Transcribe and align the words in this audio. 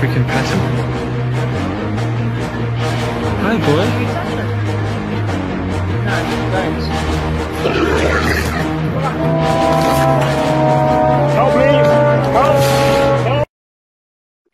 Wonder 0.00 0.06
if 0.06 0.08
we 0.08 0.14
can 0.14 0.24
pet 0.26 0.46
him. 0.46 0.60
Hi, 3.42 3.56
boy. 3.66 3.86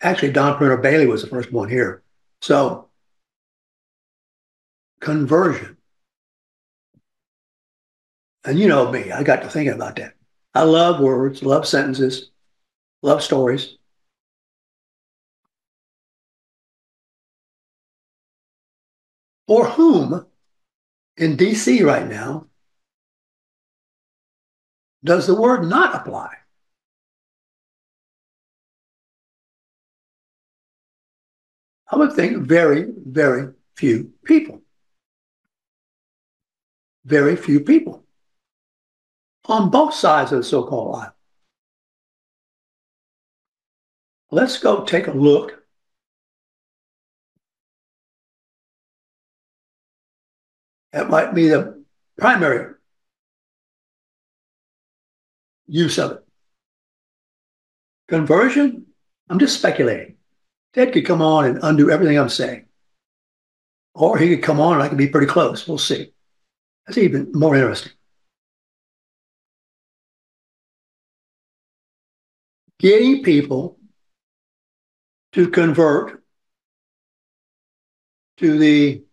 Actually, 0.01 0.33
Don 0.33 0.57
Pruner 0.57 0.77
Bailey 0.81 1.07
was 1.07 1.23
the 1.23 1.29
first 1.29 1.53
one 1.53 1.69
here. 1.69 2.03
So, 2.41 2.89
conversion. 5.01 5.77
And 8.45 8.59
you 8.59 8.69
know 8.69 8.93
me, 8.93 9.11
I 9.11 9.25
got 9.25 9.43
to 9.43 9.49
thinking 9.49 9.75
about 9.75 9.97
that. 9.97 10.15
I 10.55 10.63
love 10.63 11.01
words, 11.01 11.43
love 11.43 11.67
sentences, 11.67 12.31
love 13.03 13.21
stories. 13.23 13.77
For 19.47 19.67
whom 19.67 20.27
in 21.17 21.37
DC 21.37 21.85
right 21.85 22.07
now 22.07 22.47
does 25.05 25.27
the 25.27 25.35
word 25.35 25.65
not 25.65 25.95
apply? 25.95 26.35
I 31.91 31.97
would 31.97 32.13
think 32.13 32.39
very, 32.39 32.87
very 33.07 33.53
few 33.77 34.13
people. 34.25 34.63
Very 37.05 37.37
few 37.37 37.61
people 37.61 38.05
on 39.45 39.71
both 39.71 39.95
sides 39.95 40.33
of 40.33 40.39
the 40.39 40.45
so 40.45 40.65
called 40.65 40.97
aisle. 40.97 41.15
Let's 44.33 44.59
go 44.59 44.85
take 44.85 45.07
a 45.07 45.13
look 45.13 45.56
That 50.97 51.11
might 51.11 51.35
be 51.35 51.49
the 51.49 51.85
primary 52.17 52.73
use 55.67 55.99
of 55.99 56.13
it. 56.13 56.25
Conversion, 58.09 58.87
I'm 59.29 59.39
just 59.39 59.59
speculating. 59.59 60.17
Ted 60.73 60.95
could 60.95 61.05
come 61.05 61.21
on 61.21 61.45
and 61.45 61.59
undo 61.63 61.91
everything 61.91 62.19
I'm 62.19 62.31
saying. 62.31 62.65
Or 63.95 64.17
he 64.17 64.35
could 64.35 64.43
come 64.43 64.59
on 64.59 64.77
and 64.77 64.83
I 64.83 64.89
could 64.89 64.97
be 64.97 65.09
pretty 65.09 65.27
close. 65.27 65.69
We'll 65.69 65.77
see. 65.77 66.15
That's 66.87 66.97
even 66.97 67.31
more 67.35 67.55
interesting. 67.55 67.93
Getting 72.79 73.23
people 73.23 73.79
to 75.33 75.51
convert 75.51 76.23
to 78.39 78.59
the 78.59 79.06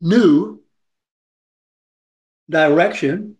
new 0.00 0.62
direction, 2.48 3.36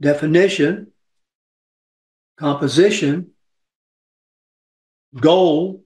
definition, 0.00 0.92
composition, 2.36 3.30
goal 5.14 5.84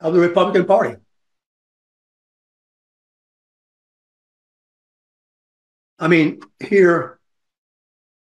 of 0.00 0.14
the 0.14 0.20
Republican 0.20 0.66
Party. 0.66 0.96
I 5.98 6.08
mean, 6.08 6.40
here 6.60 7.18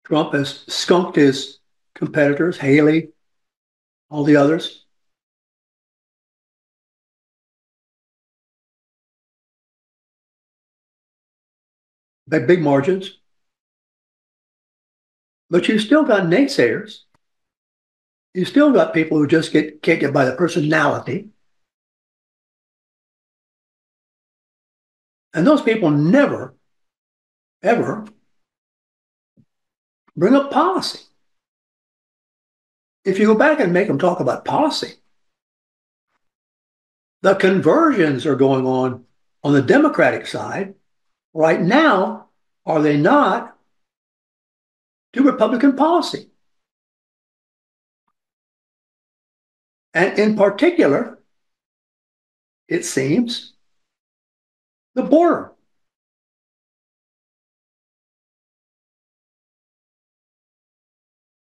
Trump 0.04 0.32
has 0.32 0.64
skunked 0.68 1.16
his 1.16 1.58
competitors, 1.94 2.56
Haley, 2.56 3.10
all 4.08 4.24
the 4.24 4.36
others. 4.36 4.86
Big 12.28 12.60
margins. 12.60 13.18
But 15.50 15.68
you've 15.68 15.80
still 15.80 16.04
got 16.04 16.24
naysayers. 16.24 17.00
You 18.34 18.44
still 18.44 18.72
got 18.72 18.92
people 18.92 19.18
who 19.18 19.26
just 19.26 19.52
get 19.52 19.82
can't 19.82 20.00
get 20.00 20.12
by 20.12 20.26
the 20.26 20.36
personality. 20.36 21.30
And 25.32 25.46
those 25.46 25.62
people 25.62 25.90
never, 25.90 26.54
ever 27.62 28.06
bring 30.16 30.34
up 30.34 30.50
policy. 30.50 31.00
If 33.04 33.18
you 33.18 33.26
go 33.26 33.34
back 33.34 33.60
and 33.60 33.72
make 33.72 33.88
them 33.88 33.98
talk 33.98 34.20
about 34.20 34.44
policy, 34.44 34.94
the 37.22 37.34
conversions 37.34 38.26
are 38.26 38.36
going 38.36 38.66
on 38.66 39.04
on 39.42 39.54
the 39.54 39.62
Democratic 39.62 40.26
side 40.26 40.74
right 41.34 41.60
now, 41.60 42.28
are 42.66 42.82
they 42.82 42.96
not, 42.96 43.56
to 45.12 45.22
Republican 45.22 45.76
policy? 45.76 46.30
And 49.94 50.18
in 50.18 50.36
particular, 50.36 51.18
it 52.68 52.84
seems, 52.84 53.54
the 54.94 55.02
border. 55.02 55.52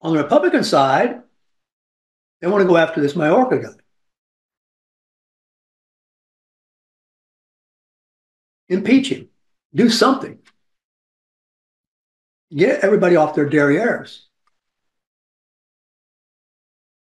On 0.02 0.14
the 0.14 0.22
Republican 0.22 0.64
side, 0.64 1.22
they 2.40 2.48
want 2.48 2.62
to 2.62 2.68
go 2.68 2.78
after 2.78 3.02
this 3.02 3.14
Mayorkas 3.14 3.64
guy. 3.64 3.70
Impeach 8.70 9.10
him 9.10 9.29
do 9.74 9.90
something. 9.90 10.40
Get 12.56 12.82
everybody 12.82 13.16
off 13.16 13.36
their 13.36 13.50
derrieres. 13.50 14.22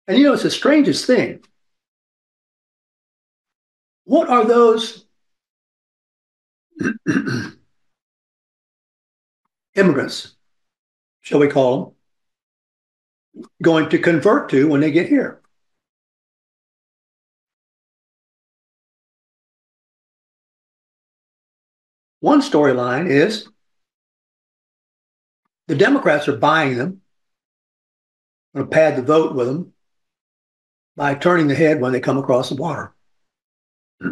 And 0.08 0.18
you 0.18 0.24
know, 0.24 0.34
it's 0.34 0.42
the 0.42 0.50
strangest 0.50 1.06
thing. 1.06 1.44
What 4.04 4.28
are 4.28 4.44
those 4.44 5.04
immigrants, 9.74 10.34
shall 11.22 11.40
we 11.40 11.48
call 11.48 11.96
them, 13.34 13.44
going 13.62 13.88
to 13.90 13.98
convert 13.98 14.48
to 14.50 14.68
when 14.68 14.80
they 14.80 14.90
get 14.90 15.08
here? 15.08 15.40
One 22.26 22.40
storyline 22.40 23.08
is 23.08 23.46
the 25.68 25.76
Democrats 25.76 26.26
are 26.26 26.36
buying 26.36 26.76
them, 26.76 27.00
going 28.52 28.66
to 28.66 28.70
pad 28.70 28.96
the 28.96 29.02
vote 29.02 29.36
with 29.36 29.46
them 29.46 29.72
by 30.96 31.14
turning 31.14 31.46
the 31.46 31.54
head 31.54 31.80
when 31.80 31.92
they 31.92 32.00
come 32.00 32.18
across 32.18 32.48
the 32.48 32.56
water. 32.56 32.92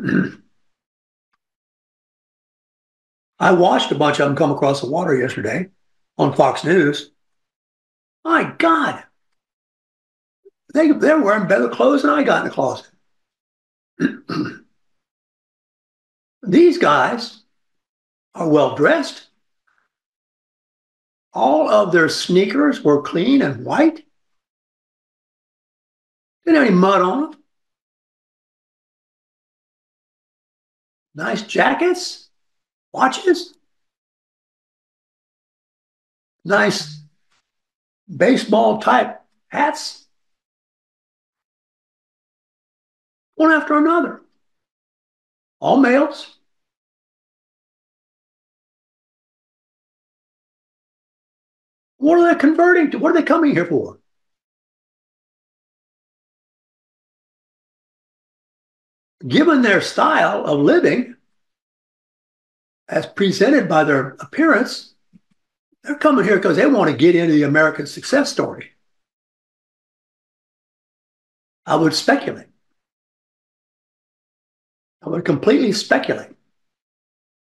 I 3.40 3.50
watched 3.50 3.90
a 3.90 3.96
bunch 3.96 4.20
of 4.20 4.28
them 4.28 4.36
come 4.36 4.52
across 4.52 4.80
the 4.80 4.88
water 4.88 5.16
yesterday 5.16 5.70
on 6.16 6.36
Fox 6.36 6.62
News. 6.62 7.10
My 8.24 8.44
God, 8.58 9.02
they, 10.72 10.92
they're 10.92 11.20
wearing 11.20 11.48
better 11.48 11.68
clothes 11.68 12.02
than 12.02 12.12
I 12.12 12.22
got 12.22 12.42
in 12.42 12.48
the 12.48 12.54
closet. 12.54 12.86
These 16.44 16.78
guys 16.78 17.40
are 18.34 18.48
well 18.48 18.74
dressed. 18.74 19.28
All 21.32 21.68
of 21.68 21.92
their 21.92 22.08
sneakers 22.08 22.82
were 22.82 23.02
clean 23.02 23.42
and 23.42 23.64
white. 23.64 24.04
Didn't 26.44 26.56
have 26.56 26.66
any 26.66 26.76
mud 26.76 27.02
on 27.02 27.20
them. 27.20 27.40
Nice 31.16 31.42
jackets, 31.42 32.28
watches, 32.92 33.54
nice 36.44 37.00
baseball 38.14 38.78
type 38.78 39.20
hats, 39.48 40.06
one 43.36 43.52
after 43.52 43.78
another, 43.78 44.22
all 45.60 45.76
males. 45.76 46.36
What 52.04 52.18
are 52.18 52.34
they 52.34 52.38
converting 52.38 52.90
to? 52.90 52.98
What 52.98 53.12
are 53.12 53.14
they 53.14 53.22
coming 53.22 53.52
here 53.52 53.64
for? 53.64 53.98
Given 59.26 59.62
their 59.62 59.80
style 59.80 60.44
of 60.44 60.60
living, 60.60 61.16
as 62.90 63.06
presented 63.06 63.70
by 63.70 63.84
their 63.84 64.18
appearance, 64.20 64.92
they're 65.82 65.96
coming 65.96 66.26
here 66.26 66.36
because 66.36 66.58
they 66.58 66.66
want 66.66 66.90
to 66.90 66.96
get 66.96 67.16
into 67.16 67.32
the 67.32 67.44
American 67.44 67.86
success 67.86 68.30
story. 68.30 68.72
I 71.64 71.76
would 71.76 71.94
speculate. 71.94 72.48
I 75.00 75.08
would 75.08 75.24
completely 75.24 75.72
speculate 75.72 76.36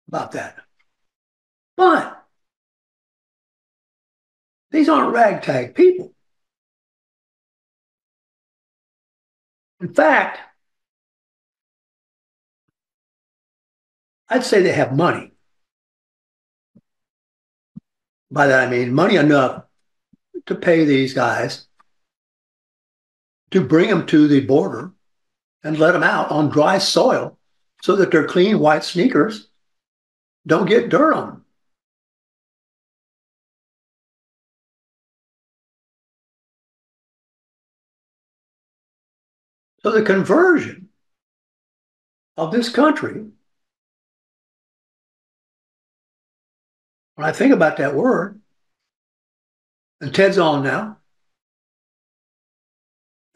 about 0.09 0.33
that. 0.33 0.57
But 1.77 2.20
these 4.71 4.89
aren't 4.89 5.13
ragtag 5.13 5.75
people. 5.75 6.13
In 9.81 9.93
fact, 9.93 10.39
I'd 14.29 14.45
say 14.45 14.61
they 14.61 14.71
have 14.71 14.95
money. 14.95 15.33
By 18.29 18.47
that 18.47 18.67
I 18.67 18.71
mean 18.71 18.93
money 18.93 19.17
enough 19.17 19.63
to 20.45 20.55
pay 20.55 20.85
these 20.85 21.13
guys 21.13 21.67
to 23.51 23.59
bring 23.59 23.89
them 23.89 24.05
to 24.07 24.27
the 24.27 24.39
border 24.39 24.93
and 25.63 25.77
let 25.77 25.91
them 25.91 26.03
out 26.03 26.31
on 26.31 26.49
dry 26.49 26.77
soil 26.77 27.37
so 27.81 27.95
that 27.97 28.11
their 28.11 28.25
clean 28.25 28.59
white 28.59 28.85
sneakers 28.85 29.49
don't 30.47 30.69
get 30.69 30.89
dirt 30.89 31.13
on 31.13 31.27
them. 31.27 31.40
So 39.83 39.91
the 39.91 40.03
conversion 40.03 40.89
of 42.37 42.51
this 42.51 42.69
country, 42.69 43.25
when 47.15 47.27
I 47.27 47.31
think 47.31 47.53
about 47.53 47.77
that 47.77 47.95
word, 47.95 48.39
and 49.99 50.13
Ted's 50.13 50.37
on 50.37 50.63
now, 50.63 50.97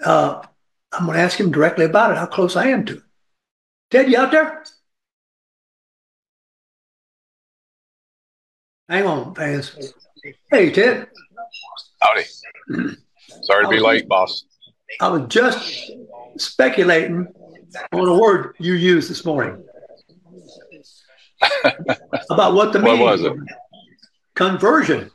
uh, 0.04 0.44
I'm 0.92 1.06
going 1.06 1.18
to 1.18 1.24
ask 1.24 1.40
him 1.40 1.52
directly 1.52 1.86
about 1.86 2.12
it, 2.12 2.18
how 2.18 2.26
close 2.26 2.56
I 2.56 2.68
am 2.68 2.86
to 2.86 2.98
it. 2.98 3.04
Ted, 3.92 4.12
you 4.12 4.18
out 4.18 4.32
there? 4.32 4.64
Hang 8.88 9.06
on, 9.06 9.34
fans. 9.34 9.76
Hey, 10.52 10.72
Ted. 10.72 11.08
Howdy. 12.02 12.24
Sorry 13.44 13.66
to 13.66 13.70
be 13.70 13.80
late, 13.80 14.08
boss. 14.08 14.46
I 15.02 15.08
was 15.10 15.24
just 15.28 15.92
speculating 16.38 17.28
on 17.92 18.08
a 18.08 18.18
word 18.18 18.56
you 18.60 18.74
used 18.74 19.10
this 19.10 19.26
morning 19.26 19.64
about 22.30 22.54
what 22.54 22.72
the 22.74 22.82
What 22.82 23.00
was 23.00 23.22
it? 23.22 23.34
conversion. 24.36 25.12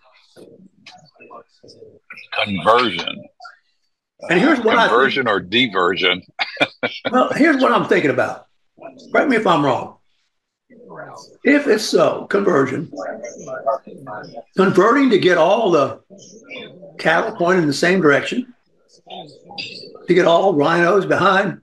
Conversion. 2.44 3.24
And 4.28 4.38
here's 4.38 4.60
what 4.60 4.76
I 4.76 4.82
think. 4.82 4.90
Conversion 4.90 5.28
or 5.28 5.40
diversion. 5.40 6.22
Well, 7.10 7.32
here's 7.32 7.62
what 7.62 7.72
I'm 7.72 7.86
thinking 7.88 8.10
about. 8.10 8.46
Correct 9.12 9.28
me 9.28 9.36
if 9.36 9.46
I'm 9.46 9.64
wrong. 9.64 9.96
If 11.44 11.66
it's 11.66 11.84
so, 11.84 12.26
conversion, 12.26 12.90
converting 14.56 15.10
to 15.10 15.18
get 15.18 15.38
all 15.38 15.70
the 15.70 16.00
cattle 16.98 17.32
pointed 17.36 17.62
in 17.62 17.66
the 17.66 17.72
same 17.74 18.00
direction, 18.00 18.54
to 20.06 20.14
get 20.14 20.26
all 20.26 20.54
rhinos 20.54 21.06
behind 21.06 21.60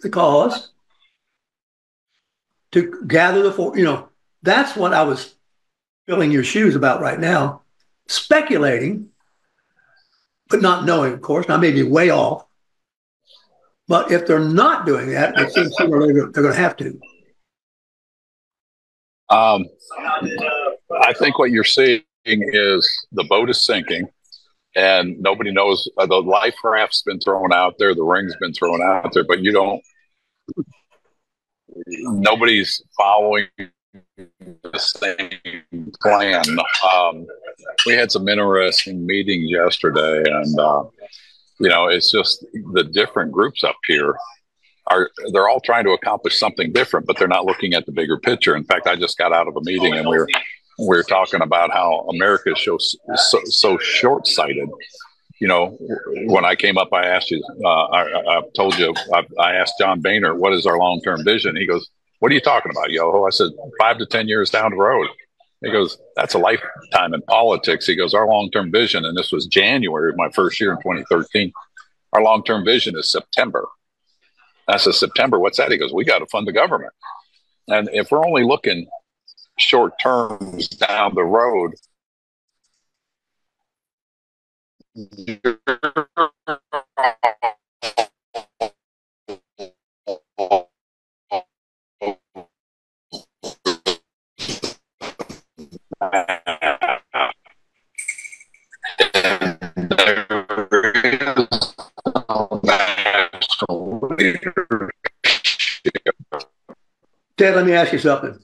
the 0.00 0.10
cause, 0.10 0.70
to 2.72 3.02
gather 3.06 3.42
the, 3.42 3.52
for, 3.52 3.76
you 3.76 3.84
know, 3.84 4.08
that's 4.42 4.76
what 4.76 4.94
I 4.94 5.04
was 5.04 5.34
filling 6.06 6.32
your 6.32 6.44
shoes 6.44 6.74
about 6.74 7.00
right 7.00 7.18
now, 7.18 7.62
speculating, 8.08 9.10
but 10.48 10.62
not 10.62 10.84
knowing, 10.84 11.12
of 11.12 11.20
course. 11.20 11.46
and 11.46 11.54
I 11.54 11.58
may 11.58 11.72
be 11.72 11.82
way 11.82 12.10
off. 12.10 12.46
But 13.88 14.10
if 14.10 14.26
they're 14.26 14.38
not 14.38 14.86
doing 14.86 15.10
that, 15.10 15.38
it 15.38 15.52
seems 15.52 15.76
sooner 15.76 15.96
or 15.96 16.06
later 16.06 16.30
they're 16.32 16.42
going 16.42 16.54
to 16.54 16.60
have 16.60 16.76
to. 16.78 16.98
Um, 19.28 19.66
I 21.02 21.12
think 21.14 21.38
what 21.38 21.50
you're 21.50 21.64
seeing 21.64 22.02
is 22.24 23.06
the 23.12 23.24
boat 23.24 23.50
is 23.50 23.64
sinking, 23.64 24.08
and 24.74 25.18
nobody 25.20 25.52
knows. 25.52 25.88
Uh, 25.98 26.06
the 26.06 26.16
life 26.16 26.56
raft's 26.64 27.02
been 27.02 27.20
thrown 27.20 27.52
out 27.52 27.74
there, 27.78 27.94
the 27.94 28.02
ring's 28.02 28.36
been 28.36 28.52
thrown 28.52 28.82
out 28.82 29.12
there, 29.12 29.24
but 29.24 29.40
you 29.40 29.52
don't. 29.52 29.82
Nobody's 31.86 32.82
following 32.96 33.46
the 34.16 34.78
same 34.78 35.92
plan. 36.02 36.44
Um, 36.94 37.26
we 37.86 37.94
had 37.94 38.12
some 38.12 38.28
interesting 38.28 39.06
meetings 39.06 39.50
yesterday, 39.50 40.22
and 40.30 40.60
uh, 40.60 40.84
you 41.58 41.68
know, 41.68 41.86
it's 41.86 42.10
just 42.10 42.44
the 42.72 42.84
different 42.84 43.32
groups 43.32 43.64
up 43.64 43.76
here 43.86 44.16
are 44.88 45.10
they're 45.32 45.48
all 45.48 45.60
trying 45.60 45.84
to 45.84 45.90
accomplish 45.90 46.38
something 46.38 46.72
different, 46.72 47.06
but 47.06 47.16
they're 47.18 47.28
not 47.28 47.44
looking 47.44 47.74
at 47.74 47.86
the 47.86 47.92
bigger 47.92 48.18
picture. 48.18 48.56
In 48.56 48.64
fact, 48.64 48.86
I 48.86 48.96
just 48.96 49.16
got 49.16 49.32
out 49.32 49.48
of 49.48 49.56
a 49.56 49.60
meeting 49.62 49.94
and 49.94 50.08
we 50.08 50.18
were 50.18 50.26
we 50.26 50.34
were 50.78 51.02
talking 51.02 51.42
about 51.42 51.70
how 51.70 52.06
America 52.10 52.52
is 52.52 52.64
so 52.64 52.78
so, 53.16 53.40
so 53.44 53.78
short 53.78 54.26
sighted. 54.26 54.68
You 55.38 55.48
know, 55.48 55.76
when 56.26 56.44
I 56.44 56.54
came 56.54 56.78
up, 56.78 56.92
I 56.92 57.06
asked 57.06 57.30
you, 57.30 57.42
uh, 57.64 57.68
I, 57.68 58.42
told 58.54 58.78
you, 58.78 58.94
I, 59.12 59.24
I 59.40 59.54
asked 59.54 59.74
John 59.80 60.00
Boehner, 60.00 60.36
what 60.36 60.52
is 60.52 60.66
our 60.66 60.78
long 60.78 61.00
term 61.02 61.24
vision? 61.24 61.56
He 61.56 61.66
goes, 61.66 61.88
What 62.20 62.30
are 62.30 62.34
you 62.34 62.40
talking 62.40 62.70
about, 62.70 62.90
Yoho? 62.90 63.26
I 63.26 63.30
said, 63.30 63.50
Five 63.80 63.98
to 63.98 64.06
10 64.06 64.28
years 64.28 64.50
down 64.50 64.70
the 64.70 64.76
road. 64.76 65.08
He 65.62 65.72
goes, 65.72 65.98
That's 66.14 66.34
a 66.34 66.38
lifetime 66.38 67.12
in 67.12 67.22
politics. 67.22 67.86
He 67.86 67.96
goes, 67.96 68.14
Our 68.14 68.26
long 68.28 68.50
term 68.52 68.70
vision, 68.70 69.04
and 69.04 69.16
this 69.16 69.32
was 69.32 69.46
January 69.46 70.12
my 70.16 70.30
first 70.30 70.60
year 70.60 70.72
in 70.72 70.78
2013, 70.78 71.52
our 72.12 72.22
long 72.22 72.44
term 72.44 72.64
vision 72.64 72.96
is 72.96 73.10
September. 73.10 73.66
I 74.68 74.76
said, 74.76 74.94
September, 74.94 75.40
what's 75.40 75.58
that? 75.58 75.72
He 75.72 75.78
goes, 75.78 75.92
We 75.92 76.04
got 76.04 76.20
to 76.20 76.26
fund 76.26 76.46
the 76.46 76.52
government. 76.52 76.92
And 77.68 77.88
if 77.92 78.10
we're 78.10 78.24
only 78.24 78.44
looking 78.44 78.86
short 79.58 79.98
terms 80.00 80.68
down 80.68 81.14
the 81.14 81.24
road, 81.24 81.74
Ted, 107.42 107.56
let 107.56 107.66
me 107.66 107.72
ask 107.72 107.92
you 107.92 107.98
something. 107.98 108.38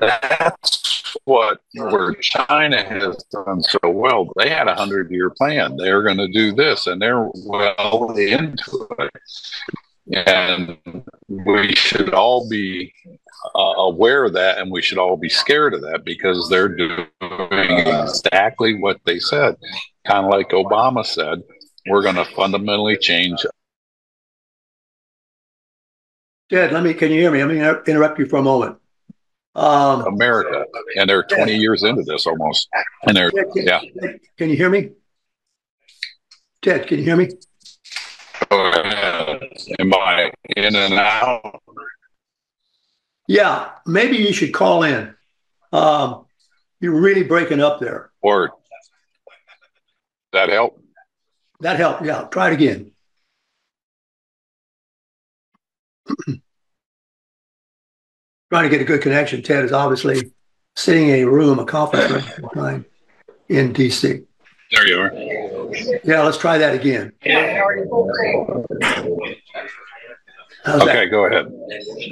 That's 0.00 1.16
what 1.24 1.60
where 1.74 2.14
China 2.14 2.82
has 2.82 3.16
done 3.32 3.62
so 3.62 3.78
well. 3.84 4.30
They 4.36 4.48
had 4.48 4.68
a 4.68 4.74
hundred 4.74 5.10
year 5.10 5.30
plan. 5.30 5.76
They're 5.76 6.02
going 6.02 6.18
to 6.18 6.28
do 6.28 6.52
this, 6.52 6.86
and 6.86 7.00
they're 7.00 7.28
well 7.34 8.14
into 8.16 8.88
it. 8.98 9.10
And 10.26 10.78
we 11.28 11.74
should 11.74 12.14
all 12.14 12.48
be 12.48 12.92
uh, 13.54 13.74
aware 13.78 14.24
of 14.24 14.34
that, 14.34 14.58
and 14.58 14.70
we 14.70 14.82
should 14.82 14.98
all 14.98 15.16
be 15.16 15.28
scared 15.28 15.74
of 15.74 15.82
that 15.82 16.04
because 16.04 16.48
they're 16.48 16.68
doing 16.68 17.08
exactly 17.20 18.78
what 18.78 19.00
they 19.04 19.18
said. 19.18 19.56
Kind 20.06 20.26
of 20.26 20.30
like 20.30 20.50
Obama 20.50 21.04
said, 21.04 21.42
we're 21.88 22.02
going 22.02 22.14
to 22.14 22.24
fundamentally 22.36 22.96
change 22.96 23.44
Ted, 26.48 26.70
let 26.70 26.84
me, 26.84 26.94
can 26.94 27.10
you 27.10 27.20
hear 27.20 27.32
me? 27.32 27.38
Let 27.40 27.48
me 27.48 27.58
inter- 27.58 27.82
interrupt 27.86 28.20
you 28.20 28.26
for 28.26 28.36
a 28.36 28.42
moment. 28.42 28.78
Um, 29.56 30.02
America, 30.06 30.66
and 30.96 31.08
they're 31.08 31.22
20 31.22 31.56
years 31.56 31.82
into 31.82 32.02
this 32.02 32.26
almost. 32.26 32.68
And 33.06 33.16
they're 33.16 33.30
Ted, 33.30 33.46
can, 33.54 33.66
yeah. 33.66 33.80
Can 34.36 34.50
you 34.50 34.56
hear 34.56 34.68
me? 34.68 34.90
Ted, 36.60 36.86
can 36.86 36.98
you 36.98 37.04
hear 37.04 37.16
me? 37.16 37.30
Am 38.50 39.94
I 39.94 40.30
in 40.56 40.76
and 40.76 40.94
out? 40.94 41.62
Yeah, 43.26 43.70
maybe 43.86 44.18
you 44.18 44.34
should 44.34 44.52
call 44.52 44.82
in. 44.82 45.14
Um, 45.72 46.26
you're 46.80 47.00
really 47.00 47.22
breaking 47.22 47.60
up 47.60 47.80
there. 47.80 48.10
Or 48.20 48.52
that 50.32 50.50
help? 50.50 50.78
That 51.60 51.78
helped. 51.78 52.04
Yeah. 52.04 52.28
Try 52.30 52.50
it 52.50 52.52
again. 52.52 52.92
Trying 58.50 58.64
to 58.64 58.68
get 58.68 58.80
a 58.80 58.84
good 58.84 59.02
connection. 59.02 59.42
Ted 59.42 59.64
is 59.64 59.72
obviously 59.72 60.32
sitting 60.76 61.08
in 61.08 61.14
a 61.14 61.24
room, 61.24 61.58
a 61.58 61.64
conference 61.64 62.24
room 62.54 62.84
in 63.48 63.72
DC. 63.72 64.24
There 64.70 64.86
you 64.86 65.00
are. 65.00 65.12
Yeah, 66.04 66.22
let's 66.22 66.38
try 66.38 66.58
that 66.58 66.74
again. 66.74 67.12
How's 70.64 70.82
okay, 70.82 71.04
that? 71.04 71.10
go 71.10 71.24
ahead. 71.26 71.46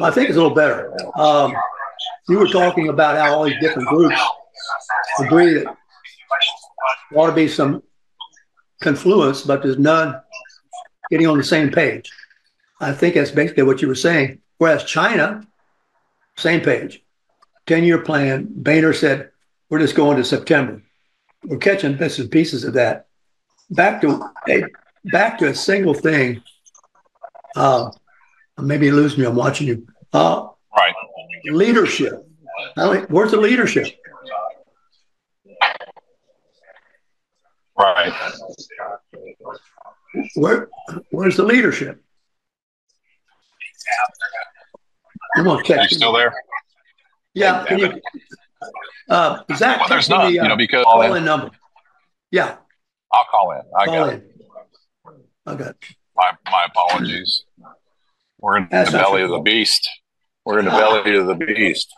I 0.01 0.11
think 0.11 0.29
it's 0.29 0.37
a 0.37 0.41
little 0.41 0.55
better. 0.55 0.97
Um, 1.17 1.55
you 2.29 2.39
were 2.39 2.49
talking 2.49 2.89
about 2.89 3.17
how 3.17 3.37
all 3.37 3.45
these 3.45 3.61
different 3.61 3.89
groups 3.89 4.21
agree 5.21 5.55
that 5.55 5.77
there 7.11 7.19
ought 7.21 7.27
to 7.27 7.33
be 7.33 7.49
some 7.49 7.83
confluence, 8.81 9.43
but 9.43 9.63
there's 9.63 9.79
none 9.79 10.21
getting 11.11 11.27
on 11.27 11.39
the 11.39 11.45
same 11.45 11.71
page. 11.71 12.11
I 12.81 12.93
think 12.93 13.15
that's 13.15 13.31
basically 13.31 13.63
what 13.65 13.83
you 13.83 13.89
were 13.89 13.95
saying. 13.95 14.41
Whereas 14.59 14.85
China, 14.85 15.47
same 16.37 16.61
page, 16.61 17.03
10 17.67 17.85
year 17.85 17.99
plan. 17.99 18.49
Boehner 18.51 18.93
said, 18.93 19.31
we're 19.71 19.79
just 19.79 19.95
going 19.95 20.17
to 20.17 20.25
September. 20.25 20.83
We're 21.45 21.59
catching 21.59 21.97
bits 21.97 22.19
and 22.19 22.31
pieces 22.31 22.65
of 22.65 22.75
that. 22.75 23.07
Back 23.71 24.01
to 24.03 24.23
a, 24.49 24.63
back 25.07 25.39
to 25.39 25.49
a 25.49 25.55
single 25.55 25.95
thing. 25.95 26.43
Uh, 27.57 27.91
maybe 28.59 28.87
you 28.87 28.95
lose 28.95 29.17
me. 29.17 29.25
I'm 29.27 29.35
watching 29.37 29.67
you. 29.67 29.87
Uh, 30.13 30.49
Right. 30.77 30.93
leadership. 31.45 32.27
Where's 33.09 33.31
the 33.31 33.37
leadership? 33.41 33.87
Right. 37.79 38.13
Where, 40.35 40.69
where's 41.11 41.37
the 41.37 41.45
leadership? 41.45 42.03
I'm 45.37 45.45
gonna 45.45 45.63
Are 45.63 45.83
you 45.83 45.89
still 45.89 46.13
there? 46.13 46.33
Yeah, 47.35 47.65
can 47.65 47.79
you, 47.79 48.01
uh, 49.09 49.43
Zach, 49.57 49.81
Well, 49.81 49.89
there's 49.89 50.09
not, 50.09 50.27
the, 50.27 50.33
you 50.33 50.41
uh, 50.41 50.49
know, 50.49 50.57
because 50.57 50.85
call 50.85 51.15
in 51.15 51.25
number. 51.25 51.51
Yeah, 52.31 52.57
I'll 53.13 53.25
call 53.31 53.53
in. 53.53 53.63
I 53.77 53.85
call 53.87 53.95
got 53.95 54.13
it. 54.15 54.23
in. 55.47 55.53
Okay. 55.53 55.71
My, 56.17 56.31
my 56.47 56.67
apologies. 56.67 57.45
We're 58.39 58.59
in 58.59 58.69
That's 58.71 58.93
the 58.93 58.99
belly 58.99 59.23
of 59.23 59.31
the 59.31 59.41
beast. 59.41 59.89
We're 60.45 60.59
in 60.59 60.67
the 60.67 60.71
belly 60.71 61.17
of 61.17 61.27
the 61.27 61.35
beast. 61.35 61.93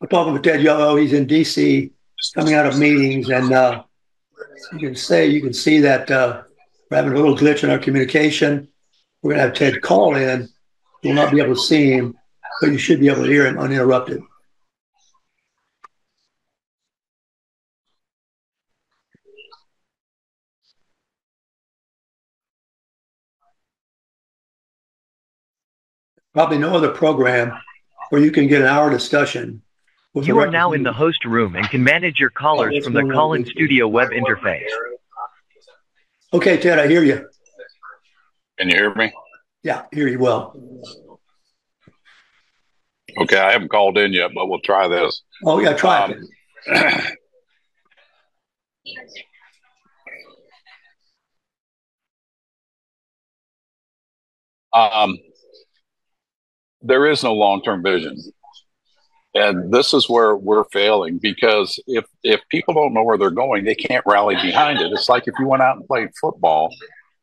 We're 0.00 0.08
talking 0.08 0.32
with 0.32 0.42
Ted 0.42 0.62
Yoho. 0.62 0.96
He's 0.96 1.12
in 1.12 1.26
DC, 1.26 1.90
coming 2.34 2.54
out 2.54 2.66
of 2.66 2.78
meetings, 2.78 3.28
and 3.30 3.52
uh, 3.52 3.82
you 4.72 4.78
can 4.78 4.94
say 4.94 5.26
you 5.26 5.40
can 5.40 5.52
see 5.52 5.80
that 5.80 6.10
uh, 6.10 6.42
we're 6.90 6.96
having 6.96 7.12
a 7.12 7.16
little 7.16 7.36
glitch 7.36 7.64
in 7.64 7.70
our 7.70 7.78
communication. 7.78 8.68
We're 9.26 9.32
gonna 9.32 9.42
have 9.48 9.54
Ted 9.54 9.82
call 9.82 10.14
in. 10.14 10.48
You'll 11.02 11.14
not 11.14 11.32
be 11.32 11.40
able 11.40 11.56
to 11.56 11.60
see 11.60 11.90
him, 11.90 12.16
but 12.60 12.70
you 12.70 12.78
should 12.78 13.00
be 13.00 13.08
able 13.08 13.24
to 13.24 13.28
hear 13.28 13.44
him 13.44 13.58
uninterrupted. 13.58 14.22
Probably 26.32 26.58
no 26.58 26.76
other 26.76 26.92
program 26.92 27.52
where 28.10 28.22
you 28.22 28.30
can 28.30 28.46
get 28.46 28.60
an 28.62 28.68
hour 28.68 28.90
discussion. 28.90 29.60
You 30.14 30.38
are 30.38 30.46
now 30.46 30.72
in 30.72 30.84
the 30.84 30.92
host 30.92 31.24
room 31.24 31.56
and 31.56 31.68
can 31.68 31.82
manage 31.82 32.20
your 32.20 32.30
callers 32.30 32.70
oh, 32.70 32.74
what's 32.74 32.84
from 32.84 32.94
the 32.94 33.12
call-in 33.12 33.44
studio 33.44 33.88
web 33.88 34.10
interface. 34.10 34.70
Okay, 36.32 36.58
Ted, 36.58 36.78
I 36.78 36.86
hear 36.86 37.02
you. 37.02 37.26
Can 38.58 38.70
you 38.70 38.76
hear 38.76 38.94
me? 38.94 39.12
Yeah, 39.62 39.84
hear 39.92 40.08
you 40.08 40.18
well. 40.18 40.54
Okay, 43.18 43.38
I 43.38 43.52
haven't 43.52 43.68
called 43.68 43.98
in 43.98 44.12
yet, 44.12 44.30
but 44.34 44.46
we'll 44.46 44.60
try 44.60 44.88
this. 44.88 45.22
Oh, 45.44 45.58
yeah, 45.60 45.72
try 45.72 46.04
Um, 46.04 46.14
it. 46.66 47.12
um, 54.72 55.18
there 56.82 57.06
is 57.06 57.22
no 57.22 57.34
long-term 57.34 57.82
vision 57.82 58.16
and 59.34 59.72
this 59.72 59.92
is 59.92 60.08
where 60.08 60.36
we're 60.36 60.64
failing 60.72 61.18
because 61.18 61.78
if 61.86 62.04
if 62.22 62.40
people 62.50 62.74
don't 62.74 62.94
know 62.94 63.02
where 63.02 63.18
they're 63.18 63.30
going 63.30 63.64
they 63.64 63.74
can't 63.74 64.04
rally 64.06 64.36
behind 64.36 64.80
it 64.80 64.92
it's 64.92 65.08
like 65.08 65.24
if 65.26 65.34
you 65.38 65.46
went 65.46 65.62
out 65.62 65.76
and 65.76 65.86
played 65.86 66.08
football 66.20 66.68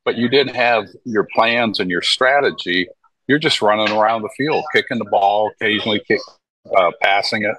but 0.05 0.15
you 0.15 0.29
didn't 0.29 0.55
have 0.55 0.87
your 1.05 1.27
plans 1.33 1.79
and 1.79 1.89
your 1.89 2.01
strategy. 2.01 2.87
You're 3.27 3.39
just 3.39 3.61
running 3.61 3.89
around 3.95 4.21
the 4.21 4.29
field 4.37 4.65
kicking 4.73 4.99
the 4.99 5.05
ball 5.05 5.51
occasionally 5.55 6.01
kick, 6.07 6.19
uh, 6.75 6.91
passing 7.01 7.43
it. 7.43 7.55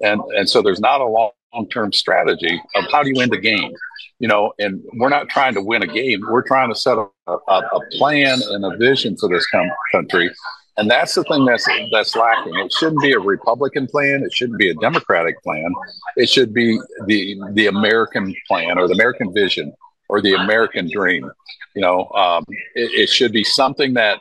And 0.00 0.20
and 0.36 0.48
so 0.48 0.62
there's 0.62 0.80
not 0.80 1.00
a 1.00 1.06
long 1.06 1.32
term 1.70 1.92
strategy 1.92 2.60
of 2.76 2.84
how 2.92 3.02
do 3.02 3.08
you 3.08 3.14
win 3.16 3.30
the 3.30 3.38
game 3.38 3.72
you 4.18 4.28
know 4.28 4.52
and 4.58 4.82
we're 4.94 5.08
not 5.08 5.28
trying 5.28 5.54
to 5.54 5.62
win 5.62 5.82
a 5.82 5.86
game. 5.86 6.20
We're 6.28 6.42
trying 6.42 6.72
to 6.72 6.78
set 6.78 6.98
a, 6.98 7.06
a, 7.26 7.32
a 7.36 7.80
plan 7.92 8.40
and 8.50 8.64
a 8.64 8.76
vision 8.76 9.16
for 9.16 9.28
this 9.28 9.46
com- 9.46 9.70
country. 9.92 10.30
And 10.76 10.88
that's 10.88 11.14
the 11.14 11.24
thing 11.24 11.44
that's 11.44 11.66
that's 11.90 12.14
lacking. 12.14 12.56
It 12.58 12.72
shouldn't 12.72 13.02
be 13.02 13.12
a 13.12 13.18
republican 13.18 13.88
plan. 13.88 14.22
It 14.24 14.32
shouldn't 14.32 14.58
be 14.58 14.70
a 14.70 14.74
democratic 14.74 15.42
plan. 15.42 15.72
It 16.16 16.28
should 16.28 16.52
be 16.52 16.80
the 17.06 17.36
the 17.52 17.66
american 17.66 18.34
plan 18.46 18.78
or 18.78 18.86
the 18.86 18.94
american 18.94 19.32
vision 19.32 19.72
or 20.08 20.20
the 20.20 20.34
american 20.34 20.88
dream 20.90 21.30
you 21.74 21.82
know 21.82 22.08
um, 22.10 22.44
it, 22.74 22.90
it 22.92 23.08
should 23.08 23.32
be 23.32 23.44
something 23.44 23.94
that 23.94 24.20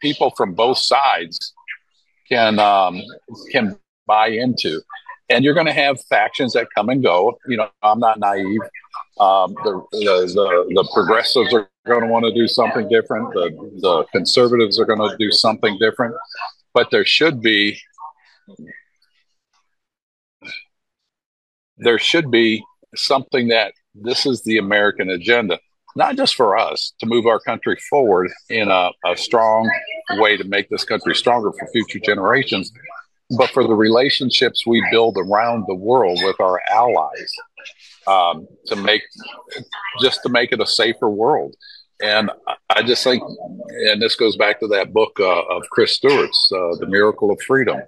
people 0.00 0.32
from 0.36 0.54
both 0.54 0.78
sides 0.78 1.54
can 2.28 2.58
um, 2.58 3.02
can 3.50 3.78
buy 4.06 4.28
into 4.28 4.80
and 5.28 5.44
you're 5.44 5.54
going 5.54 5.66
to 5.66 5.72
have 5.72 6.02
factions 6.04 6.52
that 6.52 6.66
come 6.74 6.88
and 6.88 7.02
go 7.02 7.38
you 7.46 7.56
know 7.56 7.68
i'm 7.82 7.98
not 7.98 8.18
naive 8.18 8.60
um, 9.20 9.52
the, 9.64 9.82
the, 9.92 9.98
the, 10.34 10.74
the 10.74 10.90
progressives 10.94 11.52
are 11.52 11.68
going 11.86 12.00
to 12.00 12.06
want 12.06 12.24
to 12.24 12.32
do 12.32 12.48
something 12.48 12.88
different. 12.88 13.32
The, 13.34 13.50
the 13.80 14.04
conservatives 14.12 14.80
are 14.80 14.86
going 14.86 14.98
to 14.98 15.14
do 15.18 15.30
something 15.30 15.76
different. 15.78 16.14
But 16.72 16.90
there 16.90 17.04
should 17.04 17.42
be 17.42 17.78
there 21.76 21.98
should 21.98 22.30
be 22.30 22.62
something 22.94 23.48
that 23.48 23.72
this 23.94 24.26
is 24.26 24.42
the 24.42 24.58
American 24.58 25.10
agenda, 25.10 25.58
not 25.96 26.16
just 26.16 26.34
for 26.34 26.56
us 26.56 26.92
to 27.00 27.06
move 27.06 27.26
our 27.26 27.40
country 27.40 27.76
forward 27.88 28.30
in 28.48 28.68
a, 28.70 28.90
a 29.06 29.16
strong 29.16 29.70
way 30.18 30.36
to 30.36 30.44
make 30.44 30.68
this 30.68 30.84
country 30.84 31.14
stronger 31.14 31.52
for 31.52 31.66
future 31.72 31.98
generations, 31.98 32.72
but 33.36 33.50
for 33.50 33.62
the 33.64 33.74
relationships 33.74 34.66
we 34.66 34.84
build 34.90 35.16
around 35.16 35.64
the 35.66 35.74
world 35.74 36.20
with 36.22 36.40
our 36.40 36.60
allies 36.70 37.32
um, 38.06 38.46
to 38.66 38.76
make 38.76 39.02
just 40.00 40.22
to 40.22 40.28
make 40.28 40.52
it 40.52 40.60
a 40.60 40.66
safer 40.66 41.08
world. 41.10 41.54
And 42.02 42.30
I- 42.70 42.82
just 42.82 43.04
think, 43.04 43.22
and 43.90 44.00
this 44.00 44.16
goes 44.16 44.36
back 44.36 44.58
to 44.60 44.66
that 44.68 44.92
book 44.92 45.12
uh, 45.20 45.42
of 45.42 45.62
Chris 45.70 45.92
Stewart's, 45.92 46.50
uh, 46.50 46.76
"The 46.80 46.86
Miracle 46.86 47.30
of 47.30 47.38
Freedom." 47.46 47.78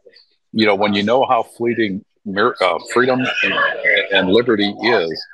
You 0.53 0.67
know, 0.67 0.75
when 0.75 0.93
you 0.93 1.03
know 1.03 1.25
how 1.25 1.45
fleeting 1.45 2.05
uh, 2.37 2.79
freedom 2.93 3.21
and, 3.43 3.55
and 4.13 4.29
liberty 4.29 4.69
is, 4.83 5.27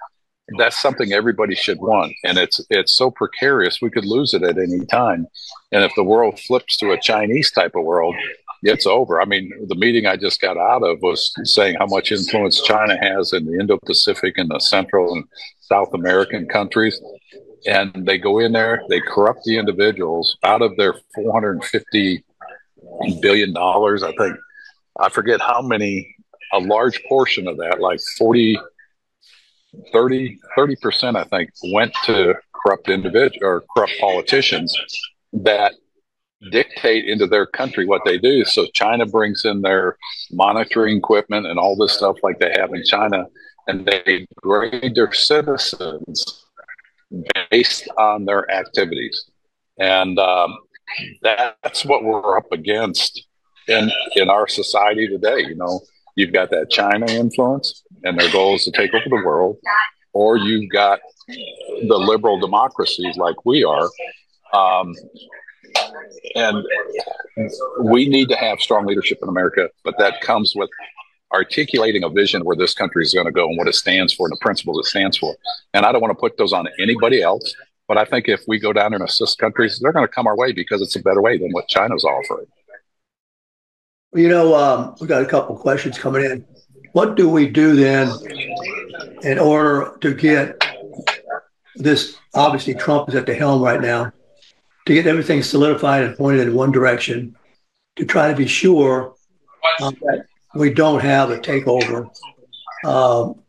that's 0.57 0.81
something 0.81 1.13
everybody 1.13 1.55
should 1.55 1.79
want. 1.79 2.15
And 2.25 2.39
it's 2.39 2.61
it's 2.71 2.95
so 2.95 3.11
precarious; 3.11 3.83
we 3.83 3.91
could 3.91 4.05
lose 4.05 4.33
it 4.35 4.43
at 4.43 4.59
any 4.59 4.85
time. 4.87 5.27
And 5.73 5.85
if 5.85 5.93
the 5.97 6.05
world 6.05 6.39
flips 6.41 6.77
to 6.79 6.93
a 6.93 7.01
Chinese 7.01 7.51
type 7.51 7.75
of 7.75 7.85
world, 7.85 8.15
it's 8.63 8.87
over. 8.87 9.21
I 9.21 9.25
mean, 9.25 9.53
the 9.69 9.75
meeting 9.75 10.07
I 10.07 10.17
just 10.17 10.41
got 10.41 10.57
out 10.57 10.83
of 10.83 11.03
was 11.03 11.33
saying 11.45 11.77
how 11.79 11.87
much 11.87 12.13
influence 12.13 12.63
China 12.63 12.97
has 13.01 13.33
in 13.33 13.45
the 13.45 13.59
Indo-Pacific 13.59 14.39
and 14.39 14.49
the 14.51 14.59
Central 14.59 15.13
and 15.15 15.25
South 15.61 15.93
American 15.93 16.47
countries. 16.49 17.01
And 17.67 18.07
they 18.07 18.19
go 18.19 18.39
in 18.39 18.53
there, 18.53 18.83
they 18.89 19.01
corrupt 19.01 19.45
the 19.45 19.59
individuals 19.59 20.39
out 20.45 20.63
of 20.63 20.77
their 20.77 20.95
450 21.15 22.25
billion 23.21 23.53
dollars. 23.53 24.03
I 24.03 24.13
think 24.13 24.37
I 24.99 25.09
forget 25.09 25.41
how 25.41 25.61
many. 25.63 26.15
A 26.55 26.59
large 26.61 27.05
portion 27.05 27.47
of 27.47 27.59
that, 27.59 27.79
like 27.79 28.01
40, 28.17 28.59
30, 29.93 30.39
30 30.57 30.77
percent, 30.77 31.17
I 31.17 31.25
think, 31.25 31.51
went 31.73 31.93
to 32.05 32.35
corrupt 32.53 32.89
individual 32.89 33.47
or 33.47 33.65
corrupt 33.75 33.93
politicians 34.01 34.77
that 35.33 35.75
dictate 36.51 37.05
into 37.07 37.27
their 37.27 37.47
country 37.47 37.85
what 37.85 38.03
they 38.05 38.19
do. 38.19 38.45
So 38.45 38.67
China 38.73 39.07
brings 39.07 39.45
in 39.45 39.63
their 39.63 39.97
monitoring 40.31 40.99
equipment 40.99 41.47
and 41.47 41.59
all 41.59 41.77
this 41.77 41.93
stuff 41.93 42.17
like 42.23 42.39
they 42.39 42.53
have 42.57 42.73
in 42.73 42.85
China, 42.85 43.27
and 43.67 43.87
they 43.87 44.27
grade 44.37 44.95
their 44.95 45.13
citizens 45.13 46.45
based 47.51 47.89
on 47.99 48.25
their 48.25 48.51
activities. 48.51 49.31
And 49.79 50.19
um, 50.19 50.57
that's 51.23 51.85
what 51.85 52.05
we're 52.05 52.37
up 52.37 52.51
against 52.53 53.27
in 53.67 53.91
in 54.17 54.31
our 54.31 54.49
society 54.49 55.09
today. 55.09 55.41
You 55.41 55.57
know, 55.57 55.81
you've 56.19 56.33
got 56.33 56.51
that 56.51 56.69
China 56.69 57.07
influence, 57.07 57.85
and 58.05 58.19
their 58.19 58.31
goal 58.33 58.57
is 58.57 58.65
to 58.65 58.73
take 58.73 58.93
over 58.93 59.05
the 59.09 59.23
world, 59.25 59.57
or 60.13 60.37
you've 60.37 60.69
got 60.71 60.99
the 61.29 61.97
liberal 61.97 62.41
democracies 62.41 63.17
like 63.17 63.47
we 63.47 63.63
are. 63.63 63.89
Um, 64.53 64.95
and 66.35 66.65
we 67.83 68.09
need 68.09 68.29
to 68.31 68.37
have 68.37 68.59
strong 68.59 68.85
leadership 68.87 69.19
in 69.23 69.29
America, 69.29 69.71
but 69.85 69.95
that 69.99 70.21
comes 70.21 70.55
with 70.57 70.71
articulating 71.33 72.03
a 72.03 72.09
vision 72.09 72.45
where 72.45 72.57
this 72.57 72.75
country 72.75 73.05
is 73.05 73.15
going 73.15 73.27
to 73.27 73.33
go 73.33 73.47
and 73.49 73.57
what 73.57 73.69
it 73.69 73.75
stands 73.75 74.13
for 74.13 74.27
and 74.27 74.33
the 74.33 74.41
principles 74.41 74.79
it 74.79 74.89
stands 74.89 75.17
for. 75.17 75.37
And 75.75 75.87
I 75.87 75.93
don't 75.93 76.01
want 76.01 76.11
to 76.11 76.21
put 76.21 76.37
those 76.37 76.53
on 76.53 76.67
anybody 76.81 77.23
else, 77.23 77.55
but 77.87 77.97
I 77.97 78.05
think 78.05 78.29
if 78.29 78.41
we 78.49 78.59
go 78.59 78.73
down 78.73 78.93
and 78.95 79.05
assist 79.05 79.39
countries, 79.39 79.79
they're 79.81 79.93
going 79.93 80.07
to 80.07 80.13
come 80.13 80.27
our 80.27 80.37
way 80.37 80.53
because 80.53 80.81
it's 80.81 80.97
a 80.97 81.03
better 81.03 81.23
way 81.23 81.39
than 81.39 81.53
what 81.53 81.69
China's 81.69 82.05
offering. 82.05 82.47
You 84.15 84.29
know, 84.29 84.55
um, 84.55 84.95
we 85.01 85.07
got 85.07 85.23
a 85.23 85.27
couple 85.27 85.57
questions 85.57 85.99
coming 85.99 86.25
in. 86.25 86.45
What 86.93 87.15
do 87.15 87.29
we 87.29 87.47
do 87.47 87.77
then 87.77 88.11
in 89.23 89.39
order 89.39 89.97
to 90.01 90.15
get 90.15 90.65
this? 91.77 92.17
Obviously, 92.35 92.75
Trump 92.75 93.09
is 93.11 93.15
at 93.15 93.27
the 93.27 93.35
helm 93.35 93.63
right 93.63 93.81
now. 93.81 94.13
To 94.87 94.95
get 94.95 95.07
everything 95.07 95.43
solidified 95.43 96.05
and 96.05 96.17
pointed 96.17 96.49
in 96.49 96.55
one 96.55 96.73
direction, 96.73 97.37
to 97.97 98.07
try 98.07 98.31
to 98.31 98.37
be 98.37 98.47
sure 98.47 99.15
um, 99.83 99.95
that 100.01 100.25
we 100.55 100.73
don't 100.73 101.01
have 101.01 101.31
a 101.31 101.39
takeover 101.39 102.09
um, 102.87 103.43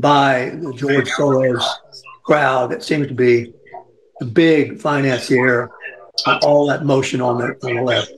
by 0.00 0.50
the 0.60 0.72
George 0.74 1.08
Soros 1.10 1.64
crowd 2.24 2.72
that 2.72 2.82
seems 2.82 3.06
to 3.06 3.14
be 3.14 3.52
the 4.18 4.26
big 4.26 4.80
financier 4.80 5.70
of 6.26 6.42
all 6.42 6.66
that 6.66 6.84
motion 6.84 7.20
on 7.20 7.38
the 7.38 7.56
on 7.62 7.76
the 7.76 7.82
left. 7.82 8.10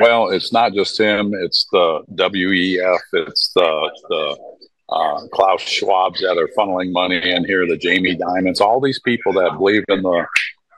Well, 0.00 0.30
it's 0.30 0.52
not 0.52 0.72
just 0.72 0.98
him; 0.98 1.32
it's 1.34 1.66
the 1.70 2.02
WEF, 2.14 2.98
it's 3.12 3.52
the 3.54 3.90
the 4.08 4.38
uh, 4.88 5.26
Klaus 5.32 5.62
Schwab's 5.62 6.20
that 6.20 6.38
are 6.38 6.48
funneling 6.56 6.92
money 6.92 7.30
in 7.30 7.44
here, 7.44 7.66
the 7.66 7.76
Jamie 7.76 8.16
Dimons. 8.16 8.60
all 8.60 8.80
these 8.80 9.00
people 9.00 9.32
that 9.34 9.56
believe 9.58 9.84
in 9.88 10.02
the 10.02 10.26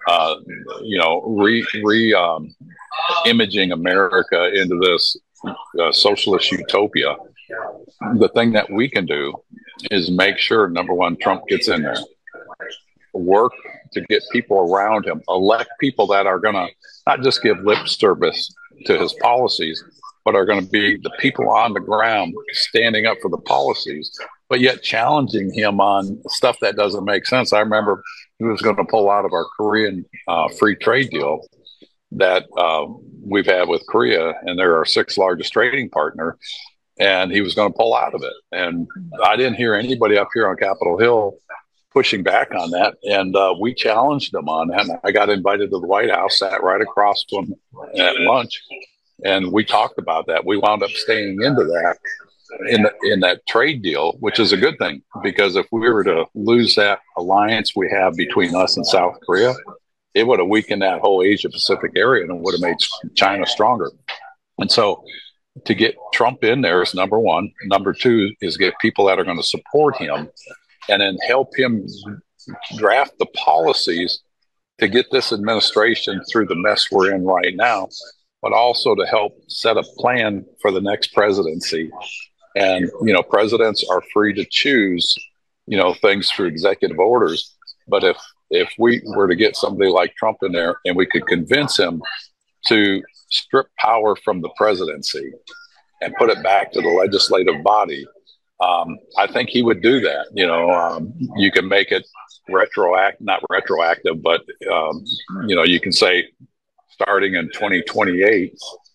uh, 0.09 0.35
you 0.83 0.99
know 0.99 1.23
re, 1.23 1.65
re 1.83 2.13
um, 2.15 2.55
imaging 3.27 3.73
America 3.73 4.53
into 4.55 4.79
this 4.79 5.17
uh, 5.81 5.93
socialist 5.93 6.51
utopia. 6.51 7.17
The 8.17 8.29
thing 8.35 8.53
that 8.53 8.71
we 8.71 8.89
can 8.89 9.07
do 9.07 9.35
is 9.91 10.11
make 10.11 10.39
sure 10.39 10.69
number 10.69 10.95
one, 10.95 11.17
Trump 11.17 11.47
gets 11.49 11.69
in 11.69 11.83
there, 11.83 11.97
work 13.13 13.53
to 13.93 14.01
get 14.03 14.23
people 14.33 14.59
around 14.59 15.07
him, 15.07 15.23
elect 15.29 15.71
people 15.79 16.07
that 16.09 16.27
are 16.27 16.39
going 16.39 16.55
to 16.55 16.67
not 17.07 17.23
just 17.23 17.43
give 17.43 17.59
lip 17.61 17.87
service 17.87 18.53
to 18.87 18.99
his 18.99 19.13
policies, 19.15 19.83
but 20.25 20.35
are 20.35 20.47
going 20.47 20.65
to 20.65 20.71
be 20.71 20.97
the 20.97 21.11
people 21.19 21.49
on 21.51 21.73
the 21.73 21.81
ground 21.81 22.35
standing 22.53 23.07
up 23.07 23.19
for 23.21 23.31
the 23.31 23.39
policies, 23.39 24.11
but 24.49 24.61
yet 24.61 24.83
challenging 24.83 25.53
him 25.53 25.81
on 25.81 26.21
stuff 26.29 26.59
that 26.61 26.77
doesn't 26.77 27.05
make 27.05 27.27
sense. 27.27 27.53
I 27.53 27.61
remember 27.61 28.03
he 28.39 28.45
was 28.45 28.63
going 28.63 28.77
to 28.77 28.85
pull 28.85 29.11
out 29.11 29.25
of 29.25 29.33
our 29.33 29.47
Korean 29.57 30.05
uh, 30.29 30.49
free 30.49 30.77
trade 30.77 31.11
deal 31.11 31.47
that 32.13 32.45
uh, 32.57 32.87
we've 33.23 33.47
had 33.47 33.69
with 33.69 33.87
Korea, 33.89 34.35
and 34.43 34.59
they're 34.59 34.77
our 34.77 34.85
sixth 34.85 35.19
largest 35.19 35.53
trading 35.53 35.91
partner. 35.91 36.39
And 37.01 37.33
he 37.33 37.41
was 37.41 37.57
going 37.57 37.73
to 37.73 37.77
pull 37.77 37.93
out 37.93 38.15
of 38.15 38.23
it. 38.23 38.33
And 38.53 38.87
I 39.25 39.35
didn't 39.35 39.57
hear 39.57 39.75
anybody 39.75 40.17
up 40.17 40.29
here 40.33 40.49
on 40.49 40.57
Capitol 40.57 40.97
Hill 40.97 41.37
pushing 41.95 42.23
back 42.23 42.51
on 42.55 42.71
that. 42.73 42.97
And 43.05 43.35
uh, 43.35 43.55
we 43.59 43.73
challenged 43.73 44.35
him 44.35 44.49
on 44.49 44.69
that. 44.69 45.01
I 45.05 45.13
got 45.13 45.31
invited 45.31 45.71
to 45.71 45.79
the 45.79 45.87
White 45.87 46.11
House, 46.11 46.41
sat 46.41 46.63
right 46.63 46.81
across 46.81 47.25
from 47.31 47.55
at 47.97 48.21
lunch, 48.21 48.61
and 49.25 49.53
we 49.53 49.65
talked 49.65 49.99
about 49.99 50.27
that. 50.27 50.45
We 50.45 50.59
wound 50.59 50.83
up 50.83 50.91
staying 50.91 51.41
into 51.41 51.65
that 51.65 51.97
in 52.69 52.83
the, 52.83 52.93
in 53.05 53.21
that 53.21 53.47
trade 53.47 53.83
deal, 53.83 54.13
which 54.21 54.39
is 54.39 54.53
a 54.53 54.57
good 54.57 54.77
thing 54.79 55.03
because 55.23 55.57
if 55.57 55.67
we 55.73 55.89
were 55.89 56.05
to 56.05 56.27
lose 56.35 56.75
that 56.75 57.01
alliance 57.17 57.73
we 57.75 57.89
have 57.91 58.15
between 58.17 58.55
us 58.55 58.77
and 58.77 58.87
South 58.87 59.17
Korea, 59.25 59.55
it 60.15 60.27
would 60.27 60.41
have 60.41 60.49
weakened 60.49 60.83
that 60.83 61.01
whole 61.01 61.23
Asia 61.23 61.49
Pacific 61.49 61.93
area 61.97 62.25
and 62.25 62.33
it 62.33 62.43
would 62.43 62.55
have 62.55 62.61
made 62.61 62.77
China 63.15 63.47
stronger. 63.47 63.91
And 64.59 64.71
so 64.71 65.05
to 65.65 65.75
get 65.75 65.97
Trump 66.13 66.45
in 66.45 66.61
there 66.61 66.83
is 66.83 66.95
number 66.95 67.19
one. 67.19 67.53
Number 67.65 67.93
two 67.93 68.33
is 68.41 68.57
get 68.57 68.75
people 68.81 69.07
that 69.07 69.19
are 69.19 69.25
going 69.25 69.37
to 69.37 69.43
support 69.43 69.97
him 69.97 70.29
and 70.89 71.01
then 71.01 71.17
help 71.27 71.57
him 71.57 71.87
draft 72.77 73.13
the 73.19 73.27
policies 73.27 74.23
to 74.79 74.89
get 74.89 75.07
this 75.11 75.33
administration 75.33 76.21
through 76.31 76.47
the 76.47 76.57
mess 76.57 76.91
we're 76.91 77.15
in 77.15 77.25
right 77.25 77.55
now, 77.55 77.89
but 78.43 78.53
also 78.53 78.95
to 78.95 79.07
help 79.07 79.33
set 79.49 79.77
a 79.77 79.85
plan 79.99 80.45
for 80.61 80.71
the 80.71 80.81
next 80.81 81.15
presidency. 81.15 81.91
And, 82.57 82.91
you 83.03 83.13
know, 83.13 83.23
presidents 83.23 83.85
are 83.89 84.03
free 84.13 84.33
to 84.35 84.45
choose, 84.45 85.15
you 85.67 85.79
know, 85.79 85.95
things 85.95 86.31
through 86.31 86.47
executive 86.47 86.99
orders. 86.99 87.57
But 87.89 88.05
if 88.05 88.17
if 88.51 88.73
we 88.79 89.03
were 89.05 89.29
to 89.29 89.37
get 89.37 89.57
somebody 89.57 89.91
like 89.91 90.15
Trump 90.15 90.39
in 90.43 90.53
there 90.53 90.77
and 90.85 90.97
we 90.97 91.07
could 91.07 91.27
convince 91.27 91.79
him 91.79 92.03
to 92.67 93.03
strip 93.31 93.67
power 93.79 94.15
from 94.17 94.41
the 94.41 94.51
presidency 94.57 95.33
and 96.01 96.15
put 96.17 96.31
it 96.31 96.43
back 96.43 96.73
to 96.73 96.81
the 96.81 96.89
legislative 96.89 97.63
body, 97.63 98.07
um, 98.61 98.99
I 99.19 99.27
think 99.27 99.49
he 99.49 99.63
would 99.63 99.83
do 99.83 100.01
that. 100.01 100.27
You 100.33 100.47
know, 100.47 100.71
um, 100.71 101.13
you 101.37 101.51
can 101.51 101.69
make 101.69 101.91
it 101.91 102.07
retroact, 102.49 103.15
not 103.21 103.43
retroactive, 103.51 104.23
but 104.23 104.43
um, 104.73 105.05
you 105.47 105.57
know, 105.57 105.65
you 105.65 105.81
can 105.81 105.93
say 105.93 106.29
starting 106.91 107.35
in 107.35 107.47
2028, 107.49 108.55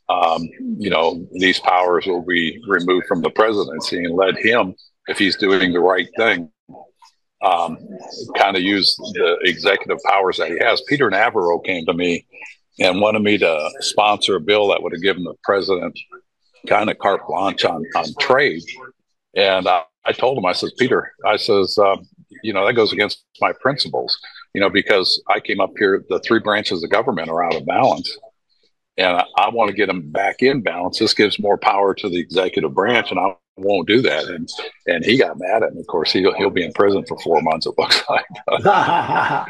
um, 0.10 0.50
you 0.78 0.90
know, 0.90 1.28
these 1.34 1.60
powers 1.60 2.06
will 2.08 2.26
be 2.26 2.62
removed 2.68 3.06
from 3.08 3.22
the 3.22 3.30
presidency 3.30 4.04
and 4.04 4.16
let 4.16 4.38
him, 4.38 4.74
if 5.08 5.18
he's 5.18 5.36
doing 5.36 5.74
the 5.74 5.80
right 5.80 6.08
thing, 6.18 6.50
um, 7.42 7.78
kind 8.36 8.56
of 8.56 8.64
use 8.64 8.96
the 9.14 9.38
executive 9.44 10.00
powers 10.06 10.38
that 10.38 10.50
he 10.50 10.58
has. 10.60 10.82
Peter 10.88 11.10
Navarro 11.10 11.60
came 11.60 11.86
to 11.86 11.94
me 11.94 12.26
and 12.80 13.02
wanted 13.02 13.22
me 13.22 13.38
to 13.38 13.70
sponsor 13.82 14.36
a 14.36 14.42
bill 14.42 14.70
that 14.70 14.82
would 14.82 14.94
have 14.94 15.02
given 15.02 15.24
the 15.24 15.36
president 15.44 15.98
kind 16.68 16.90
of 16.90 16.98
carte 16.98 17.26
blanche 17.28 17.66
on, 17.66 17.84
on 17.96 18.06
trade. 18.20 18.64
And 19.36 19.68
I, 19.68 19.84
I 20.06 20.12
told 20.12 20.38
him, 20.38 20.46
I 20.46 20.54
says, 20.54 20.74
Peter, 20.78 21.12
I 21.26 21.38
says, 21.38 21.78
um, 21.78 22.08
you 22.44 22.54
know, 22.54 22.66
that 22.66 22.74
goes 22.74 22.94
against 22.94 23.24
my 23.42 23.54
principles, 23.54 24.18
you 24.54 24.62
know, 24.62 24.70
because 24.70 25.22
I 25.30 25.40
came 25.40 25.60
up 25.60 25.72
here, 25.78 26.04
the 26.10 26.20
three 26.20 26.40
branches 26.40 26.84
of 26.84 26.90
government 26.90 27.30
are 27.30 27.44
out 27.44 27.56
of 27.56 27.66
balance. 27.66 28.18
And 28.98 29.18
I, 29.18 29.26
I 29.38 29.50
want 29.50 29.70
to 29.70 29.76
get 29.76 29.88
them 29.88 30.12
back 30.12 30.42
in 30.42 30.62
balance. 30.62 31.00
This 31.00 31.14
gives 31.14 31.40
more 31.40 31.58
power 31.58 31.94
to 31.96 32.10
the 32.10 32.20
executive 32.20 32.74
branch. 32.74 33.12
And 33.12 33.20
I 33.20 33.34
won't 33.60 33.88
do 33.88 34.02
that. 34.02 34.26
And 34.26 34.50
and 34.88 35.06
he 35.06 35.18
got 35.18 35.40
mad 35.40 35.64
at 35.64 35.74
me. 35.74 35.82
Of 35.82 35.88
course, 35.88 36.12
he'll 36.12 36.34
he'll 36.34 36.50
be 36.50 36.66
in 36.66 36.74
prison 36.74 37.06
for 37.08 37.18
four 37.20 37.42
months. 37.42 37.66
It 37.66 37.76
looks 37.78 38.04
like. 38.10 38.26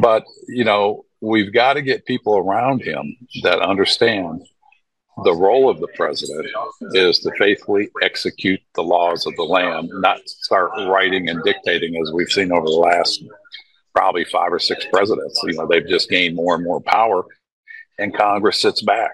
but 0.00 0.24
you 0.48 0.64
know, 0.64 1.04
we've 1.20 1.52
got 1.52 1.74
to 1.74 1.82
get 1.82 2.06
people 2.06 2.36
around 2.36 2.82
him 2.82 3.16
that 3.42 3.60
understand 3.60 4.42
the 5.24 5.34
role 5.34 5.68
of 5.68 5.80
the 5.80 5.88
president 5.96 6.46
is 6.94 7.18
to 7.20 7.30
faithfully 7.38 7.88
execute 8.02 8.60
the 8.74 8.82
laws 8.82 9.26
of 9.26 9.34
the 9.36 9.42
land, 9.42 9.90
not 9.94 10.26
start 10.28 10.70
writing 10.88 11.28
and 11.28 11.42
dictating 11.44 11.96
as 12.00 12.12
we've 12.12 12.30
seen 12.30 12.52
over 12.52 12.66
the 12.66 12.70
last 12.70 13.22
probably 13.94 14.24
five 14.24 14.52
or 14.52 14.58
six 14.58 14.84
presidents. 14.92 15.40
You 15.44 15.54
know, 15.54 15.66
they've 15.66 15.86
just 15.86 16.08
gained 16.08 16.36
more 16.36 16.54
and 16.54 16.64
more 16.64 16.80
power, 16.80 17.24
and 17.98 18.14
Congress 18.14 18.60
sits 18.60 18.82
back. 18.82 19.12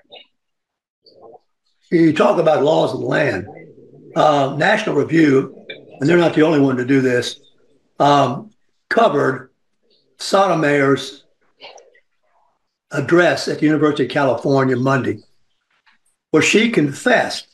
You 1.90 2.12
talk 2.12 2.38
about 2.38 2.64
laws 2.64 2.92
of 2.92 3.00
the 3.00 3.06
land 3.06 3.46
uh, 4.16 4.54
National 4.58 4.96
Review, 4.96 5.54
and 6.00 6.08
they're 6.08 6.18
not 6.18 6.34
the 6.34 6.42
only 6.42 6.60
one 6.60 6.76
to 6.76 6.84
do 6.84 7.00
this, 7.00 7.40
um, 7.98 8.50
covered 8.88 9.50
Sotomayor's 10.18 11.24
address 12.90 13.48
at 13.48 13.58
the 13.58 13.66
University 13.66 14.04
of 14.04 14.10
California 14.10 14.76
Monday, 14.76 15.18
where 16.34 16.42
she 16.42 16.68
confessed. 16.68 17.46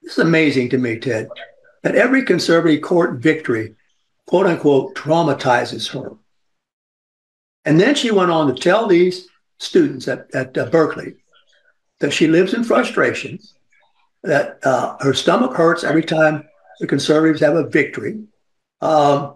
This 0.00 0.12
is 0.12 0.20
amazing 0.20 0.70
to 0.70 0.78
me, 0.78 0.98
Ted, 0.98 1.28
that 1.82 1.96
every 1.96 2.24
conservative 2.24 2.80
court 2.80 3.16
victory, 3.16 3.74
quote 4.26 4.46
unquote, 4.46 4.94
traumatizes 4.94 5.86
her. 5.90 6.12
And 7.66 7.78
then 7.78 7.94
she 7.94 8.10
went 8.10 8.30
on 8.30 8.46
to 8.46 8.58
tell 8.58 8.86
these 8.86 9.28
students 9.58 10.08
at, 10.08 10.34
at 10.34 10.56
uh, 10.56 10.70
Berkeley 10.70 11.16
that 11.98 12.14
she 12.14 12.26
lives 12.26 12.54
in 12.54 12.64
frustration 12.64 13.38
that 14.22 14.64
uh, 14.64 14.96
her 15.00 15.12
stomach 15.12 15.54
hurts 15.54 15.84
every 15.84 16.02
time 16.02 16.48
the 16.78 16.86
conservatives 16.86 17.42
have 17.42 17.54
a 17.54 17.68
victory, 17.68 18.18
um, 18.80 19.34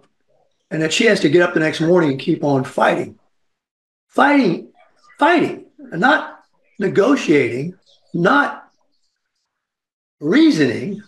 and 0.71 0.81
that 0.81 0.91
she 0.91 1.05
has 1.05 1.19
to 1.19 1.29
get 1.29 1.43
up 1.43 1.53
the 1.53 1.59
next 1.59 1.81
morning 1.81 2.09
and 2.09 2.19
keep 2.19 2.43
on 2.43 2.63
fighting, 2.63 3.19
fighting, 4.07 4.69
fighting, 5.19 5.65
not 5.77 6.43
negotiating, 6.79 7.77
not 8.15 8.69
reasoning. 10.19 11.01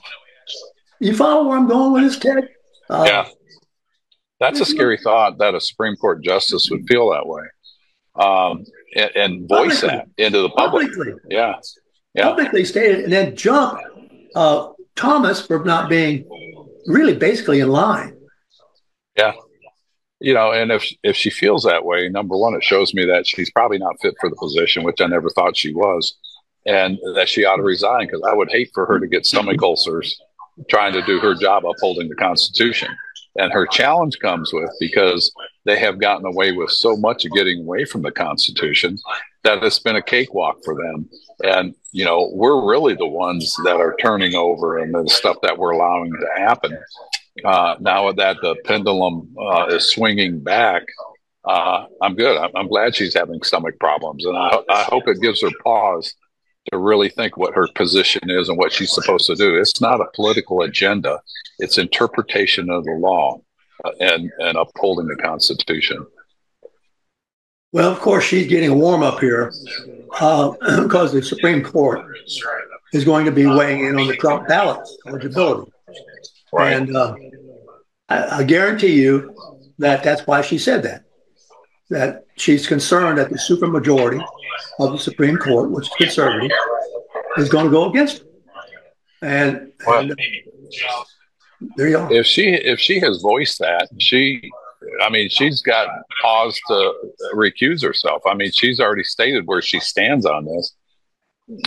You 1.00 1.16
follow 1.16 1.48
where 1.48 1.58
I'm 1.58 1.68
going 1.68 1.94
with 1.94 2.04
this, 2.04 2.20
Ted? 2.20 2.50
Uh, 2.90 3.04
yeah. 3.08 3.28
That's 4.40 4.60
a 4.60 4.66
scary 4.66 4.98
thought 4.98 5.40
that 5.40 5.56
a 5.56 5.62
Supreme 5.62 5.96
Court 5.96 6.24
justice 6.24 6.70
would 6.70 6.88
feel 6.88 7.10
that 7.12 7.26
way 7.26 7.44
um, 8.16 8.66
and, 8.96 9.12
and, 9.16 9.50
voice 9.50 9.82
publicly. 9.82 9.88
that 9.90 10.08
into 10.24 10.42
the 10.42 10.50
public. 10.50 10.90
Publicly. 10.90 11.14
Yeah 11.30 11.56
yeah. 12.18 12.24
publicly 12.24 12.66
stated 12.66 13.04
and 13.04 13.14
then 13.14 13.36
jump 13.36 13.80
uh, 14.36 14.70
Thomas 14.96 15.46
for 15.46 15.64
not 15.64 15.90
being 15.90 16.28
really 16.88 17.16
basically 17.16 17.60
in 17.60 17.70
line. 17.70 18.18
Yeah. 19.16 19.34
You 20.20 20.34
know, 20.34 20.52
and 20.52 20.72
if 20.72 20.92
if 21.04 21.16
she 21.16 21.30
feels 21.30 21.64
that 21.64 21.86
way, 21.86 22.10
number 22.10 22.36
one, 22.36 22.56
it 22.56 22.64
shows 22.64 22.92
me 22.94 23.06
that 23.06 23.28
she's 23.28 23.52
probably 23.52 23.78
not 23.78 24.02
fit 24.02 24.16
for 24.20 24.32
the 24.32 24.36
position, 24.36 24.84
which 24.84 25.00
I 25.00 25.06
never 25.06 25.30
thought 25.30 25.56
she 25.56 25.74
was, 25.76 26.18
and 26.68 27.00
that 27.16 27.30
she 27.30 27.46
ought 27.46 27.56
to 27.56 27.64
resign 27.64 28.06
because 28.06 28.22
I 28.28 28.34
would 28.34 28.52
hate 28.52 28.70
for 28.74 28.86
her 28.86 29.00
to 29.00 29.08
get 29.08 29.26
stomach 29.26 29.62
ulcers 29.64 30.20
trying 30.70 30.94
to 30.94 31.02
do 31.04 31.20
her 31.20 31.34
job 31.34 31.66
upholding 31.66 32.10
the 32.10 32.16
Constitution. 32.16 32.90
And 33.38 33.54
her 33.54 33.68
challenge 33.68 34.18
comes 34.20 34.52
with 34.52 34.72
because 34.80 35.32
they 35.66 35.80
have 35.80 36.00
gotten 36.00 36.26
away 36.26 36.52
with 36.52 36.72
so 36.72 36.98
much 36.98 37.24
of 37.24 37.32
getting 37.32 37.62
away 37.62 37.86
from 37.86 38.02
the 38.02 38.12
Constitution 38.12 38.98
that 39.44 39.64
it's 39.64 39.80
been 39.80 39.96
a 39.96 40.02
cakewalk 40.02 40.58
for 40.66 40.76
them. 40.76 41.08
And, 41.44 41.76
you 41.92 42.04
know, 42.04 42.32
we're 42.34 42.68
really 42.68 42.96
the 42.96 43.08
ones 43.08 43.56
that 43.64 43.76
are 43.78 43.96
turning 44.02 44.36
over 44.36 44.80
and 44.80 44.94
the 44.94 45.08
stuff 45.08 45.38
that 45.44 45.58
we're 45.58 45.72
allowing 45.72 46.12
to 46.12 46.42
happen. 46.42 46.78
Uh, 47.46 47.76
now 47.80 48.12
that 48.12 48.38
the 48.42 48.56
pendulum 48.66 49.34
uh, 49.40 49.68
is 49.68 49.92
swinging 49.92 50.40
back, 50.40 50.84
uh, 51.46 51.86
I'm 52.02 52.16
good. 52.16 52.36
I'm, 52.38 52.50
I'm, 52.56 52.68
glad 52.68 52.96
she's 52.96 53.14
having 53.14 53.42
stomach 53.44 53.80
problems. 53.80 54.26
And 54.26 54.36
I, 54.36 54.60
I 54.70 54.84
hope 54.84 55.08
it 55.08 55.22
gives 55.22 55.42
her 55.44 55.52
pause 55.64 56.14
to 56.72 56.78
really 56.78 57.10
think 57.10 57.38
what 57.38 57.54
her 57.54 57.68
position 57.76 58.30
is 58.30 58.50
and 58.50 58.58
what 58.58 58.72
she's 58.72 58.94
supposed 58.94 59.28
to 59.28 59.36
do. 59.36 59.56
It's 59.56 59.82
not 59.82 60.02
a 60.02 60.08
political 60.14 60.62
agenda; 60.62 61.22
it's 61.60 61.78
interpretation 61.78 62.70
of 62.70 62.84
the 62.86 62.94
law 62.94 63.42
uh, 63.86 63.92
and 64.00 64.32
and 64.40 64.58
upholding 64.58 65.08
the 65.08 65.16
Constitution. 65.16 66.06
Well, 67.74 67.92
of 67.92 68.00
course, 68.00 68.24
she's 68.24 68.48
getting 68.48 68.70
a 68.70 68.76
warm 68.76 69.04
up 69.04 69.20
here 69.20 69.52
uh, 70.20 70.52
because 70.84 71.14
the 71.14 71.22
Supreme 71.22 71.64
Court 71.64 72.06
is 72.94 73.04
going 73.04 73.26
to 73.26 73.32
be 73.32 73.46
weighing 73.46 73.86
in 73.86 74.00
on 74.00 74.08
the 74.08 74.16
Trump 74.16 74.48
ballot 74.48 74.88
eligibility, 75.06 75.72
right. 76.54 76.74
and 76.74 76.96
uh, 76.96 77.16
I, 78.10 78.40
I 78.40 78.44
guarantee 78.44 78.94
you 78.94 79.36
that 79.80 80.04
that's 80.04 80.26
why 80.26 80.42
she 80.42 80.58
said 80.58 80.84
that. 80.84 81.04
That 81.90 82.26
she's 82.36 82.68
concerned 82.68 83.18
that 83.18 83.30
the 83.30 83.38
supermajority 83.38 84.22
of 84.80 84.92
the 84.92 84.98
Supreme 84.98 85.38
Court, 85.38 85.72
which 85.72 85.88
is 85.88 85.94
conservative, 85.96 86.52
is 87.38 87.48
going 87.48 87.66
to 87.66 87.72
go 87.72 87.90
against 87.90 88.20
her. 88.20 88.26
And, 89.22 89.72
well, 89.86 90.00
and 90.02 90.12
uh, 90.12 90.16
there 91.78 91.88
you 91.88 91.98
are. 91.98 92.12
If 92.12 92.26
she 92.26 92.50
if 92.50 92.80
she 92.80 93.00
has 93.00 93.22
voiced 93.22 93.60
that, 93.60 93.88
she 94.00 94.52
I 95.02 95.10
mean, 95.10 95.30
she's 95.30 95.62
got 95.62 95.88
cause 96.22 96.60
to 96.68 96.94
recuse 97.34 97.84
herself. 97.84 98.22
I 98.28 98.34
mean, 98.34 98.52
she's 98.52 98.80
already 98.80 99.04
stated 99.04 99.48
where 99.48 99.62
she 99.62 99.80
stands 99.80 100.26
on 100.26 100.46
this, 100.46 100.76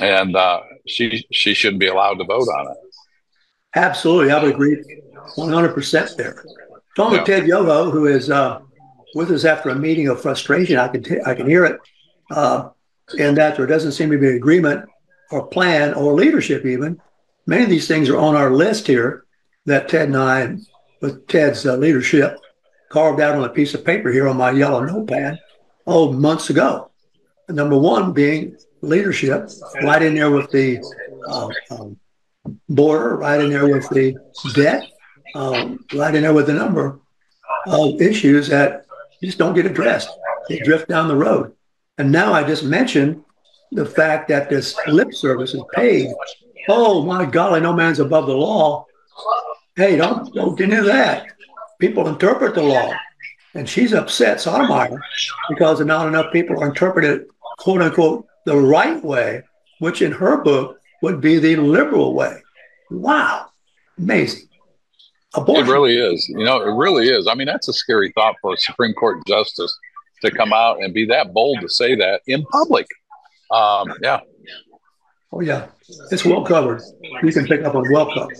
and 0.00 0.36
uh, 0.36 0.60
she 0.86 1.26
she 1.32 1.54
shouldn't 1.54 1.80
be 1.80 1.88
allowed 1.88 2.14
to 2.14 2.24
vote 2.24 2.48
on 2.48 2.70
it. 2.70 2.76
Absolutely, 3.74 4.32
I 4.32 4.42
would 4.42 4.52
agree, 4.52 5.02
one 5.36 5.52
hundred 5.52 5.74
percent 5.74 6.12
there. 6.16 6.44
Talking 6.96 7.18
yeah. 7.18 7.24
Ted 7.24 7.46
Yoho, 7.46 7.90
who 7.90 8.06
is 8.06 8.30
uh, 8.30 8.60
with 9.14 9.30
us 9.30 9.44
after 9.44 9.70
a 9.70 9.74
meeting 9.74 10.08
of 10.08 10.20
frustration, 10.20 10.78
I 10.78 10.88
can 10.88 11.02
t- 11.02 11.20
I 11.24 11.34
can 11.34 11.46
hear 11.46 11.64
it 11.64 11.80
uh, 12.30 12.70
in 13.16 13.34
that 13.36 13.56
there 13.56 13.66
doesn't 13.66 13.92
seem 13.92 14.10
to 14.10 14.18
be 14.18 14.28
agreement 14.28 14.88
or 15.30 15.46
plan 15.46 15.94
or 15.94 16.14
leadership 16.14 16.64
even. 16.64 17.00
Many 17.46 17.64
of 17.64 17.70
these 17.70 17.88
things 17.88 18.08
are 18.08 18.18
on 18.18 18.36
our 18.36 18.50
list 18.50 18.86
here 18.86 19.24
that 19.66 19.88
Ted 19.88 20.08
and 20.08 20.16
I, 20.16 20.56
with 21.00 21.26
Ted's 21.26 21.66
uh, 21.66 21.76
leadership, 21.76 22.38
carved 22.88 23.20
out 23.20 23.36
on 23.36 23.44
a 23.44 23.48
piece 23.48 23.74
of 23.74 23.84
paper 23.84 24.10
here 24.10 24.28
on 24.28 24.36
my 24.36 24.50
yellow 24.50 24.80
notepad, 24.84 25.38
oh, 25.86 26.12
months 26.12 26.50
ago. 26.50 26.90
number 27.48 27.78
one 27.78 28.12
being 28.12 28.56
leadership, 28.82 29.48
right 29.82 30.02
in 30.02 30.14
there 30.14 30.30
with 30.30 30.50
the 30.50 30.78
uh, 31.28 31.48
um, 31.70 31.98
border, 32.68 33.16
right 33.16 33.40
in 33.40 33.50
there 33.50 33.68
with 33.68 33.88
the 33.90 34.16
debt, 34.54 34.90
um, 35.34 35.84
right 35.94 36.14
in 36.14 36.22
there 36.22 36.34
with 36.34 36.48
a 36.48 36.52
number 36.52 36.98
of 37.66 38.00
issues 38.00 38.48
that 38.48 38.86
just 39.22 39.38
don't 39.38 39.54
get 39.54 39.66
addressed. 39.66 40.10
They 40.48 40.58
drift 40.58 40.88
down 40.88 41.08
the 41.08 41.16
road. 41.16 41.52
And 41.98 42.10
now 42.10 42.32
I 42.32 42.44
just 42.44 42.64
mentioned 42.64 43.22
the 43.72 43.86
fact 43.86 44.28
that 44.28 44.50
this 44.50 44.76
lip 44.86 45.12
service 45.12 45.54
is 45.54 45.62
paid. 45.74 46.08
Oh 46.68 47.04
my 47.04 47.24
golly, 47.24 47.60
no 47.60 47.72
man's 47.72 48.00
above 48.00 48.26
the 48.26 48.36
law. 48.36 48.86
Hey, 49.76 49.96
don't 49.96 50.32
don't 50.34 50.56
get 50.56 50.70
into 50.70 50.84
that. 50.84 51.26
People 51.78 52.08
interpret 52.08 52.54
the 52.54 52.62
law. 52.62 52.92
And 53.54 53.68
she's 53.68 53.92
upset, 53.92 54.40
Sotomayor, 54.40 55.00
because 55.48 55.80
not 55.80 56.06
enough 56.06 56.32
people 56.32 56.62
are 56.62 56.68
interpreted 56.68 57.26
quote 57.58 57.82
unquote 57.82 58.26
the 58.46 58.56
right 58.56 59.02
way, 59.02 59.42
which 59.78 60.02
in 60.02 60.12
her 60.12 60.42
book 60.42 60.80
would 61.02 61.20
be 61.20 61.38
the 61.38 61.56
liberal 61.56 62.14
way. 62.14 62.42
Wow. 62.90 63.46
Amazing. 63.98 64.48
Abortion. 65.34 65.66
It 65.66 65.70
really 65.70 65.96
is. 65.96 66.28
You 66.28 66.44
know, 66.44 66.60
it 66.60 66.74
really 66.74 67.08
is. 67.08 67.28
I 67.28 67.34
mean, 67.34 67.46
that's 67.46 67.68
a 67.68 67.72
scary 67.72 68.10
thought 68.12 68.34
for 68.42 68.54
a 68.54 68.56
Supreme 68.56 68.94
Court 68.94 69.24
justice 69.26 69.76
to 70.22 70.30
come 70.30 70.52
out 70.52 70.82
and 70.82 70.92
be 70.92 71.06
that 71.06 71.32
bold 71.32 71.60
to 71.60 71.68
say 71.68 71.94
that 71.94 72.22
in 72.26 72.44
public. 72.46 72.86
Um, 73.50 73.92
yeah. 74.02 74.20
Oh 75.32 75.40
yeah, 75.40 75.68
it's 76.10 76.24
well 76.24 76.44
covered. 76.44 76.82
You 77.22 77.32
can 77.32 77.46
pick 77.46 77.62
up 77.62 77.76
on 77.76 77.84
well 77.92 78.12
covered. 78.12 78.36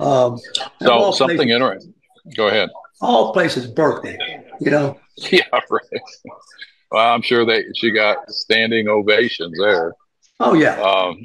Um, 0.00 0.38
so 0.80 1.10
something 1.10 1.36
places, 1.36 1.54
interesting. 1.54 1.94
Go 2.36 2.46
ahead. 2.46 2.70
All 3.00 3.32
places 3.32 3.66
birthday, 3.66 4.18
you 4.60 4.70
know. 4.70 4.98
Yeah, 5.30 5.42
right. 5.52 5.82
Well, 6.90 7.14
I'm 7.14 7.20
sure 7.20 7.44
they 7.44 7.64
she 7.76 7.90
got 7.90 8.30
standing 8.30 8.88
ovations 8.88 9.58
there. 9.60 9.92
Oh 10.38 10.54
yeah. 10.54 10.80
Um, 10.80 11.20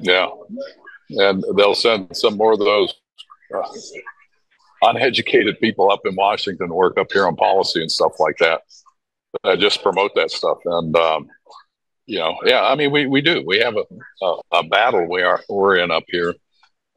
yeah, 0.00 0.28
and 1.10 1.44
they'll 1.56 1.74
send 1.74 2.16
some 2.16 2.38
more 2.38 2.52
of 2.52 2.60
those 2.60 2.94
uh, 3.54 3.62
uneducated 4.82 5.58
people 5.60 5.90
up 5.90 6.00
in 6.04 6.14
Washington 6.16 6.68
work 6.68 6.98
up 6.98 7.12
here 7.12 7.26
on 7.26 7.36
policy 7.36 7.80
and 7.80 7.90
stuff 7.90 8.12
like 8.18 8.36
that. 8.38 8.62
Uh, 9.44 9.56
just 9.56 9.82
promote 9.82 10.12
that 10.14 10.30
stuff. 10.30 10.58
And, 10.64 10.96
um, 10.96 11.28
you 12.06 12.18
know, 12.18 12.36
yeah, 12.44 12.64
I 12.64 12.74
mean, 12.74 12.90
we, 12.90 13.06
we 13.06 13.20
do. 13.20 13.42
We 13.46 13.58
have 13.58 13.76
a, 13.76 13.84
a, 14.24 14.36
a 14.52 14.62
battle 14.64 15.08
we 15.08 15.22
are, 15.22 15.42
we're 15.48 15.76
in 15.76 15.90
up 15.90 16.04
here 16.08 16.34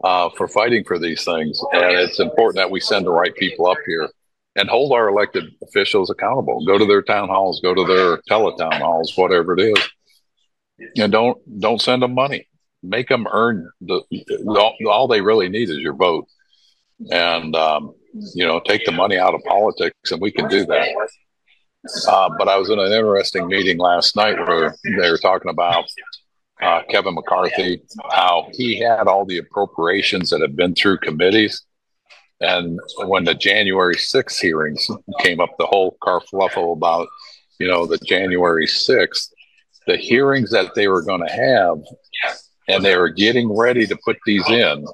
uh, 0.04 0.30
for 0.38 0.48
fighting 0.48 0.84
for 0.84 1.00
these 1.00 1.24
things. 1.24 1.60
And 1.74 1.84
it's 1.98 2.20
important 2.20 2.56
that 2.58 2.72
we 2.72 2.80
send 2.80 3.06
the 3.06 3.12
right 3.12 3.36
people 3.36 3.68
up 3.68 3.78
here 3.86 4.10
and 4.56 4.70
hold 4.70 4.92
our 4.92 5.10
elected 5.10 5.46
officials 5.64 6.10
accountable. 6.10 6.66
Go 6.66 6.78
to 6.78 6.86
their 6.86 7.02
town 7.02 7.30
halls, 7.30 7.60
go 7.62 7.74
to 7.74 7.86
their 7.86 8.18
teletown 8.30 8.80
halls, 8.80 9.14
whatever 9.16 9.58
it 9.58 9.62
is. 9.62 9.90
And 10.98 11.12
don't 11.12 11.38
don't 11.60 11.82
send 11.82 12.02
them 12.04 12.14
money. 12.14 12.48
Make 12.82 13.10
them 13.10 13.28
earn 13.30 13.70
the 13.82 14.02
all, 14.48 14.76
all 14.88 15.08
they 15.08 15.20
really 15.20 15.50
need 15.50 15.70
is 15.70 15.78
your 15.78 15.94
vote 15.94 16.28
and 17.12 17.56
um, 17.56 17.94
you 18.34 18.46
know 18.46 18.60
take 18.60 18.86
the 18.86 18.92
money 18.92 19.18
out 19.18 19.34
of 19.34 19.42
politics, 19.46 20.12
and 20.12 20.22
we 20.22 20.32
can 20.32 20.48
do 20.48 20.66
that. 20.66 20.88
Uh, 22.08 22.30
but 22.38 22.50
I 22.50 22.58
was 22.58 22.70
in 22.70 22.80
an 22.80 22.92
interesting 22.92 23.48
meeting 23.48 23.78
last 23.78 24.16
night 24.16 24.38
where 24.48 24.76
they 24.84 25.10
were 25.10 25.18
talking 25.18 25.50
about 25.50 25.86
uh, 26.62 26.82
Kevin 26.90 27.16
McCarthy, 27.16 27.82
how 28.12 28.50
he 28.52 28.80
had 28.80 29.08
all 29.08 29.26
the 29.26 29.38
appropriations 29.38 30.30
that 30.30 30.42
had 30.42 30.56
been 30.56 30.76
through 30.76 30.98
committees. 30.98 31.64
And 32.42 32.80
when 32.98 33.24
the 33.26 33.34
January 33.34 33.96
6th 33.96 34.40
hearings 34.40 34.88
came 35.20 35.40
up, 35.40 35.52
the 35.58 35.66
whole 35.66 35.98
carfluffle 36.02 36.74
about, 36.74 37.08
you 37.60 37.68
know, 37.68 37.86
the 37.86 37.98
January 38.00 38.66
6th, 38.66 39.30
the 39.88 39.98
hearings 39.98 40.52
that 40.52 40.76
they 40.76 40.88
were 40.88 41.02
going 41.02 41.26
to 41.26 41.32
have, 41.32 41.78
and 42.68 42.84
they 42.84 42.96
were 42.96 43.10
getting 43.10 43.56
ready 43.56 43.86
to 43.88 43.98
put 44.06 44.18
these 44.26 44.48
in, 44.50 44.86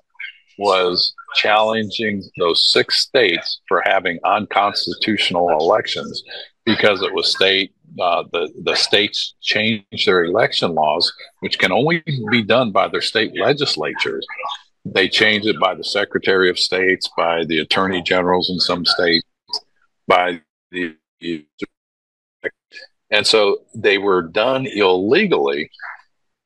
was 0.57 1.13
challenging 1.35 2.23
those 2.37 2.71
six 2.71 2.99
states 2.99 3.61
for 3.67 3.81
having 3.85 4.19
unconstitutional 4.23 5.49
elections 5.49 6.23
because 6.65 7.01
it 7.01 7.13
was 7.13 7.31
state 7.31 7.75
uh, 7.99 8.23
the 8.31 8.51
the 8.63 8.75
states 8.75 9.35
changed 9.41 10.05
their 10.05 10.23
election 10.25 10.73
laws, 10.73 11.11
which 11.39 11.59
can 11.59 11.71
only 11.71 12.03
be 12.29 12.41
done 12.41 12.71
by 12.71 12.87
their 12.87 13.01
state 13.01 13.31
legislatures. 13.39 14.25
They 14.83 15.07
changed 15.07 15.47
it 15.47 15.59
by 15.59 15.75
the 15.75 15.83
Secretary 15.83 16.49
of 16.49 16.59
States, 16.59 17.09
by 17.17 17.45
the 17.45 17.59
Attorney 17.59 18.01
Generals 18.01 18.49
in 18.49 18.59
some 18.59 18.85
states, 18.85 19.25
by 20.07 20.41
the 20.71 20.95
and 23.11 23.25
so 23.25 23.59
they 23.73 23.97
were 23.97 24.23
done 24.23 24.65
illegally, 24.65 25.69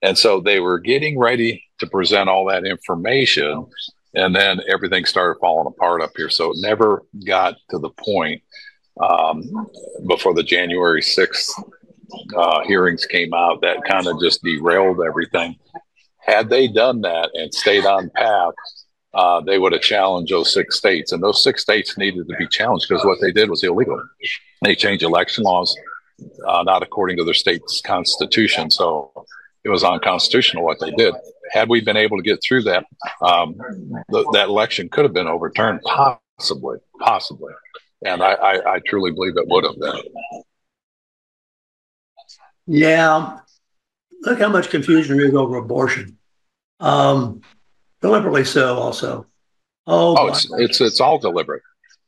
and 0.02 0.18
so 0.18 0.40
they 0.40 0.60
were 0.60 0.80
getting 0.80 1.18
ready 1.18 1.64
to 1.80 1.88
present 1.88 2.30
all 2.30 2.46
that 2.46 2.66
information 2.66 3.66
and 4.16 4.36
then 4.36 4.62
everything 4.70 5.06
started 5.06 5.40
falling 5.40 5.68
apart 5.68 6.02
up 6.02 6.12
here. 6.16 6.30
So 6.30 6.52
it 6.52 6.58
never 6.60 7.04
got 7.26 7.56
to 7.70 7.80
the 7.80 7.90
point 7.90 8.42
um, 9.02 9.68
before 10.08 10.34
the 10.34 10.44
January 10.44 11.02
6th 11.02 11.52
uh, 12.36 12.62
hearings 12.64 13.06
came 13.06 13.34
out 13.34 13.62
that 13.62 13.84
kind 13.86 14.08
of 14.08 14.20
just 14.20 14.44
derailed 14.44 15.02
everything. 15.06 15.56
Had 16.18 16.50
they 16.50 16.68
done 16.68 17.02
that 17.02 17.30
and 17.34 17.54
stayed 17.54 17.86
on 17.86 18.10
path, 18.16 18.54
uh, 19.14 19.42
they 19.42 19.58
would 19.58 19.74
have 19.74 19.82
challenged 19.82 20.32
those 20.32 20.54
six 20.54 20.78
states. 20.78 21.12
And 21.12 21.24
those 21.24 21.44
six 21.44 21.62
states 21.62 21.98
needed 21.98 22.28
to 22.28 22.36
be 22.38 22.48
challenged 22.48 22.88
because 22.90 23.06
what 23.06 23.20
they 23.22 23.32
did 23.32 23.50
was 23.50 23.64
illegal. 23.64 24.02
They 24.64 24.76
changed 24.76 25.04
election 25.04 25.44
laws 25.44 25.76
uh, 26.48 26.64
not 26.64 26.84
according 26.84 27.18
to 27.18 27.24
their 27.24 27.34
state's 27.34 27.82
constitution. 27.82 28.70
So 28.70 29.26
it 29.64 29.70
was 29.70 29.84
unconstitutional 29.84 30.64
what 30.64 30.80
they 30.80 30.92
did. 30.92 31.14
Had 31.52 31.70
we 31.70 31.82
been 31.82 31.98
able 31.98 32.18
to 32.18 32.24
get 32.24 32.40
through 32.42 32.64
that, 32.64 32.86
um, 33.22 33.56
th- 34.12 34.26
that 34.34 34.48
election 34.50 34.90
could 34.90 35.04
have 35.06 35.14
been 35.14 35.28
overturned, 35.28 35.82
possibly, 35.84 36.78
possibly. 37.00 37.54
And 38.06 38.24
I, 38.24 38.34
I, 38.34 38.76
I 38.76 38.80
truly 38.86 39.12
believe 39.12 39.36
it 39.38 39.48
would 39.48 39.64
have 39.66 39.80
been. 39.80 40.02
Yeah. 42.68 43.40
Look 44.22 44.40
how 44.40 44.50
much 44.50 44.70
confusion 44.70 45.18
there 45.18 45.26
is 45.28 45.34
over 45.36 45.58
abortion. 45.58 46.18
Um, 46.80 47.42
deliberately 48.02 48.46
so, 48.46 48.76
also. 48.78 49.26
Oh, 49.88 50.16
Oh, 50.18 50.28
it's 50.28 50.48
it's 50.58 50.82
it's 50.82 51.02
all 51.02 51.18
deliberate. 51.18 51.64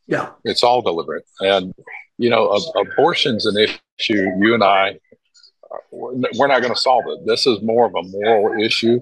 yeah. 0.08 0.30
It's 0.44 0.64
all 0.64 0.82
deliberate. 0.82 1.26
And 1.40 1.74
you 2.18 2.30
know, 2.30 2.56
ab- 2.56 2.88
abortion's 2.88 3.46
an 3.46 3.58
issue. 3.58 4.30
You 4.40 4.54
and 4.54 4.64
I, 4.64 5.00
we're 5.92 6.48
not 6.48 6.62
going 6.62 6.74
to 6.74 6.80
solve 6.80 7.06
it. 7.08 7.26
This 7.26 7.48
is 7.48 7.62
more 7.62 7.86
of 7.88 7.96
a 7.96 8.04
moral 8.04 8.62
issue. 8.64 9.00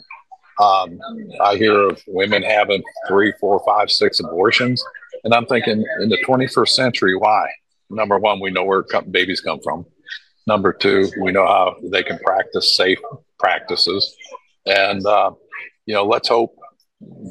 Um, 0.60 1.00
I 1.42 1.56
hear 1.56 1.90
of 1.90 2.02
women 2.08 2.44
having 2.44 2.84
three, 3.08 3.34
four, 3.40 3.62
five, 3.66 3.90
six 3.90 4.20
abortions, 4.20 4.84
and 5.24 5.34
I'm 5.34 5.46
thinking, 5.46 5.86
in 6.02 6.10
the 6.10 6.18
21st 6.28 6.70
century, 6.70 7.16
why? 7.16 7.48
Number 7.90 8.20
one, 8.20 8.40
we 8.40 8.52
know 8.52 8.64
where 8.64 8.84
babies 9.10 9.42
come 9.42 9.60
from. 9.62 9.86
Number 10.48 10.74
two, 10.74 11.10
we 11.22 11.32
know 11.32 11.46
how 11.46 11.76
they 11.84 12.04
can 12.04 12.20
practice 12.20 12.76
safe 12.76 13.00
practices, 13.38 14.16
and 14.66 15.06
uh, 15.06 15.32
you 15.86 15.94
know, 15.94 16.06
let's 16.06 16.28
hope 16.28 16.56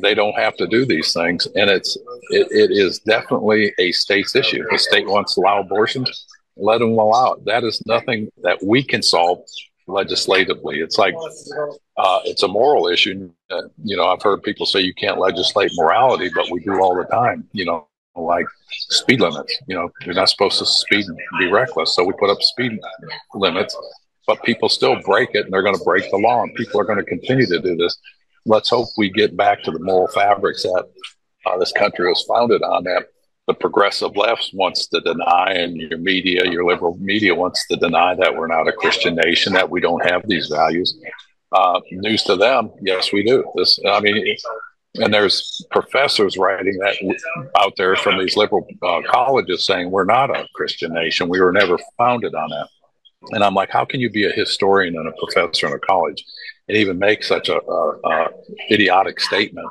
they 0.02 0.14
don't 0.14 0.38
have 0.38 0.56
to 0.56 0.66
do 0.66 0.86
these 0.86 1.12
things. 1.12 1.46
And 1.54 1.68
it's 1.68 1.96
it, 2.30 2.48
it 2.50 2.70
is 2.70 3.00
definitely 3.00 3.72
a 3.78 3.92
state's 3.92 4.34
issue. 4.34 4.64
The 4.70 4.78
state 4.78 5.06
wants 5.06 5.34
to 5.34 5.40
allow 5.40 5.60
abortions, 5.60 6.26
let 6.56 6.78
them 6.78 6.98
allow 6.98 7.34
it. 7.34 7.44
That 7.44 7.64
is 7.64 7.82
nothing 7.86 8.30
that 8.42 8.58
we 8.62 8.82
can 8.82 9.02
solve 9.02 9.40
legislatively. 9.88 10.80
It's 10.80 10.98
like 10.98 11.14
uh, 11.96 12.20
it's 12.24 12.42
a 12.42 12.48
moral 12.48 12.88
issue. 12.88 13.30
Uh, 13.50 13.62
you 13.82 13.96
know, 13.96 14.06
I've 14.06 14.22
heard 14.22 14.42
people 14.42 14.66
say 14.66 14.80
you 14.80 14.94
can't 14.94 15.18
legislate 15.18 15.72
morality, 15.74 16.30
but 16.34 16.50
we 16.50 16.60
do 16.60 16.78
all 16.80 16.94
the 16.94 17.04
time. 17.04 17.48
You 17.52 17.64
know, 17.64 17.88
like 18.14 18.46
speed 18.70 19.20
limits. 19.20 19.58
You 19.66 19.76
know, 19.76 19.90
you're 20.04 20.14
not 20.14 20.28
supposed 20.28 20.58
to 20.58 20.66
speed 20.66 21.06
and 21.06 21.18
be 21.38 21.46
reckless, 21.46 21.94
so 21.94 22.04
we 22.04 22.12
put 22.18 22.30
up 22.30 22.42
speed 22.42 22.78
limits. 23.34 23.76
But 24.26 24.42
people 24.42 24.68
still 24.68 25.00
break 25.02 25.30
it, 25.32 25.46
and 25.46 25.52
they're 25.52 25.62
going 25.62 25.78
to 25.78 25.84
break 25.84 26.10
the 26.10 26.18
law, 26.18 26.42
and 26.42 26.54
people 26.54 26.80
are 26.80 26.84
going 26.84 26.98
to 26.98 27.04
continue 27.04 27.46
to 27.46 27.60
do 27.60 27.76
this. 27.76 27.98
Let's 28.44 28.68
hope 28.68 28.88
we 28.96 29.10
get 29.10 29.36
back 29.36 29.62
to 29.62 29.70
the 29.70 29.78
moral 29.78 30.08
fabrics 30.08 30.62
that 30.62 30.84
uh, 31.46 31.58
this 31.58 31.72
country 31.72 32.08
was 32.08 32.22
founded 32.28 32.62
on. 32.62 32.84
That 32.84 33.06
the 33.48 33.54
progressive 33.54 34.14
left 34.14 34.50
wants 34.52 34.86
to 34.88 35.00
deny, 35.00 35.52
and 35.52 35.74
your 35.74 35.98
media, 35.98 36.42
your 36.44 36.66
liberal 36.66 36.96
media, 37.00 37.34
wants 37.34 37.66
to 37.68 37.76
deny 37.76 38.14
that 38.14 38.36
we're 38.36 38.46
not 38.46 38.68
a 38.68 38.72
Christian 38.72 39.14
nation, 39.14 39.54
that 39.54 39.70
we 39.70 39.80
don't 39.80 40.04
have 40.06 40.22
these 40.28 40.48
values. 40.48 40.96
Uh, 41.50 41.80
news 41.90 42.22
to 42.24 42.36
them, 42.36 42.70
yes, 42.82 43.10
we 43.10 43.24
do. 43.24 43.42
This, 43.56 43.80
I 43.88 44.00
mean, 44.00 44.36
and 44.96 45.14
there's 45.14 45.64
professors 45.70 46.36
writing 46.36 46.76
that 46.78 46.96
out 47.58 47.72
there 47.78 47.96
from 47.96 48.18
these 48.18 48.36
liberal 48.36 48.68
uh, 48.82 49.00
colleges 49.08 49.64
saying 49.64 49.90
we're 49.90 50.04
not 50.04 50.28
a 50.30 50.46
Christian 50.54 50.92
nation. 50.92 51.30
We 51.30 51.40
were 51.40 51.52
never 51.52 51.78
founded 51.96 52.34
on 52.34 52.50
that. 52.50 52.68
And 53.30 53.42
I'm 53.42 53.54
like, 53.54 53.70
how 53.70 53.86
can 53.86 53.98
you 53.98 54.10
be 54.10 54.26
a 54.26 54.30
historian 54.32 54.94
and 54.94 55.08
a 55.08 55.12
professor 55.12 55.68
in 55.68 55.72
a 55.72 55.78
college 55.78 56.22
and 56.68 56.76
even 56.76 56.98
make 56.98 57.24
such 57.24 57.48
a, 57.48 57.60
a, 57.62 57.98
a 58.04 58.28
idiotic 58.70 59.20
statement? 59.20 59.68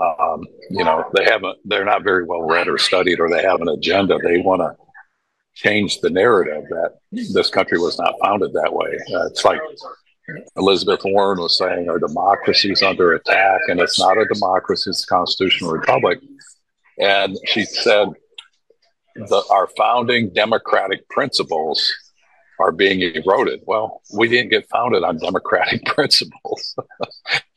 Um, 0.00 0.46
you 0.70 0.84
know, 0.84 1.04
they 1.14 1.24
haven't, 1.24 1.58
they're 1.64 1.84
not 1.84 2.02
very 2.02 2.24
well 2.24 2.42
read 2.42 2.68
or 2.68 2.78
studied, 2.78 3.20
or 3.20 3.28
they 3.28 3.42
have 3.42 3.60
an 3.60 3.68
agenda. 3.68 4.18
They 4.22 4.38
want 4.38 4.62
to 4.62 4.74
change 5.54 6.00
the 6.00 6.10
narrative 6.10 6.64
that 6.70 6.98
this 7.12 7.50
country 7.50 7.78
was 7.78 7.98
not 7.98 8.14
founded 8.22 8.52
that 8.54 8.72
way. 8.72 8.96
Uh, 9.14 9.26
it's 9.26 9.44
like 9.44 9.60
Elizabeth 10.56 11.00
Warren 11.04 11.40
was 11.40 11.58
saying, 11.58 11.88
our 11.90 11.98
democracy 11.98 12.72
is 12.72 12.82
under 12.82 13.12
attack, 13.14 13.60
and 13.68 13.80
it's 13.80 13.98
not 13.98 14.16
a 14.16 14.24
democracy, 14.32 14.90
it's 14.90 15.04
a 15.04 15.06
constitutional 15.06 15.72
republic. 15.72 16.20
And 16.98 17.36
she 17.46 17.64
said, 17.64 18.08
the, 19.16 19.42
our 19.50 19.68
founding 19.76 20.30
democratic 20.32 21.06
principles 21.08 21.92
are 22.60 22.72
being 22.72 23.00
eroded. 23.00 23.62
Well, 23.66 24.02
we 24.12 24.28
didn't 24.28 24.50
get 24.50 24.68
founded 24.68 25.02
on 25.02 25.18
democratic 25.18 25.84
principles. 25.86 26.76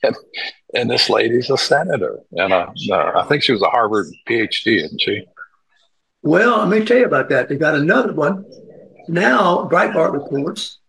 and, 0.01 0.15
and 0.73 0.89
this 0.89 1.09
lady's 1.09 1.49
a 1.49 1.57
senator. 1.57 2.19
And 2.31 2.53
uh, 2.53 2.67
uh, 2.91 3.11
I 3.15 3.23
think 3.27 3.43
she 3.43 3.51
was 3.51 3.61
a 3.61 3.69
Harvard 3.69 4.07
PhD, 4.27 4.83
isn't 4.83 5.01
she? 5.01 5.25
Well, 6.21 6.59
let 6.59 6.69
me 6.69 6.85
tell 6.85 6.97
you 6.97 7.05
about 7.05 7.29
that. 7.29 7.49
They 7.49 7.57
got 7.57 7.75
another 7.75 8.13
one. 8.13 8.45
Now, 9.07 9.67
Breitbart 9.69 10.13
reports 10.13 10.79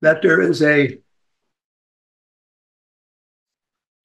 that 0.00 0.22
there 0.22 0.40
is 0.40 0.62
a 0.62 0.98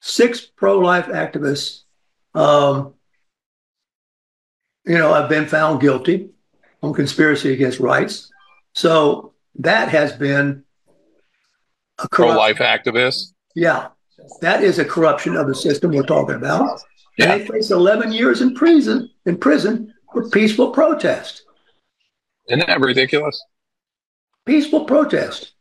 six 0.02 0.42
pro-life 0.42 1.06
activists, 1.06 1.84
um, 2.36 2.96
you 4.86 4.98
know, 4.98 5.14
have 5.14 5.30
been 5.30 5.46
found 5.46 5.80
guilty 5.80 6.32
on 6.82 6.94
conspiracy 6.94 7.54
against 7.54 7.80
rights. 7.80 8.30
So 8.74 9.33
that 9.56 9.90
has 9.90 10.14
been 10.14 10.64
a 12.00 12.08
pro 12.10 12.30
life 12.30 12.58
activist. 12.58 13.34
Yeah, 13.56 13.90
that 14.42 14.64
is 14.64 14.80
a 14.80 14.86
corruption 14.86 15.36
of 15.36 15.48
the 15.48 15.56
system 15.56 15.92
we're 15.92 16.04
talking 16.04 16.36
about. 16.36 16.82
Yeah. 17.18 17.34
And 17.34 17.42
they 17.42 17.48
face 17.48 17.70
11 17.70 18.12
years 18.12 18.42
in 18.42 18.56
prison 18.56 19.10
in 19.26 19.38
prison 19.38 19.94
for 20.12 20.30
peaceful 20.30 20.72
protest. 20.72 21.44
Isn't 22.48 22.68
that 22.68 22.80
ridiculous? 22.80 23.42
Peaceful 24.46 24.86
protest. 24.86 25.54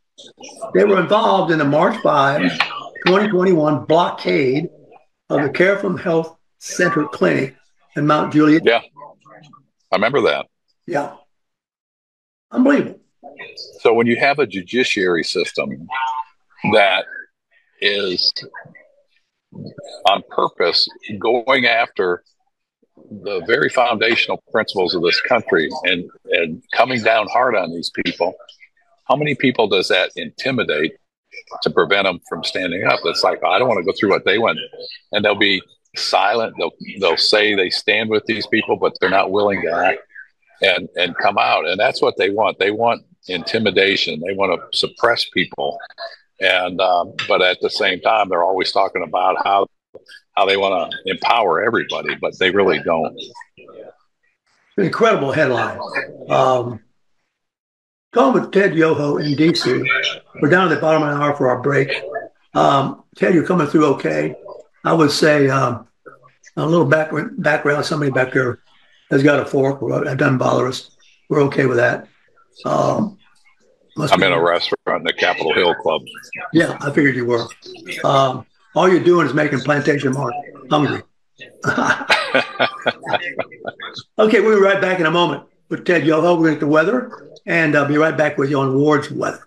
They 0.74 0.84
were 0.84 1.00
involved 1.00 1.52
in 1.52 1.58
the 1.58 1.64
March 1.64 2.00
5, 2.02 2.40
2021 3.06 3.84
blockade 3.84 4.68
of 5.28 5.42
the 5.42 5.48
carafem 5.50 6.00
Health 6.00 6.36
Center 6.58 7.06
Clinic 7.06 7.54
in 7.96 8.06
Mount 8.06 8.32
Juliet. 8.32 8.62
Yeah. 8.64 8.80
I 9.90 9.96
remember 9.96 10.22
that. 10.22 10.46
Yeah. 10.86 11.16
Unbelievable. 12.50 13.01
So 13.80 13.92
when 13.92 14.06
you 14.06 14.16
have 14.16 14.38
a 14.38 14.46
judiciary 14.46 15.24
system 15.24 15.88
that 16.72 17.04
is 17.80 18.32
on 20.08 20.22
purpose 20.30 20.88
going 21.18 21.66
after 21.66 22.22
the 23.10 23.42
very 23.46 23.68
foundational 23.68 24.42
principles 24.50 24.94
of 24.94 25.02
this 25.02 25.20
country 25.22 25.68
and 25.84 26.08
and 26.30 26.62
coming 26.72 27.02
down 27.02 27.26
hard 27.28 27.56
on 27.56 27.72
these 27.72 27.90
people, 28.04 28.34
how 29.08 29.16
many 29.16 29.34
people 29.34 29.68
does 29.68 29.88
that 29.88 30.10
intimidate 30.16 30.92
to 31.62 31.70
prevent 31.70 32.04
them 32.04 32.20
from 32.28 32.44
standing 32.44 32.84
up? 32.84 33.00
It's 33.04 33.22
like 33.22 33.42
I 33.44 33.58
don't 33.58 33.68
want 33.68 33.78
to 33.78 33.84
go 33.84 33.92
through 33.98 34.10
what 34.10 34.24
they 34.24 34.38
went, 34.38 34.58
and 35.12 35.24
they'll 35.24 35.34
be 35.34 35.62
silent. 35.96 36.54
They'll 36.58 36.72
they'll 37.00 37.16
say 37.16 37.54
they 37.54 37.70
stand 37.70 38.10
with 38.10 38.24
these 38.26 38.46
people, 38.46 38.76
but 38.76 38.94
they're 39.00 39.10
not 39.10 39.30
willing 39.30 39.62
to 39.62 39.72
act 39.72 40.00
and 40.60 40.88
and 40.96 41.16
come 41.16 41.38
out. 41.38 41.66
And 41.66 41.78
that's 41.78 42.00
what 42.00 42.16
they 42.16 42.30
want. 42.30 42.58
They 42.58 42.70
want 42.70 43.04
intimidation. 43.28 44.20
They 44.20 44.34
want 44.34 44.60
to 44.60 44.76
suppress 44.76 45.24
people. 45.30 45.78
And 46.40 46.80
um, 46.80 47.14
but 47.28 47.42
at 47.42 47.60
the 47.60 47.70
same 47.70 48.00
time, 48.00 48.28
they're 48.28 48.42
always 48.42 48.72
talking 48.72 49.02
about 49.02 49.36
how 49.44 49.66
how 50.36 50.46
they 50.46 50.56
want 50.56 50.90
to 50.90 51.10
empower 51.10 51.62
everybody, 51.62 52.14
but 52.16 52.38
they 52.38 52.50
really 52.50 52.80
don't. 52.80 53.16
Incredible 54.76 55.32
headline. 55.32 55.78
Um, 56.30 56.80
with 58.14 58.52
Ted 58.52 58.74
Yoho 58.74 59.16
in 59.18 59.34
DC. 59.34 59.86
We're 60.40 60.50
down 60.50 60.70
at 60.70 60.74
the 60.74 60.80
bottom 60.80 61.02
of 61.02 61.14
the 61.14 61.22
hour 61.22 61.34
for 61.34 61.48
our 61.48 61.62
break. 61.62 62.02
Um, 62.54 63.04
Ted, 63.16 63.34
you're 63.34 63.46
coming 63.46 63.66
through 63.66 63.86
okay. 63.94 64.34
I 64.84 64.92
would 64.92 65.10
say 65.10 65.48
um, 65.48 65.86
a 66.56 66.66
little 66.66 66.86
back, 66.86 67.10
background. 67.38 67.84
Somebody 67.84 68.10
back 68.10 68.32
there 68.32 68.58
has 69.10 69.22
got 69.22 69.40
a 69.40 69.46
fork. 69.46 69.80
That 70.04 70.18
doesn't 70.18 70.38
bother 70.38 70.68
us. 70.68 70.90
We're 71.28 71.42
okay 71.42 71.66
with 71.66 71.78
that. 71.78 72.08
Um, 72.64 73.18
I'm 73.98 74.22
in 74.22 74.32
a 74.32 74.42
restaurant 74.42 75.00
in 75.00 75.04
the 75.04 75.12
Capitol 75.12 75.52
Hill 75.54 75.74
Club. 75.74 76.02
Yeah, 76.52 76.78
I 76.80 76.90
figured 76.90 77.14
you 77.16 77.26
were. 77.26 77.46
Um, 78.04 78.46
all 78.74 78.88
you're 78.88 79.04
doing 79.04 79.26
is 79.26 79.34
making 79.34 79.60
Plantation 79.60 80.12
Mark 80.12 80.32
hungry. 80.70 81.02
okay, 84.18 84.40
we'll 84.40 84.56
be 84.56 84.62
right 84.62 84.80
back 84.80 84.98
in 85.00 85.06
a 85.06 85.10
moment 85.10 85.44
with 85.68 85.84
Ted 85.84 86.06
Yoho. 86.06 86.34
We're 86.34 86.46
going 86.46 86.54
to 86.54 86.56
get 86.56 86.60
the 86.60 86.68
weather, 86.68 87.34
and 87.46 87.76
I'll 87.76 87.86
be 87.86 87.98
right 87.98 88.16
back 88.16 88.38
with 88.38 88.50
you 88.50 88.60
on 88.60 88.74
Ward's 88.78 89.10
weather. 89.10 89.46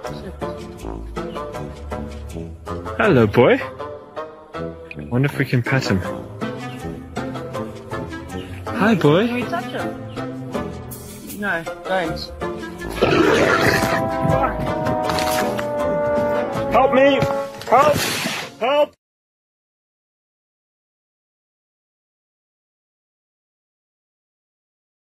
Hello, 3.03 3.25
boy. 3.25 3.59
Wonder 5.09 5.25
if 5.25 5.39
we 5.39 5.43
can 5.43 5.63
pet 5.63 5.87
him. 5.87 5.97
Hi, 8.67 8.93
boy. 8.93 9.25
Can 9.25 9.35
we 9.37 9.41
touch 9.41 9.71
him? 9.71 11.39
No, 11.39 11.63
don't. 11.85 12.19
Help 16.71 16.93
me! 16.93 17.19
Help! 17.67 17.95
Help! 18.59 18.93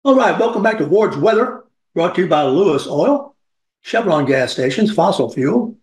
All 0.06 0.16
right, 0.16 0.40
welcome 0.40 0.64
back 0.64 0.78
to 0.78 0.86
Ward's 0.86 1.18
Weather, 1.18 1.66
brought 1.94 2.16
to 2.16 2.22
you 2.22 2.30
by 2.30 2.44
Lewis 2.44 2.88
Oil, 2.88 3.36
Chevron 3.82 4.24
gas 4.24 4.54
stations, 4.54 4.94
fossil 4.94 5.30
fuel, 5.30 5.76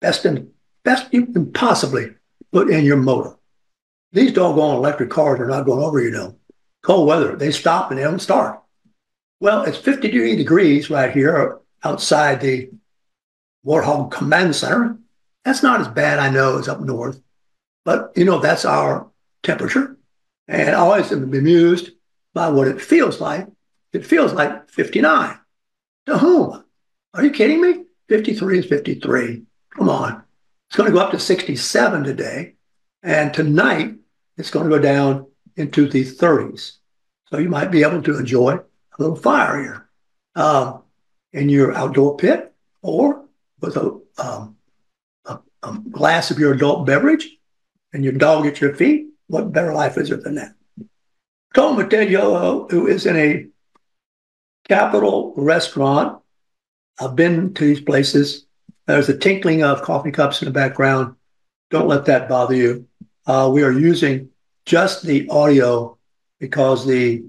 best 0.00 0.24
in, 0.24 0.52
best 0.86 1.12
you 1.12 1.26
can 1.26 1.52
possibly 1.52 2.14
put 2.52 2.70
in 2.70 2.84
your 2.84 2.96
motor. 2.96 3.36
These 4.12 4.32
doggone 4.32 4.76
electric 4.76 5.10
cars 5.10 5.40
are 5.40 5.48
not 5.48 5.66
going 5.66 5.82
over, 5.82 6.00
you 6.00 6.12
know. 6.12 6.38
Cold 6.82 7.08
weather, 7.08 7.34
they 7.34 7.50
stop 7.50 7.90
and 7.90 7.98
they 7.98 8.04
don't 8.04 8.20
start. 8.20 8.62
Well, 9.40 9.64
it's 9.64 9.76
53 9.76 10.36
degrees 10.36 10.88
right 10.88 11.12
here 11.12 11.58
outside 11.82 12.40
the 12.40 12.70
Warthog 13.66 14.12
Command 14.12 14.54
Center. 14.54 14.96
That's 15.44 15.64
not 15.64 15.80
as 15.80 15.88
bad, 15.88 16.20
I 16.20 16.30
know, 16.30 16.56
as 16.58 16.68
up 16.68 16.80
north, 16.80 17.20
but 17.84 18.12
you 18.14 18.24
know, 18.24 18.38
that's 18.38 18.64
our 18.64 19.10
temperature. 19.42 19.96
And 20.46 20.70
I 20.70 20.74
always 20.74 21.10
am 21.10 21.30
bemused 21.30 21.90
by 22.32 22.48
what 22.48 22.68
it 22.68 22.80
feels 22.80 23.20
like. 23.20 23.48
It 23.92 24.06
feels 24.06 24.32
like 24.32 24.70
59. 24.70 25.36
To 26.06 26.18
whom? 26.18 26.64
Are 27.12 27.24
you 27.24 27.30
kidding 27.30 27.60
me? 27.60 27.84
53 28.08 28.60
is 28.60 28.66
53. 28.66 29.42
Come 29.76 29.88
on. 29.88 30.25
It's 30.68 30.76
going 30.76 30.90
to 30.90 30.94
go 30.94 31.02
up 31.02 31.12
to 31.12 31.18
67 31.18 32.04
today. 32.04 32.54
And 33.02 33.32
tonight, 33.32 33.94
it's 34.36 34.50
going 34.50 34.68
to 34.68 34.76
go 34.76 34.82
down 34.82 35.26
into 35.56 35.88
the 35.88 36.04
30s. 36.04 36.78
So 37.30 37.38
you 37.38 37.48
might 37.48 37.70
be 37.70 37.82
able 37.82 38.02
to 38.02 38.18
enjoy 38.18 38.54
a 38.54 38.62
little 38.98 39.16
fire 39.16 39.62
here 39.62 39.88
um, 40.34 40.82
in 41.32 41.48
your 41.48 41.72
outdoor 41.74 42.16
pit 42.16 42.52
or 42.82 43.24
with 43.60 43.76
a, 43.76 44.00
um, 44.18 44.56
a, 45.24 45.38
a 45.62 45.78
glass 45.90 46.30
of 46.30 46.38
your 46.38 46.52
adult 46.52 46.86
beverage 46.86 47.28
and 47.92 48.04
your 48.04 48.12
dog 48.12 48.46
at 48.46 48.60
your 48.60 48.74
feet. 48.74 49.08
What 49.28 49.52
better 49.52 49.72
life 49.72 49.96
is 49.96 50.08
there 50.08 50.18
than 50.18 50.36
that? 50.36 50.54
Tom 51.54 51.76
Mateo, 51.76 52.68
who 52.68 52.86
is 52.86 53.06
in 53.06 53.16
a 53.16 53.46
Capital 54.68 55.32
restaurant. 55.36 56.20
I've 57.00 57.14
been 57.14 57.54
to 57.54 57.64
these 57.64 57.80
places. 57.80 58.45
There's 58.86 59.08
a 59.08 59.16
tinkling 59.18 59.62
of 59.62 59.82
coffee 59.82 60.12
cups 60.12 60.42
in 60.42 60.46
the 60.46 60.52
background. 60.52 61.16
Don't 61.70 61.88
let 61.88 62.04
that 62.06 62.28
bother 62.28 62.54
you. 62.54 62.86
Uh, 63.26 63.50
we 63.52 63.62
are 63.62 63.72
using 63.72 64.30
just 64.64 65.02
the 65.02 65.28
audio 65.28 65.98
because 66.38 66.86
the 66.86 67.24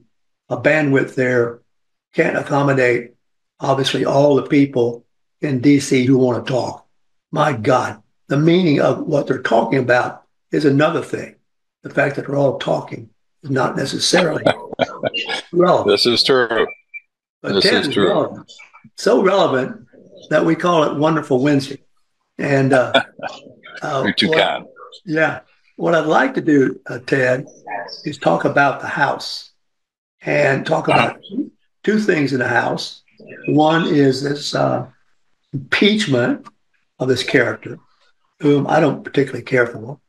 uh, 0.50 0.58
bandwidth 0.62 1.16
there 1.16 1.62
can't 2.14 2.38
accommodate, 2.38 3.14
obviously, 3.60 4.06
all 4.06 4.36
the 4.36 4.44
people 4.44 5.06
in 5.42 5.62
DC 5.62 6.06
who 6.06 6.18
want 6.18 6.46
to 6.46 6.52
talk. 6.52 6.86
My 7.32 7.54
God, 7.54 8.02
the 8.28 8.38
meaning 8.38 8.80
of 8.80 9.02
what 9.02 9.28
they're 9.28 9.42
talking 9.42 9.80
about 9.80 10.24
is 10.52 10.66
another 10.66 11.02
thing. 11.02 11.36
The 11.84 11.90
fact 11.90 12.16
that 12.16 12.28
they're 12.28 12.36
all 12.36 12.60
talking 12.60 13.10
is 13.44 13.50
not 13.50 13.76
necessarily 13.76 14.44
relevant. 15.52 15.88
This 15.88 16.06
is 16.06 16.24
true. 16.24 16.68
But 17.42 17.54
This 17.54 17.66
is 17.66 17.88
is 17.88 17.94
true. 17.94 18.08
relevant. 18.10 18.52
So 18.96 19.22
relevant 19.22 19.87
that 20.30 20.46
we 20.46 20.56
call 20.56 20.84
it 20.84 20.96
Wonderful 20.98 21.42
Wednesday. 21.42 21.84
And 22.38 22.74
uh, 22.74 22.94
uh, 23.82 24.02
You're 24.06 24.14
too 24.14 24.30
what- 24.30 24.38
kind. 24.40 24.66
Yeah. 25.06 25.40
What 25.76 25.94
I'd 25.94 26.08
like 26.08 26.34
to 26.34 26.42
do, 26.42 26.80
uh, 26.90 27.00
Ted, 27.06 27.46
is 28.04 28.18
talk 28.18 28.46
about 28.46 28.82
the 28.82 28.88
house 28.88 29.52
and 30.22 30.66
talk 30.66 30.88
about 30.88 31.20
two, 31.30 31.52
two 31.84 32.00
things 32.00 32.34
in 32.34 32.40
the 32.40 32.48
house. 32.48 33.04
One 33.50 33.86
is 33.86 34.24
this 34.24 34.56
uh, 34.56 34.88
impeachment 35.54 36.48
of 37.00 37.08
this 37.08 37.22
character, 37.22 37.78
whom 38.40 38.66
I 38.66 38.80
don't 38.80 39.04
particularly 39.04 39.44
care 39.44 39.68
for. 39.68 40.00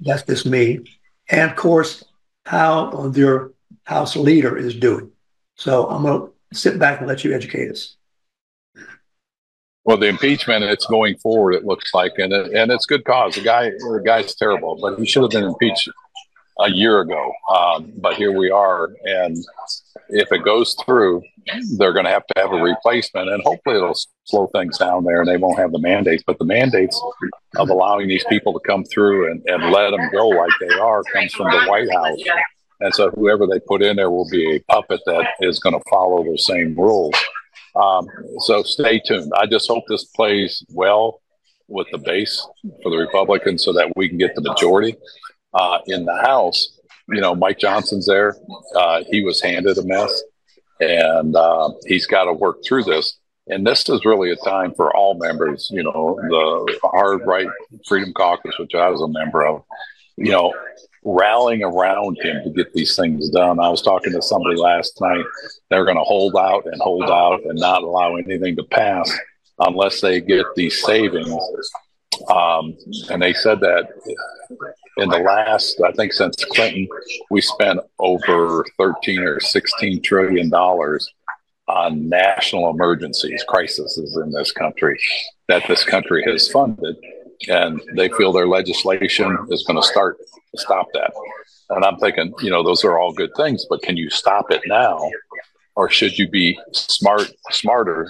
That's 0.00 0.24
just 0.24 0.44
me. 0.44 0.80
And 1.28 1.48
of 1.50 1.56
course, 1.56 2.02
how 2.44 3.12
your 3.14 3.52
house 3.84 4.16
leader 4.16 4.56
is 4.56 4.74
doing. 4.74 5.12
So 5.54 5.88
I'm 5.88 6.02
going 6.02 6.32
to 6.52 6.58
sit 6.58 6.80
back 6.80 6.98
and 6.98 7.06
let 7.06 7.22
you 7.22 7.32
educate 7.32 7.70
us. 7.70 7.96
Well, 9.84 9.96
the 9.96 10.06
impeachment, 10.06 10.64
it's 10.64 10.86
going 10.86 11.16
forward. 11.18 11.54
It 11.54 11.64
looks 11.64 11.92
like, 11.92 12.12
and 12.18 12.32
it, 12.32 12.52
and 12.52 12.70
it's 12.70 12.86
good 12.86 13.04
cause. 13.04 13.34
The 13.34 13.42
guy, 13.42 13.70
the 13.70 14.02
guy's 14.04 14.34
terrible, 14.34 14.78
but 14.80 14.98
he 14.98 15.06
should 15.06 15.22
have 15.22 15.32
been 15.32 15.44
impeached 15.44 15.88
a 16.60 16.70
year 16.70 17.00
ago. 17.00 17.32
Um, 17.50 17.92
but 17.96 18.14
here 18.14 18.36
we 18.36 18.50
are, 18.50 18.90
and 19.04 19.36
if 20.10 20.30
it 20.30 20.44
goes 20.44 20.76
through, 20.84 21.22
they're 21.78 21.92
going 21.92 22.04
to 22.04 22.10
have 22.12 22.26
to 22.26 22.40
have 22.40 22.52
a 22.52 22.62
replacement, 22.62 23.28
and 23.28 23.42
hopefully 23.42 23.76
it'll 23.76 23.98
slow 24.24 24.46
things 24.54 24.78
down 24.78 25.02
there, 25.02 25.20
and 25.20 25.28
they 25.28 25.36
won't 25.36 25.58
have 25.58 25.72
the 25.72 25.80
mandates. 25.80 26.22
But 26.24 26.38
the 26.38 26.44
mandates 26.44 27.00
of 27.56 27.68
allowing 27.68 28.06
these 28.06 28.24
people 28.28 28.52
to 28.52 28.60
come 28.64 28.84
through 28.84 29.32
and, 29.32 29.42
and 29.46 29.72
let 29.72 29.90
them 29.90 30.10
go 30.12 30.28
like 30.28 30.52
they 30.60 30.74
are 30.74 31.02
comes 31.12 31.34
from 31.34 31.50
the 31.50 31.64
White 31.66 31.90
House. 31.92 32.20
And 32.80 32.94
so 32.94 33.10
whoever 33.10 33.46
they 33.46 33.60
put 33.60 33.82
in 33.82 33.96
there 33.96 34.10
will 34.10 34.28
be 34.30 34.56
a 34.56 34.60
puppet 34.72 35.00
that 35.06 35.28
is 35.40 35.58
going 35.58 35.74
to 35.74 35.82
follow 35.88 36.22
the 36.24 36.38
same 36.38 36.74
rules. 36.74 37.14
Um, 37.74 38.06
so 38.40 38.62
stay 38.62 39.00
tuned. 39.00 39.32
I 39.36 39.46
just 39.46 39.68
hope 39.68 39.84
this 39.88 40.04
plays 40.04 40.64
well 40.70 41.20
with 41.68 41.86
the 41.90 41.98
base 41.98 42.46
for 42.82 42.90
the 42.90 42.98
Republicans 42.98 43.64
so 43.64 43.72
that 43.72 43.92
we 43.96 44.08
can 44.08 44.18
get 44.18 44.34
the 44.34 44.42
majority 44.42 44.96
uh, 45.54 45.78
in 45.86 46.04
the 46.04 46.16
House. 46.16 46.78
You 47.08 47.20
know, 47.20 47.34
Mike 47.34 47.58
Johnson's 47.58 48.06
there. 48.06 48.36
Uh, 48.74 49.02
he 49.10 49.24
was 49.24 49.40
handed 49.40 49.78
a 49.78 49.84
mess. 49.84 50.22
and 50.80 51.36
uh, 51.36 51.70
he's 51.86 52.06
got 52.06 52.24
to 52.24 52.32
work 52.32 52.58
through 52.66 52.84
this. 52.84 53.18
And 53.48 53.66
this 53.66 53.88
is 53.88 54.04
really 54.04 54.30
a 54.30 54.36
time 54.36 54.72
for 54.74 54.94
all 54.96 55.14
members. 55.14 55.68
You 55.72 55.82
know, 55.82 56.18
the 56.20 56.78
Hard 56.84 57.22
Right 57.26 57.48
Freedom 57.88 58.12
Caucus, 58.12 58.58
which 58.58 58.74
I 58.74 58.88
was 58.88 59.00
a 59.00 59.08
member 59.08 59.46
of. 59.46 59.64
You 60.16 60.30
know, 60.30 60.52
rallying 61.04 61.62
around 61.62 62.16
him 62.22 62.42
to 62.44 62.50
get 62.50 62.72
these 62.72 62.96
things 62.96 63.28
done. 63.30 63.58
I 63.58 63.68
was 63.68 63.82
talking 63.82 64.12
to 64.12 64.22
somebody 64.22 64.56
last 64.56 65.00
night. 65.00 65.24
They're 65.68 65.84
going 65.84 65.96
to 65.96 66.04
hold 66.04 66.36
out 66.36 66.66
and 66.66 66.80
hold 66.80 67.10
out 67.10 67.40
and 67.44 67.58
not 67.58 67.82
allow 67.82 68.16
anything 68.16 68.56
to 68.56 68.64
pass 68.64 69.10
unless 69.58 70.00
they 70.00 70.20
get 70.20 70.46
these 70.54 70.82
savings. 70.82 71.34
Um, 72.28 72.76
and 73.10 73.20
they 73.20 73.32
said 73.32 73.60
that 73.60 73.88
in 74.98 75.08
the 75.08 75.18
last, 75.18 75.80
I 75.80 75.92
think 75.92 76.12
since 76.12 76.44
Clinton, 76.44 76.86
we 77.30 77.40
spent 77.40 77.80
over 77.98 78.64
13 78.78 79.20
or 79.20 79.40
16 79.40 80.02
trillion 80.02 80.50
dollars 80.50 81.08
on 81.68 82.08
national 82.08 82.70
emergencies, 82.70 83.44
crises 83.48 83.96
in 84.22 84.30
this 84.32 84.52
country 84.52 85.00
that 85.48 85.66
this 85.68 85.84
country 85.84 86.22
has 86.26 86.48
funded. 86.50 86.96
And 87.48 87.80
they 87.94 88.08
feel 88.10 88.32
their 88.32 88.46
legislation 88.46 89.36
is 89.50 89.64
going 89.64 89.80
to 89.80 89.86
start 89.86 90.18
to 90.18 90.60
stop 90.60 90.86
that. 90.94 91.12
And 91.70 91.84
I'm 91.84 91.96
thinking, 91.98 92.34
you 92.40 92.50
know, 92.50 92.62
those 92.62 92.84
are 92.84 92.98
all 92.98 93.12
good 93.12 93.34
things, 93.36 93.66
but 93.68 93.82
can 93.82 93.96
you 93.96 94.10
stop 94.10 94.50
it 94.50 94.62
now? 94.66 95.10
Or 95.74 95.88
should 95.88 96.18
you 96.18 96.28
be 96.28 96.58
smart, 96.72 97.30
smarter 97.50 98.08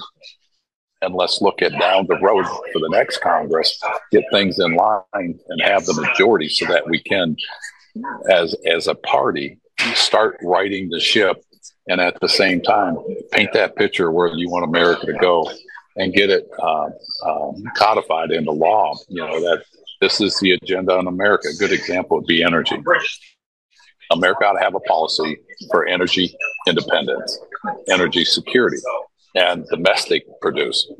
and 1.02 1.14
let's 1.14 1.42
look 1.42 1.62
at 1.62 1.78
down 1.78 2.06
the 2.06 2.18
road 2.18 2.46
for 2.72 2.78
the 2.78 2.88
next 2.90 3.20
Congress, 3.20 3.78
get 4.12 4.24
things 4.32 4.58
in 4.58 4.74
line 4.74 5.04
and 5.48 5.62
have 5.62 5.84
the 5.84 5.94
majority 5.94 6.48
so 6.48 6.64
that 6.66 6.88
we 6.88 7.00
can, 7.02 7.36
as 8.30 8.54
as 8.66 8.86
a 8.86 8.94
party, 8.94 9.58
start 9.94 10.38
righting 10.42 10.88
the 10.88 11.00
ship 11.00 11.44
and 11.88 12.00
at 12.00 12.18
the 12.20 12.28
same 12.28 12.62
time 12.62 12.96
paint 13.32 13.52
that 13.52 13.76
picture 13.76 14.10
where 14.10 14.28
you 14.28 14.48
want 14.48 14.64
America 14.64 15.06
to 15.06 15.12
go 15.14 15.50
and 15.96 16.12
get 16.12 16.30
it 16.30 16.48
uh, 16.60 16.88
um, 17.26 17.62
codified 17.76 18.30
into 18.30 18.50
law. 18.50 18.94
You 19.08 19.26
know 19.26 19.40
that 19.40 19.64
this 20.00 20.20
is 20.20 20.38
the 20.40 20.52
agenda 20.52 20.98
in 20.98 21.06
America. 21.06 21.48
A 21.48 21.58
good 21.58 21.72
example 21.72 22.18
would 22.18 22.26
be 22.26 22.42
energy. 22.42 22.76
America 24.10 24.44
ought 24.44 24.54
to 24.54 24.60
have 24.60 24.74
a 24.74 24.80
policy 24.80 25.38
for 25.70 25.86
energy 25.86 26.36
independence, 26.66 27.38
energy 27.88 28.24
security 28.24 28.78
and 29.34 29.66
domestic 29.68 30.24
produce. 30.40 30.90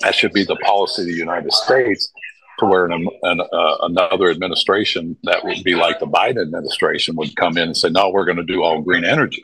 That 0.00 0.14
should 0.14 0.32
be 0.32 0.44
the 0.44 0.56
policy 0.56 1.02
of 1.02 1.08
the 1.08 1.14
United 1.14 1.52
States 1.52 2.12
to 2.58 2.66
where 2.66 2.86
an, 2.86 3.06
an, 3.22 3.40
uh, 3.40 3.76
another 3.82 4.30
administration 4.30 5.16
that 5.24 5.44
would 5.44 5.62
be 5.62 5.74
like 5.74 6.00
the 6.00 6.06
Biden 6.06 6.42
administration 6.42 7.14
would 7.16 7.34
come 7.36 7.56
in 7.56 7.64
and 7.64 7.76
say, 7.76 7.88
no, 7.88 8.10
we're 8.10 8.24
going 8.24 8.36
to 8.36 8.44
do 8.44 8.62
all 8.62 8.82
green 8.82 9.04
energy. 9.04 9.42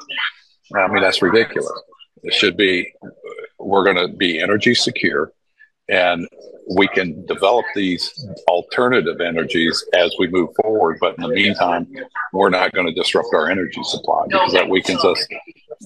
I 0.74 0.88
mean, 0.88 1.02
that's 1.02 1.22
ridiculous. 1.22 1.70
It 2.22 2.34
should 2.34 2.56
be, 2.56 2.92
we're 3.64 3.84
going 3.84 3.96
to 3.96 4.14
be 4.14 4.40
energy 4.40 4.74
secure 4.74 5.32
and 5.88 6.26
we 6.74 6.88
can 6.88 7.26
develop 7.26 7.64
these 7.74 8.26
alternative 8.48 9.20
energies 9.20 9.84
as 9.94 10.14
we 10.18 10.28
move 10.28 10.48
forward. 10.62 10.96
But 11.00 11.16
in 11.16 11.22
the 11.22 11.28
meantime, 11.28 11.86
we're 12.32 12.50
not 12.50 12.72
going 12.72 12.86
to 12.86 12.94
disrupt 12.94 13.28
our 13.34 13.50
energy 13.50 13.82
supply 13.84 14.24
because 14.28 14.52
that 14.54 14.68
weakens 14.68 15.04
us 15.04 15.26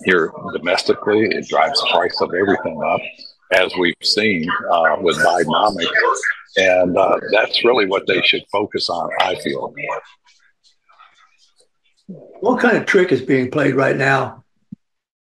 here 0.05 0.33
domestically. 0.53 1.25
It 1.25 1.49
drives 1.49 1.81
the 1.81 1.89
price 1.91 2.21
of 2.21 2.33
everything 2.33 2.81
up, 2.87 3.01
as 3.53 3.73
we've 3.79 3.95
seen 4.03 4.49
uh, 4.71 4.97
with 5.01 5.17
Bidenomics. 5.19 5.89
And 6.57 6.97
uh, 6.97 7.19
that's 7.33 7.65
really 7.65 7.87
what 7.87 8.07
they 8.07 8.23
should 8.23 8.45
focus 8.53 8.89
on, 8.89 9.11
I 9.21 9.35
feel. 9.37 9.75
What 12.07 12.61
kind 12.61 12.77
of 12.77 12.87
trick 12.87 13.11
is 13.11 13.21
being 13.21 13.51
played 13.51 13.75
right 13.75 13.97
now 13.97 14.45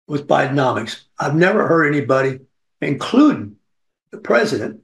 with 0.06 0.26
Bidenomics? 0.26 1.02
I've 1.18 1.34
never 1.34 1.66
heard 1.66 1.86
anybody, 1.86 2.40
including 2.80 3.56
the 4.10 4.18
president, 4.18 4.80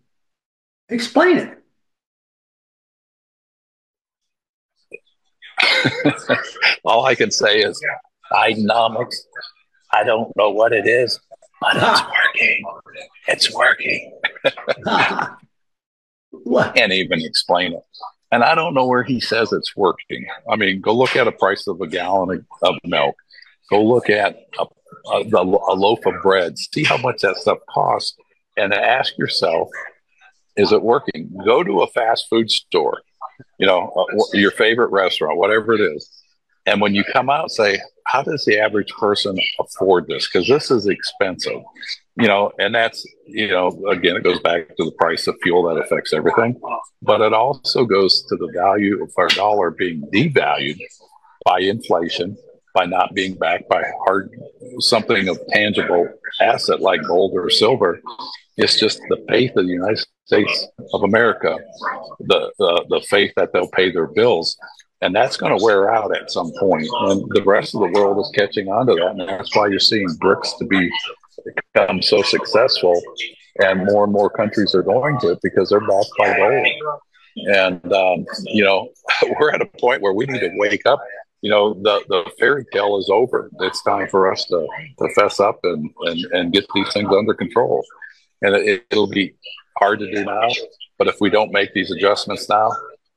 explain 0.88 1.38
it. 1.38 1.56
All 6.84 7.04
I 7.04 7.14
can 7.14 7.30
say 7.30 7.60
is 7.60 7.80
Bidenomics. 8.32 9.16
I 9.92 10.04
don't 10.04 10.34
know 10.36 10.50
what 10.50 10.72
it 10.72 10.86
is, 10.86 11.20
but 11.60 11.76
it's 11.76 12.02
working. 12.02 12.64
It's 13.28 13.54
working. 13.54 14.18
Can't 16.74 16.92
even 16.92 17.20
explain 17.24 17.72
it. 17.74 17.82
And 18.32 18.44
I 18.44 18.54
don't 18.54 18.74
know 18.74 18.86
where 18.86 19.02
he 19.02 19.20
says 19.20 19.52
it's 19.52 19.74
working. 19.76 20.26
I 20.48 20.56
mean, 20.56 20.80
go 20.80 20.94
look 20.94 21.16
at 21.16 21.26
a 21.26 21.32
price 21.32 21.66
of 21.66 21.80
a 21.80 21.86
gallon 21.86 22.46
of 22.62 22.76
milk. 22.84 23.16
Go 23.70 23.82
look 23.84 24.08
at 24.08 24.36
a, 24.58 24.66
a, 25.06 25.18
a 25.18 25.74
loaf 25.74 26.04
of 26.06 26.14
bread. 26.22 26.58
See 26.58 26.84
how 26.84 26.96
much 26.96 27.22
that 27.22 27.36
stuff 27.36 27.58
costs, 27.68 28.16
and 28.56 28.74
ask 28.74 29.16
yourself, 29.18 29.68
is 30.56 30.72
it 30.72 30.82
working? 30.82 31.30
Go 31.44 31.62
to 31.62 31.80
a 31.82 31.86
fast 31.88 32.26
food 32.28 32.50
store, 32.50 33.00
you 33.58 33.66
know, 33.66 33.92
uh, 33.96 34.16
your 34.34 34.50
favorite 34.50 34.90
restaurant, 34.90 35.38
whatever 35.38 35.74
it 35.74 35.80
is. 35.80 36.10
And 36.66 36.80
when 36.80 36.94
you 36.94 37.04
come 37.04 37.30
out, 37.30 37.50
say, 37.50 37.80
how 38.06 38.22
does 38.22 38.44
the 38.44 38.58
average 38.58 38.92
person 38.92 39.38
afford 39.58 40.06
this? 40.08 40.28
Because 40.28 40.46
this 40.48 40.70
is 40.70 40.86
expensive, 40.86 41.62
you 42.16 42.26
know, 42.26 42.52
and 42.58 42.74
that's, 42.74 43.06
you 43.26 43.48
know, 43.48 43.68
again, 43.88 44.16
it 44.16 44.24
goes 44.24 44.40
back 44.40 44.68
to 44.76 44.84
the 44.84 44.92
price 44.98 45.26
of 45.26 45.36
fuel 45.42 45.62
that 45.62 45.80
affects 45.80 46.12
everything, 46.12 46.60
but 47.00 47.20
it 47.20 47.32
also 47.32 47.84
goes 47.84 48.22
to 48.28 48.36
the 48.36 48.50
value 48.54 49.02
of 49.02 49.10
our 49.16 49.28
dollar 49.28 49.70
being 49.70 50.02
devalued 50.12 50.78
by 51.44 51.60
inflation, 51.60 52.36
by 52.74 52.86
not 52.86 53.14
being 53.14 53.34
backed 53.34 53.68
by 53.68 53.82
hard 54.04 54.30
something 54.78 55.28
of 55.28 55.38
tangible 55.48 56.08
asset 56.40 56.80
like 56.80 57.00
gold 57.06 57.32
or 57.34 57.50
silver. 57.50 58.00
It's 58.56 58.78
just 58.78 59.00
the 59.08 59.24
faith 59.28 59.56
of 59.56 59.66
the 59.66 59.72
United 59.72 60.04
States 60.26 60.66
of 60.92 61.02
America, 61.02 61.58
the, 62.20 62.52
the, 62.58 62.84
the 62.88 63.00
faith 63.08 63.32
that 63.36 63.52
they'll 63.52 63.70
pay 63.70 63.90
their 63.90 64.06
bills. 64.06 64.56
And 65.02 65.14
that's 65.14 65.38
going 65.38 65.56
to 65.56 65.64
wear 65.64 65.92
out 65.92 66.14
at 66.14 66.30
some 66.30 66.52
point. 66.60 66.86
And 67.00 67.24
the 67.30 67.42
rest 67.44 67.74
of 67.74 67.80
the 67.80 67.98
world 67.98 68.18
is 68.18 68.30
catching 68.34 68.68
on 68.68 68.86
to 68.86 68.94
that. 68.94 69.10
And 69.12 69.28
that's 69.28 69.56
why 69.56 69.68
you're 69.68 69.78
seeing 69.78 70.08
BRICS 70.22 70.58
to 70.58 70.66
be 70.66 70.90
become 71.74 72.02
so 72.02 72.22
successful. 72.22 73.00
And 73.60 73.86
more 73.86 74.04
and 74.04 74.12
more 74.12 74.30
countries 74.30 74.74
are 74.74 74.82
going 74.82 75.18
to 75.20 75.32
it 75.32 75.38
because 75.42 75.70
they're 75.70 75.80
backed 75.80 76.10
by 76.18 76.36
gold. 76.36 76.66
And, 77.36 77.92
um, 77.92 78.26
you 78.44 78.64
know, 78.64 78.90
we're 79.40 79.52
at 79.52 79.62
a 79.62 79.66
point 79.66 80.02
where 80.02 80.12
we 80.12 80.26
need 80.26 80.40
to 80.40 80.50
wake 80.56 80.84
up 80.86 81.00
you 81.42 81.50
know 81.50 81.74
the 81.74 82.02
the 82.08 82.30
fairy 82.38 82.64
tale 82.72 82.98
is 82.98 83.08
over. 83.10 83.50
It's 83.60 83.82
time 83.82 84.08
for 84.08 84.30
us 84.30 84.44
to, 84.46 84.66
to 84.98 85.08
fess 85.14 85.40
up 85.40 85.60
and, 85.64 85.90
and 86.02 86.24
and 86.32 86.52
get 86.52 86.66
these 86.74 86.92
things 86.92 87.08
under 87.10 87.34
control. 87.34 87.84
And 88.42 88.54
it, 88.54 88.86
it'll 88.90 89.06
be 89.06 89.34
hard 89.78 90.00
to 90.00 90.12
do 90.12 90.24
now, 90.24 90.48
but 90.98 91.08
if 91.08 91.16
we 91.20 91.30
don't 91.30 91.52
make 91.52 91.72
these 91.72 91.90
adjustments 91.90 92.48
now, 92.48 92.70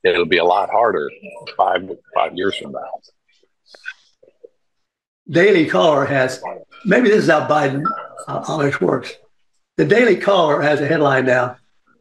it'll 0.04 0.26
be 0.26 0.38
a 0.38 0.46
lot 0.46 0.70
harder 0.70 1.10
five 1.58 1.90
five 2.16 2.36
years 2.36 2.56
from 2.58 2.72
now. 2.72 3.00
Daily 5.30 5.66
Caller 5.66 6.06
has 6.06 6.42
maybe 6.86 7.10
this 7.10 7.24
is 7.24 7.30
how 7.30 7.48
Biden 7.48 7.84
uh, 8.28 8.72
works. 8.82 9.14
The 9.78 9.86
Daily 9.86 10.18
Caller 10.18 10.62
has 10.62 10.80
a 10.80 10.88
headline 10.88 11.26
now: 11.26 11.58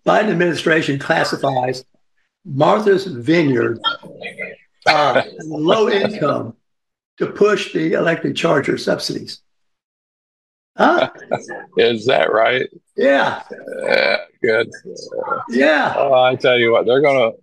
Biden 0.06 0.30
administration 0.30 0.98
classifies 0.98 1.84
Martha's 2.44 3.06
Vineyard 3.06 3.80
uh, 4.86 5.22
low 5.44 5.88
income 5.88 6.56
to 7.18 7.26
push 7.26 7.72
the 7.72 7.92
electric 7.92 8.36
charger 8.36 8.78
subsidies. 8.78 9.40
Huh? 10.76 11.10
Is 11.76 12.06
that 12.06 12.32
right? 12.32 12.68
Yeah. 12.96 13.42
Uh, 13.86 14.16
good. 14.42 14.70
Yeah. 15.50 15.94
Oh, 15.96 16.14
I 16.14 16.34
tell 16.36 16.58
you 16.58 16.72
what, 16.72 16.86
they're 16.86 17.02
going 17.02 17.32
to. 17.32 17.38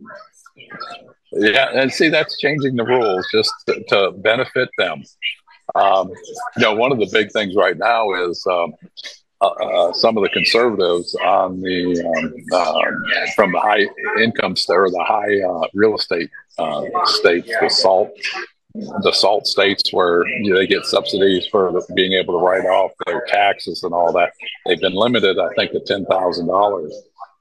Yeah, 1.32 1.70
and 1.74 1.92
see, 1.92 2.10
that's 2.10 2.40
changing 2.40 2.76
the 2.76 2.84
rules 2.84 3.28
just 3.32 3.54
to, 3.68 3.84
to 3.90 4.12
benefit 4.12 4.70
them. 4.80 5.04
Um, 5.76 6.10
you 6.58 6.64
know, 6.64 6.74
one 6.74 6.92
of 6.92 6.98
the 6.98 7.10
big 7.12 7.32
things 7.32 7.56
right 7.56 7.78
now 7.78 8.12
is 8.14 8.44
um, 8.50 8.74
uh, 9.42 9.48
uh, 9.48 9.94
some 9.94 10.18
of 10.18 10.24
the 10.24 10.30
conservatives 10.30 11.16
on 11.24 11.62
the 11.62 12.00
um, 12.06 12.60
um 12.60 13.06
from 13.36 13.52
the 13.52 13.60
high 13.60 13.88
income 14.22 14.56
or 14.70 14.90
the 14.90 15.04
high 15.08 15.40
uh, 15.42 15.68
real 15.74 15.96
estate 15.96 16.30
states, 17.06 17.50
the 17.62 17.70
salt 17.70 18.12
the 18.74 19.12
salt 19.12 19.48
states 19.48 19.92
where 19.92 20.28
you 20.28 20.52
know, 20.54 20.60
they 20.60 20.68
get 20.68 20.86
subsidies 20.86 21.48
for 21.48 21.82
being 21.96 22.14
able 22.14 22.40
to 22.40 22.46
write 22.46 22.66
off 22.66 22.92
their 23.06 23.26
taxes 23.28 23.84
and 23.84 23.94
all 23.94 24.14
that. 24.14 24.34
They've 24.66 24.80
been 24.80 24.94
limited, 24.94 25.40
I 25.40 25.50
think, 25.56 25.72
to 25.72 25.80
ten 25.80 26.06
thousand 26.06 26.48
dollars, 26.48 26.94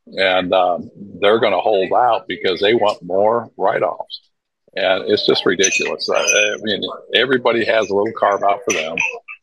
and 0.07 0.53
um, 0.53 0.91
they're 1.21 1.41
going 1.41 1.53
to 1.53 1.61
hold 1.61 1.93
out 1.93 2.27
because 2.29 2.61
they 2.61 2.75
want 2.75 3.03
more 3.03 3.51
write-offs. 3.57 4.21
And 4.75 5.11
it's 5.11 5.27
just 5.27 5.45
ridiculous. 5.45 6.09
I 6.15 6.57
mean, 6.63 6.83
everybody 7.15 7.65
has 7.65 7.91
a 7.91 7.95
little 7.95 8.13
carve 8.19 8.43
out 8.43 8.61
for 8.65 8.73
them. 8.75 8.97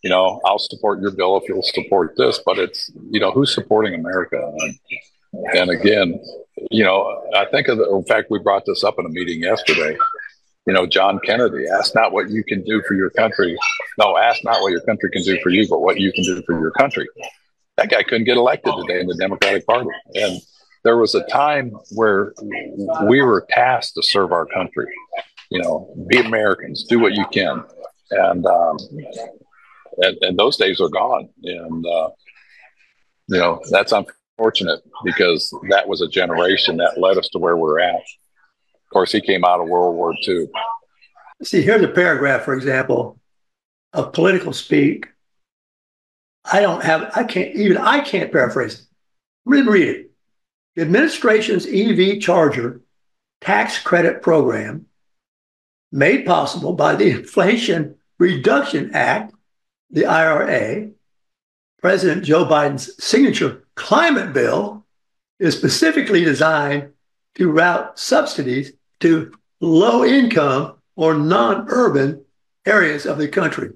You 0.05 0.11
know, 0.11 0.39
I'll 0.45 0.59
support 0.59 1.01
your 1.01 1.11
bill 1.11 1.35
if 1.37 1.49
you'll 1.49 1.63
support 1.63 2.13
this, 2.15 2.39
but 2.45 2.59
it's 2.59 2.91
you 3.09 3.19
know 3.19 3.31
who's 3.31 3.53
supporting 3.53 3.93
America. 3.95 4.39
And, 4.59 4.79
and 5.57 5.69
again, 5.71 6.19
you 6.71 6.83
know, 6.83 7.23
I 7.35 7.45
think 7.45 7.67
of 7.67 7.79
the, 7.79 7.89
in 7.89 8.05
fact 8.05 8.27
we 8.29 8.39
brought 8.39 8.63
this 8.65 8.83
up 8.83 8.95
in 8.99 9.05
a 9.05 9.09
meeting 9.09 9.41
yesterday 9.41 9.97
you 10.65 10.73
know, 10.73 10.85
John 10.85 11.19
Kennedy, 11.23 11.65
ask 11.67 11.93
not 11.93 12.11
what 12.11 12.29
you 12.29 12.43
can 12.43 12.63
do 12.63 12.81
for 12.87 12.95
your 12.95 13.11
country, 13.11 13.55
No, 13.97 14.17
ask 14.17 14.43
not 14.43 14.61
what 14.61 14.71
your 14.71 14.81
country 14.81 15.09
can 15.11 15.23
do 15.23 15.39
for 15.41 15.49
you, 15.49 15.67
but 15.69 15.81
what 15.81 15.99
you 15.99 16.11
can 16.11 16.23
do 16.23 16.41
for 16.43 16.59
your 16.59 16.71
country. 16.71 17.07
That 17.77 17.89
guy 17.89 18.03
couldn't 18.03 18.23
get 18.23 18.37
elected 18.37 18.73
today 18.81 18.99
in 18.99 19.07
the 19.07 19.15
Democratic 19.15 19.65
Party. 19.67 19.89
And 20.15 20.41
there 20.83 20.97
was 20.97 21.13
a 21.13 21.23
time 21.27 21.71
where 21.93 22.33
we 23.07 23.21
were 23.21 23.45
tasked 23.49 23.95
to 23.95 24.03
serve 24.03 24.31
our 24.31 24.45
country. 24.45 24.87
You 25.51 25.61
know, 25.61 25.93
be 26.07 26.17
Americans, 26.17 26.85
do 26.85 26.99
what 26.99 27.13
you 27.13 27.25
can. 27.31 27.63
And, 28.11 28.45
um, 28.45 28.77
and, 29.97 30.17
and 30.21 30.37
those 30.37 30.57
days 30.57 30.79
are 30.79 30.89
gone. 30.89 31.29
And, 31.43 31.85
uh, 31.85 32.09
you 33.27 33.37
know, 33.37 33.61
that's 33.71 33.91
unfortunate 33.91 34.81
because 35.03 35.53
that 35.69 35.87
was 35.87 36.01
a 36.01 36.07
generation 36.07 36.77
that 36.77 36.99
led 36.99 37.17
us 37.17 37.29
to 37.29 37.39
where 37.39 37.57
we're 37.57 37.79
at. 37.79 37.95
Of 37.95 38.89
course, 38.91 39.11
he 39.11 39.21
came 39.21 39.43
out 39.43 39.59
of 39.59 39.67
World 39.67 39.95
War 39.95 40.13
II. 40.27 40.47
See, 41.43 41.61
here's 41.61 41.83
a 41.83 41.87
paragraph, 41.87 42.43
for 42.43 42.53
example, 42.53 43.19
of 43.93 44.13
political 44.13 44.53
speak. 44.53 45.07
I 46.45 46.61
don't 46.61 46.83
have, 46.83 47.11
I 47.15 47.23
can't 47.23 47.55
even, 47.55 47.77
I 47.77 48.01
can't 48.01 48.31
paraphrase 48.31 48.75
it. 48.75 48.85
Read, 49.45 49.65
read 49.65 49.87
it. 49.87 50.11
The 50.75 50.83
administration's 50.83 51.65
EV 51.65 52.19
charger 52.19 52.81
tax 53.45 53.79
credit 53.79 54.23
program, 54.23 54.87
made 55.91 56.25
possible 56.25 56.73
by 56.73 56.95
the 56.95 57.11
Inflation 57.11 57.95
Reduction 58.17 58.93
Act, 58.95 59.34
the 59.89 60.05
IRA, 60.05 60.89
President 61.81 62.23
Joe 62.23 62.45
Biden's 62.45 63.03
signature 63.03 63.65
climate 63.75 64.33
bill, 64.33 64.85
is 65.39 65.57
specifically 65.57 66.23
designed 66.23 66.91
to 67.35 67.51
route 67.51 67.99
subsidies 67.99 68.73
to 69.01 69.33
low 69.59 70.03
income 70.03 70.75
or 70.95 71.13
non 71.13 71.65
urban 71.69 72.23
areas 72.65 73.05
of 73.05 73.17
the 73.17 73.27
country. 73.27 73.71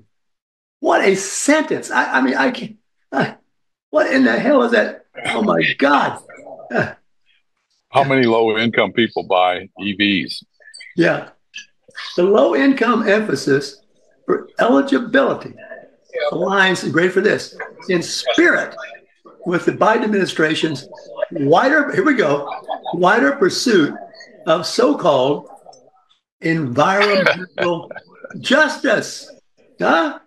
What 0.79 1.05
a 1.05 1.15
sentence. 1.15 1.91
I, 1.91 2.13
I 2.13 2.21
mean, 2.21 2.35
I 2.35 2.51
can't. 2.51 2.77
I, 3.11 3.35
what 3.89 4.11
in 4.13 4.23
the 4.23 4.39
hell 4.39 4.63
is 4.63 4.71
that? 4.71 5.05
Oh 5.25 5.41
my 5.41 5.61
God. 5.77 6.21
How 7.91 8.03
many 8.03 8.25
low 8.25 8.57
income 8.57 8.93
people 8.93 9.23
buy 9.23 9.67
EVs? 9.79 10.43
Yeah. 10.95 11.29
The 12.15 12.23
low 12.23 12.55
income 12.55 13.07
emphasis 13.07 13.81
for 14.25 14.47
eligibility 14.59 15.53
aligns, 16.31 16.83
and 16.83 16.93
great 16.93 17.11
for 17.11 17.21
this, 17.21 17.55
in 17.89 18.01
spirit 18.01 18.75
with 19.45 19.65
the 19.65 19.71
Biden 19.71 20.03
administration's 20.03 20.87
wider, 21.31 21.91
here 21.93 22.05
we 22.05 22.15
go, 22.15 22.49
wider 22.93 23.33
pursuit 23.33 23.93
of 24.45 24.65
so 24.65 24.97
called 24.97 25.47
environmental 26.41 27.91
justice, 28.39 29.29
huh? 29.79 30.19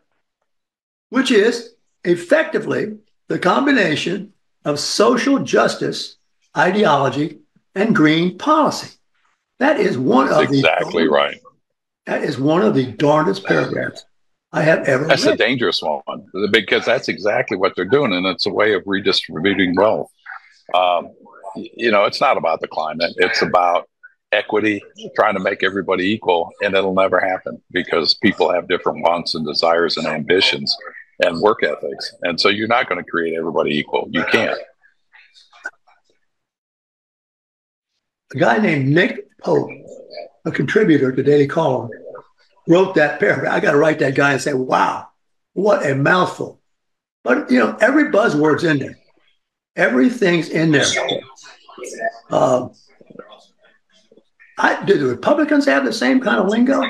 which 1.10 1.30
is 1.30 1.74
effectively 2.04 2.98
the 3.28 3.38
combination 3.38 4.32
of 4.64 4.78
social 4.78 5.38
justice 5.38 6.16
ideology 6.56 7.38
and 7.74 7.94
green 7.94 8.36
policy. 8.38 8.96
That 9.58 9.80
is 9.80 9.96
one 9.96 10.26
That's 10.26 10.42
of 10.42 10.50
the 10.50 10.58
exactly 10.58 11.08
right. 11.08 11.40
That 12.06 12.24
is 12.24 12.38
one 12.38 12.62
of 12.62 12.74
the 12.74 12.86
darndest 12.92 13.44
paragraphs 13.44 14.04
I 14.52 14.62
have 14.62 14.86
ever 14.86 15.06
That's 15.06 15.24
read. 15.24 15.34
a 15.34 15.36
dangerous 15.36 15.80
one 15.82 16.26
because 16.50 16.84
that's 16.84 17.08
exactly 17.08 17.56
what 17.56 17.74
they're 17.74 17.84
doing, 17.86 18.12
and 18.12 18.26
it's 18.26 18.46
a 18.46 18.50
way 18.50 18.74
of 18.74 18.82
redistributing 18.86 19.74
wealth. 19.76 20.10
Um, 20.74 21.10
you 21.56 21.90
know, 21.90 22.04
it's 22.04 22.20
not 22.20 22.36
about 22.36 22.60
the 22.60 22.68
climate; 22.68 23.14
it's 23.16 23.40
about 23.42 23.88
equity, 24.30 24.82
trying 25.16 25.34
to 25.34 25.40
make 25.40 25.62
everybody 25.62 26.04
equal, 26.12 26.50
and 26.62 26.74
it'll 26.74 26.94
never 26.94 27.18
happen 27.18 27.62
because 27.70 28.14
people 28.14 28.52
have 28.52 28.68
different 28.68 29.02
wants 29.02 29.34
and 29.34 29.46
desires 29.46 29.96
and 29.96 30.06
ambitions 30.06 30.76
and 31.24 31.40
work 31.40 31.62
ethics, 31.62 32.14
and 32.22 32.38
so 32.40 32.48
you're 32.48 32.68
not 32.68 32.88
going 32.88 33.02
to 33.02 33.10
create 33.10 33.34
everybody 33.36 33.78
equal. 33.78 34.06
You 34.10 34.24
can't. 34.24 34.58
a 38.34 38.38
guy 38.38 38.58
named 38.58 38.88
Nick 38.88 39.28
Pope, 39.42 39.70
a 40.44 40.50
contributor 40.50 41.12
to 41.12 41.22
Daily 41.22 41.46
Caller, 41.46 41.88
wrote 42.66 42.94
that 42.94 43.20
paragraph. 43.20 43.52
I 43.52 43.60
got 43.60 43.72
to 43.72 43.78
write 43.78 43.98
that 44.00 44.14
guy 44.14 44.32
and 44.32 44.40
say, 44.40 44.54
wow, 44.54 45.08
what 45.52 45.88
a 45.88 45.94
mouthful. 45.94 46.60
But, 47.24 47.50
you 47.50 47.58
know, 47.58 47.76
every 47.80 48.04
buzzword's 48.04 48.64
in 48.64 48.78
there. 48.78 48.98
Everything's 49.76 50.48
in 50.48 50.72
there. 50.72 50.84
Uh, 52.30 52.68
I, 54.58 54.84
do 54.84 54.98
the 54.98 55.06
Republicans 55.06 55.66
have 55.66 55.84
the 55.84 55.92
same 55.92 56.20
kind 56.20 56.38
of 56.38 56.48
lingo? 56.48 56.82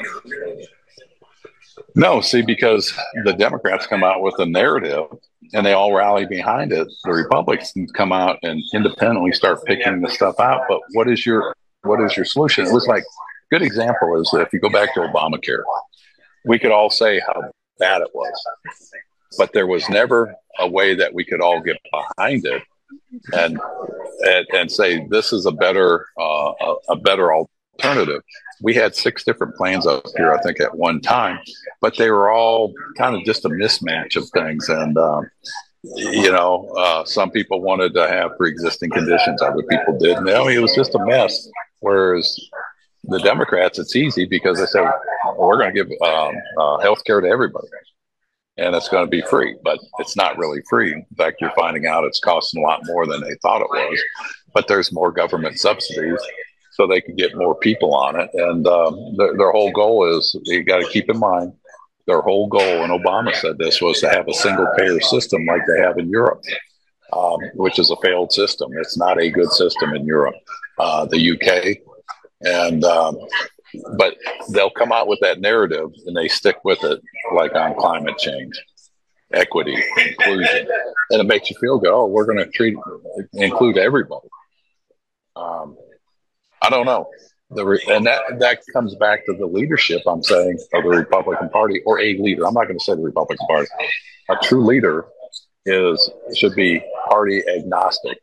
No, 1.95 2.21
see, 2.21 2.43
because 2.43 2.93
the 3.25 3.33
Democrats 3.33 3.87
come 3.87 4.03
out 4.03 4.23
with 4.23 4.35
a 4.39 4.47
narrative 4.47 5.05
and 5.53 5.65
they 5.65 5.73
all 5.73 5.93
rally 5.95 6.27
behind 6.27 6.73
it. 6.73 6.89
The 7.05 7.13
Republicans 7.13 7.93
come 7.93 8.13
out 8.13 8.39
and 8.43 8.63
independently 8.75 9.33
start 9.33 9.65
picking 9.65 10.01
the 10.01 10.11
stuff 10.11 10.41
out. 10.41 10.63
But 10.69 10.81
what 10.93 11.09
is 11.09 11.27
your 11.27 11.55
what 11.83 12.01
is 12.01 12.17
your 12.17 12.25
solution? 12.25 12.67
It 12.67 12.73
was 12.73 12.87
like 12.87 13.05
good 13.53 13.63
example 13.63 14.19
is 14.19 14.33
if 14.33 14.51
you 14.53 14.59
go 14.59 14.71
back 14.71 14.95
to 14.95 15.01
Obamacare, 15.01 15.63
we 16.47 16.59
could 16.59 16.71
all 16.71 16.89
say 16.89 17.21
how 17.21 17.53
bad 17.79 18.01
it 18.01 18.09
was, 18.15 18.33
but 19.37 19.53
there 19.53 19.67
was 19.67 19.87
never 19.91 20.35
a 20.59 20.67
way 20.67 20.95
that 20.95 21.13
we 21.13 21.23
could 21.23 21.43
all 21.43 21.61
get 21.61 21.77
behind 21.93 22.47
it 22.47 22.63
and 23.35 23.61
and, 24.23 24.47
and 24.55 24.73
say 24.73 25.07
this 25.09 25.33
is 25.33 25.45
a 25.45 25.53
better 25.53 26.07
uh, 26.19 26.53
a, 26.61 26.75
a 26.91 26.97
better 26.97 27.35
alternative. 27.35 28.23
We 28.63 28.75
had 28.75 28.97
six 28.97 29.23
different 29.23 29.57
plans 29.57 29.87
up 29.87 30.05
here, 30.17 30.33
I 30.33 30.41
think, 30.43 30.61
at 30.61 30.75
one 30.75 31.01
time, 31.01 31.39
but 31.81 31.97
they 31.99 32.11
were 32.11 32.31
all 32.31 32.73
kind 32.97 33.15
of 33.17 33.25
just 33.25 33.45
a 33.45 33.49
mismatch 33.51 34.17
of 34.17 34.29
things. 34.31 34.69
And 34.71 34.97
um, 34.97 35.29
you 35.83 36.31
know, 36.31 36.73
uh, 36.79 37.05
some 37.05 37.31
people 37.31 37.61
wanted 37.61 37.93
to 37.95 38.09
have 38.09 38.39
pre-existing 38.39 38.91
conditions, 38.91 39.43
other 39.43 39.63
people 39.69 39.99
didn't. 39.99 40.29
I 40.29 40.39
mean, 40.39 40.57
it 40.57 40.63
was 40.63 40.75
just 40.75 40.95
a 40.95 41.05
mess. 41.05 41.49
Whereas 41.81 42.39
the 43.05 43.19
Democrats, 43.19 43.79
it's 43.79 43.97
easy 43.97 44.27
because 44.27 44.59
they 44.59 44.67
said 44.67 44.91
we're 45.37 45.59
going 45.59 45.75
to 45.75 45.85
give 45.85 45.91
um, 46.03 46.35
uh, 46.59 46.79
health 46.79 47.05
care 47.05 47.21
to 47.21 47.29
everybody 47.29 47.69
and 48.57 48.75
it's 48.75 48.89
going 48.89 49.05
to 49.05 49.11
be 49.11 49.23
free, 49.23 49.57
but 49.65 49.79
it's 49.99 50.17
not 50.17 50.37
really 50.37 50.61
free. 50.69 50.93
In 50.93 51.07
fact, 51.17 51.41
you're 51.41 51.53
finding 51.57 51.87
out 51.87 52.05
it's 52.05 52.21
costing 52.21 52.63
a 52.63 52.67
lot 52.67 52.81
more 52.85 53.07
than 53.07 53.21
they 53.21 53.35
thought 53.41 53.63
it 53.63 53.71
was. 53.71 54.01
But 54.53 54.69
there's 54.69 54.93
more 54.93 55.11
government 55.11 55.59
subsidies, 55.59 56.21
so 56.73 56.87
they 56.87 57.01
can 57.01 57.17
get 57.17 57.37
more 57.37 57.55
people 57.55 57.95
on 57.95 58.21
it. 58.21 58.29
And 58.35 58.67
um, 58.67 59.17
their, 59.17 59.37
their 59.37 59.53
whole 59.53 59.73
goal 59.73 60.17
is 60.17 60.37
you 60.45 60.63
got 60.65 60.83
to 60.83 60.89
keep 60.89 61.09
in 61.09 61.19
mind 61.19 61.55
their 62.07 62.21
whole 62.21 62.49
goal, 62.49 62.61
and 62.61 62.93
Obama 62.93 63.35
said 63.35 63.57
this 63.57 63.81
was 63.81 64.01
to 64.01 64.11
have 64.11 64.29
a 64.29 64.35
single 64.35 64.67
payer 64.77 65.01
system 65.01 65.47
like 65.47 65.63
they 65.67 65.81
have 65.81 65.99
in 65.99 66.11
Europe, 66.11 66.43
um, 67.13 67.39
which 67.55 67.79
is 67.79 67.91
a 67.91 67.97
failed 68.03 68.33
system. 68.33 68.71
It's 68.77 68.99
not 68.99 69.21
a 69.21 69.31
good 69.31 69.51
system 69.53 69.95
in 69.95 70.05
Europe, 70.05 70.35
uh, 70.79 71.07
the 71.07 71.31
UK, 71.33 71.79
and 72.45 72.85
um, 72.85 73.19
but 73.97 74.17
they'll 74.51 74.71
come 74.71 74.93
out 74.93 75.09
with 75.09 75.21
that 75.21 75.41
narrative 75.41 75.91
and 76.07 76.17
they 76.17 76.29
stick 76.29 76.57
with 76.65 76.83
it, 76.85 77.01
like 77.35 77.55
on 77.55 77.75
climate 77.75 78.19
change, 78.19 78.61
equity, 79.33 79.77
inclusion, 79.97 80.69
and 81.11 81.21
it 81.21 81.27
makes 81.27 81.51
you 81.51 81.57
feel 81.61 81.79
good. 81.79 81.93
Oh, 81.93 82.07
we're 82.07 82.27
going 82.27 82.39
to 82.39 82.51
treat 82.51 82.77
include 83.33 83.79
everybody. 83.79 84.29
Um, 85.37 85.77
I 86.61 86.71
don't 86.71 86.87
know. 86.87 87.09
The 87.51 87.67
re- 87.67 87.85
and 87.89 88.07
that 88.07 88.23
that 88.39 88.61
comes 88.73 88.95
back 88.95 89.27
to 89.27 89.35
the 89.35 89.47
leadership. 89.47 90.03
I'm 90.07 90.23
saying 90.23 90.59
of 90.73 90.83
the 90.85 90.89
Republican 90.89 91.51
Party 91.51 91.83
or 91.85 92.01
a 92.01 92.17
leader. 92.19 92.47
I'm 92.47 92.55
not 92.55 92.65
going 92.65 92.79
to 92.79 92.85
say 92.85 92.95
the 92.95 93.03
Republican 93.03 93.47
Party. 93.47 93.69
A 94.31 94.37
true 94.43 94.65
leader 94.65 95.07
is 95.67 96.11
should 96.35 96.55
be 96.55 96.83
party 97.09 97.43
agnostic. 97.49 98.19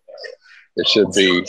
It 0.76 0.88
should 0.88 1.12
be 1.12 1.46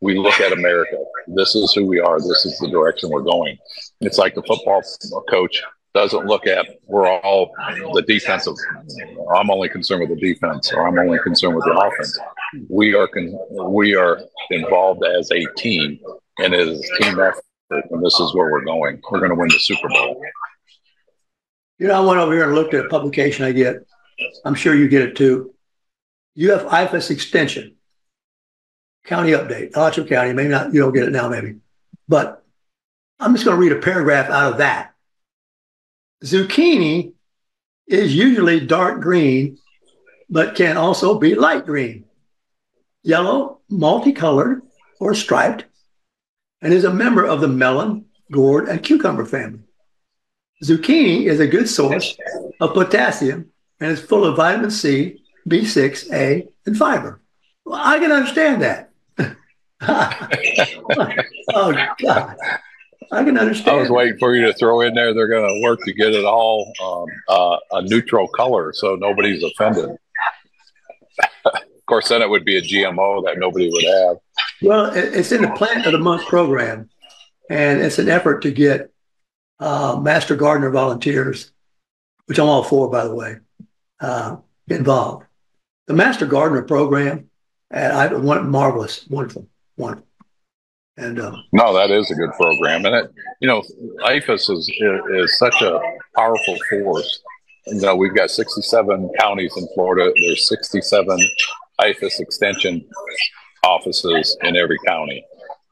we 0.00 0.18
look 0.18 0.40
at 0.40 0.52
America. 0.52 0.96
This 1.28 1.54
is 1.54 1.72
who 1.72 1.86
we 1.86 2.00
are. 2.00 2.18
This 2.18 2.46
is 2.46 2.58
the 2.58 2.68
direction 2.68 3.10
we're 3.10 3.22
going. 3.22 3.58
It's 4.00 4.18
like 4.18 4.34
the 4.34 4.42
football 4.42 4.82
coach 5.28 5.62
doesn't 5.94 6.26
look 6.26 6.46
at 6.46 6.66
we're 6.86 7.08
all 7.08 7.52
the 7.94 8.02
defensive. 8.02 8.54
I'm 9.34 9.50
only 9.50 9.68
concerned 9.68 10.08
with 10.08 10.18
the 10.18 10.32
defense, 10.32 10.72
or 10.72 10.86
I'm 10.86 10.98
only 10.98 11.18
concerned 11.18 11.56
with 11.56 11.64
the 11.64 11.72
offense. 11.72 12.18
We 12.68 12.94
are 12.94 13.08
con- 13.08 13.38
we 13.72 13.94
are 13.94 14.20
involved 14.50 15.04
as 15.04 15.30
a 15.32 15.44
team, 15.56 15.98
and 16.38 16.54
it 16.54 16.68
is 16.68 16.90
team 17.00 17.18
effort. 17.18 17.44
And 17.70 18.04
this 18.04 18.18
is 18.18 18.34
where 18.34 18.50
we're 18.50 18.64
going. 18.64 19.00
We're 19.10 19.18
going 19.18 19.30
to 19.30 19.36
win 19.36 19.48
the 19.48 19.58
Super 19.58 19.88
Bowl. 19.88 20.20
You 21.78 21.86
know, 21.86 21.94
I 21.94 22.06
went 22.06 22.20
over 22.20 22.32
here 22.32 22.44
and 22.44 22.54
looked 22.54 22.74
at 22.74 22.86
a 22.86 22.88
publication 22.88 23.44
I 23.44 23.52
get. 23.52 23.76
I'm 24.44 24.54
sure 24.54 24.74
you 24.74 24.88
get 24.88 25.02
it 25.02 25.16
too. 25.16 25.54
You 26.34 26.52
have 26.52 26.62
IFAS 26.62 27.10
extension, 27.10 27.76
county 29.04 29.30
update, 29.32 29.74
Alachua 29.74 30.04
County. 30.04 30.32
Maybe 30.32 30.48
not, 30.48 30.72
you 30.72 30.80
don't 30.80 30.92
get 30.92 31.04
it 31.04 31.12
now, 31.12 31.28
maybe. 31.28 31.56
But 32.08 32.44
I'm 33.18 33.34
just 33.34 33.44
going 33.44 33.56
to 33.56 33.60
read 33.60 33.72
a 33.72 33.80
paragraph 33.80 34.30
out 34.30 34.52
of 34.52 34.58
that. 34.58 34.94
Zucchini 36.24 37.12
is 37.86 38.14
usually 38.14 38.60
dark 38.60 39.00
green, 39.00 39.58
but 40.28 40.54
can 40.54 40.76
also 40.76 41.18
be 41.18 41.34
light 41.34 41.66
green, 41.66 42.04
yellow, 43.02 43.60
multicolored, 43.68 44.62
or 45.00 45.14
striped, 45.14 45.64
and 46.62 46.72
is 46.72 46.84
a 46.84 46.92
member 46.92 47.24
of 47.24 47.40
the 47.40 47.48
melon, 47.48 48.04
gourd, 48.30 48.68
and 48.68 48.82
cucumber 48.82 49.24
family. 49.24 49.60
Zucchini 50.62 51.24
is 51.24 51.40
a 51.40 51.46
good 51.46 51.68
source 51.68 52.16
of 52.60 52.74
potassium 52.74 53.50
and 53.80 53.90
is 53.90 54.00
full 54.00 54.24
of 54.24 54.36
vitamin 54.36 54.70
C, 54.70 55.22
B6, 55.48 56.12
A, 56.12 56.46
and 56.66 56.76
fiber. 56.76 57.20
Well, 57.64 57.80
I 57.82 57.98
can 57.98 58.12
understand 58.12 58.62
that. 58.62 58.89
oh, 61.54 61.74
God. 62.02 62.36
I 63.12 63.24
can 63.24 63.38
understand. 63.38 63.76
I 63.76 63.80
was 63.80 63.90
waiting 63.90 64.18
for 64.18 64.34
you 64.34 64.46
to 64.46 64.52
throw 64.52 64.82
in 64.82 64.94
there. 64.94 65.12
They're 65.12 65.28
going 65.28 65.46
to 65.46 65.62
work 65.62 65.80
to 65.84 65.92
get 65.92 66.12
it 66.12 66.24
all 66.24 66.72
um, 66.82 67.06
uh, 67.28 67.56
a 67.72 67.82
neutral 67.82 68.28
color, 68.28 68.72
so 68.72 68.94
nobody's 68.94 69.42
offended. 69.42 69.96
of 71.44 71.86
course, 71.86 72.08
then 72.08 72.22
it 72.22 72.30
would 72.30 72.44
be 72.44 72.56
a 72.56 72.62
GMO 72.62 73.24
that 73.24 73.38
nobody 73.38 73.68
would 73.68 73.84
have. 73.84 74.16
Well, 74.62 74.92
it's 74.94 75.32
in 75.32 75.42
the 75.42 75.50
Plant 75.50 75.86
of 75.86 75.92
the 75.92 75.98
Month 75.98 76.26
program, 76.26 76.88
and 77.48 77.80
it's 77.80 77.98
an 77.98 78.08
effort 78.08 78.42
to 78.42 78.52
get 78.52 78.92
uh, 79.58 79.98
Master 80.00 80.36
Gardener 80.36 80.70
volunteers, 80.70 81.50
which 82.26 82.38
I'm 82.38 82.48
all 82.48 82.62
for, 82.62 82.88
by 82.90 83.04
the 83.04 83.14
way, 83.14 83.38
uh, 84.00 84.36
involved. 84.68 85.26
The 85.88 85.94
Master 85.94 86.26
Gardener 86.26 86.62
program, 86.62 87.28
and 87.70 87.92
I 87.92 88.12
want 88.14 88.48
marvelous, 88.48 89.06
wonderful, 89.08 89.48
wonderful. 89.80 90.06
And 90.96 91.18
um, 91.20 91.42
no, 91.52 91.72
that 91.74 91.90
is 91.90 92.10
a 92.10 92.14
good 92.14 92.30
program, 92.32 92.84
and 92.84 92.94
it, 92.94 93.10
you 93.40 93.48
know, 93.48 93.62
IFAS 94.04 94.50
is, 94.50 94.68
is, 94.68 95.00
is 95.14 95.38
such 95.38 95.62
a 95.62 95.80
powerful 96.14 96.56
force. 96.68 97.22
You 97.66 97.80
know, 97.80 97.96
we've 97.96 98.14
got 98.14 98.30
67 98.30 99.10
counties 99.18 99.54
in 99.56 99.66
Florida. 99.74 100.12
There's 100.14 100.46
67 100.48 101.18
IFAS 101.80 102.20
extension 102.20 102.86
offices 103.64 104.36
in 104.42 104.56
every 104.56 104.78
county. 104.86 105.24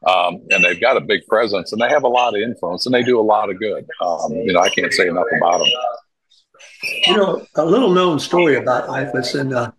Um, 0.07 0.41
and 0.49 0.63
they've 0.63 0.79
got 0.79 0.97
a 0.97 1.01
big 1.01 1.25
presence 1.27 1.73
and 1.73 1.81
they 1.81 1.89
have 1.89 2.03
a 2.03 2.07
lot 2.07 2.33
of 2.33 2.41
influence 2.41 2.85
and 2.85 2.95
they 2.95 3.03
do 3.03 3.19
a 3.19 3.21
lot 3.21 3.49
of 3.49 3.59
good. 3.59 3.85
Um, 4.01 4.31
you 4.31 4.53
know, 4.53 4.61
I 4.61 4.69
can't 4.69 4.93
say 4.93 5.07
enough 5.07 5.25
about 5.35 5.59
them. 5.59 5.67
You 7.05 7.17
know, 7.17 7.45
a 7.55 7.65
little 7.65 7.91
known 7.91 8.19
story 8.19 8.55
about 8.55 8.87
IFAS 8.87 9.39
and, 9.39 9.53
uh, 9.53 9.71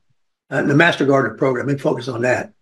the 0.50 0.74
Master 0.74 1.06
Gardener 1.06 1.36
program, 1.36 1.68
and 1.68 1.80
focus 1.80 2.08
on 2.08 2.22
that. 2.22 2.52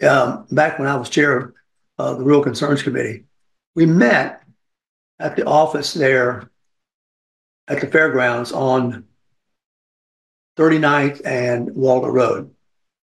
Um, 0.00 0.46
back 0.50 0.78
when 0.78 0.88
I 0.88 0.96
was 0.96 1.08
chair 1.08 1.54
of 1.98 2.18
the 2.18 2.24
Rural 2.24 2.42
Concerns 2.42 2.82
Committee, 2.82 3.24
we 3.74 3.86
met 3.86 4.42
at 5.18 5.36
the 5.36 5.44
office 5.44 5.94
there 5.94 6.50
at 7.68 7.80
the 7.80 7.86
fairgrounds 7.86 8.52
on 8.52 9.04
39th 10.56 11.22
and 11.24 11.74
Waldo 11.74 12.08
Road 12.08 12.50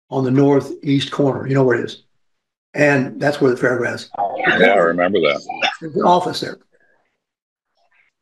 on 0.09 0.23
the 0.23 0.31
northeast 0.31 1.11
corner. 1.11 1.47
You 1.47 1.53
know 1.53 1.63
where 1.63 1.79
it 1.79 1.85
is. 1.85 2.03
And 2.73 3.19
that's 3.19 3.39
where 3.39 3.51
the 3.51 3.57
fairgrounds. 3.57 4.09
Yeah, 4.37 4.73
I 4.73 4.75
remember 4.75 5.19
that. 5.21 5.41
The 5.81 6.01
office 6.01 6.41
there. 6.41 6.57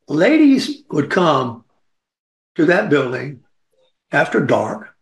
Ladies 0.07 0.83
would 0.91 1.09
come 1.09 1.65
to 2.55 2.65
that 2.65 2.89
building 2.89 3.41
after 4.11 4.39
dark 4.39 4.95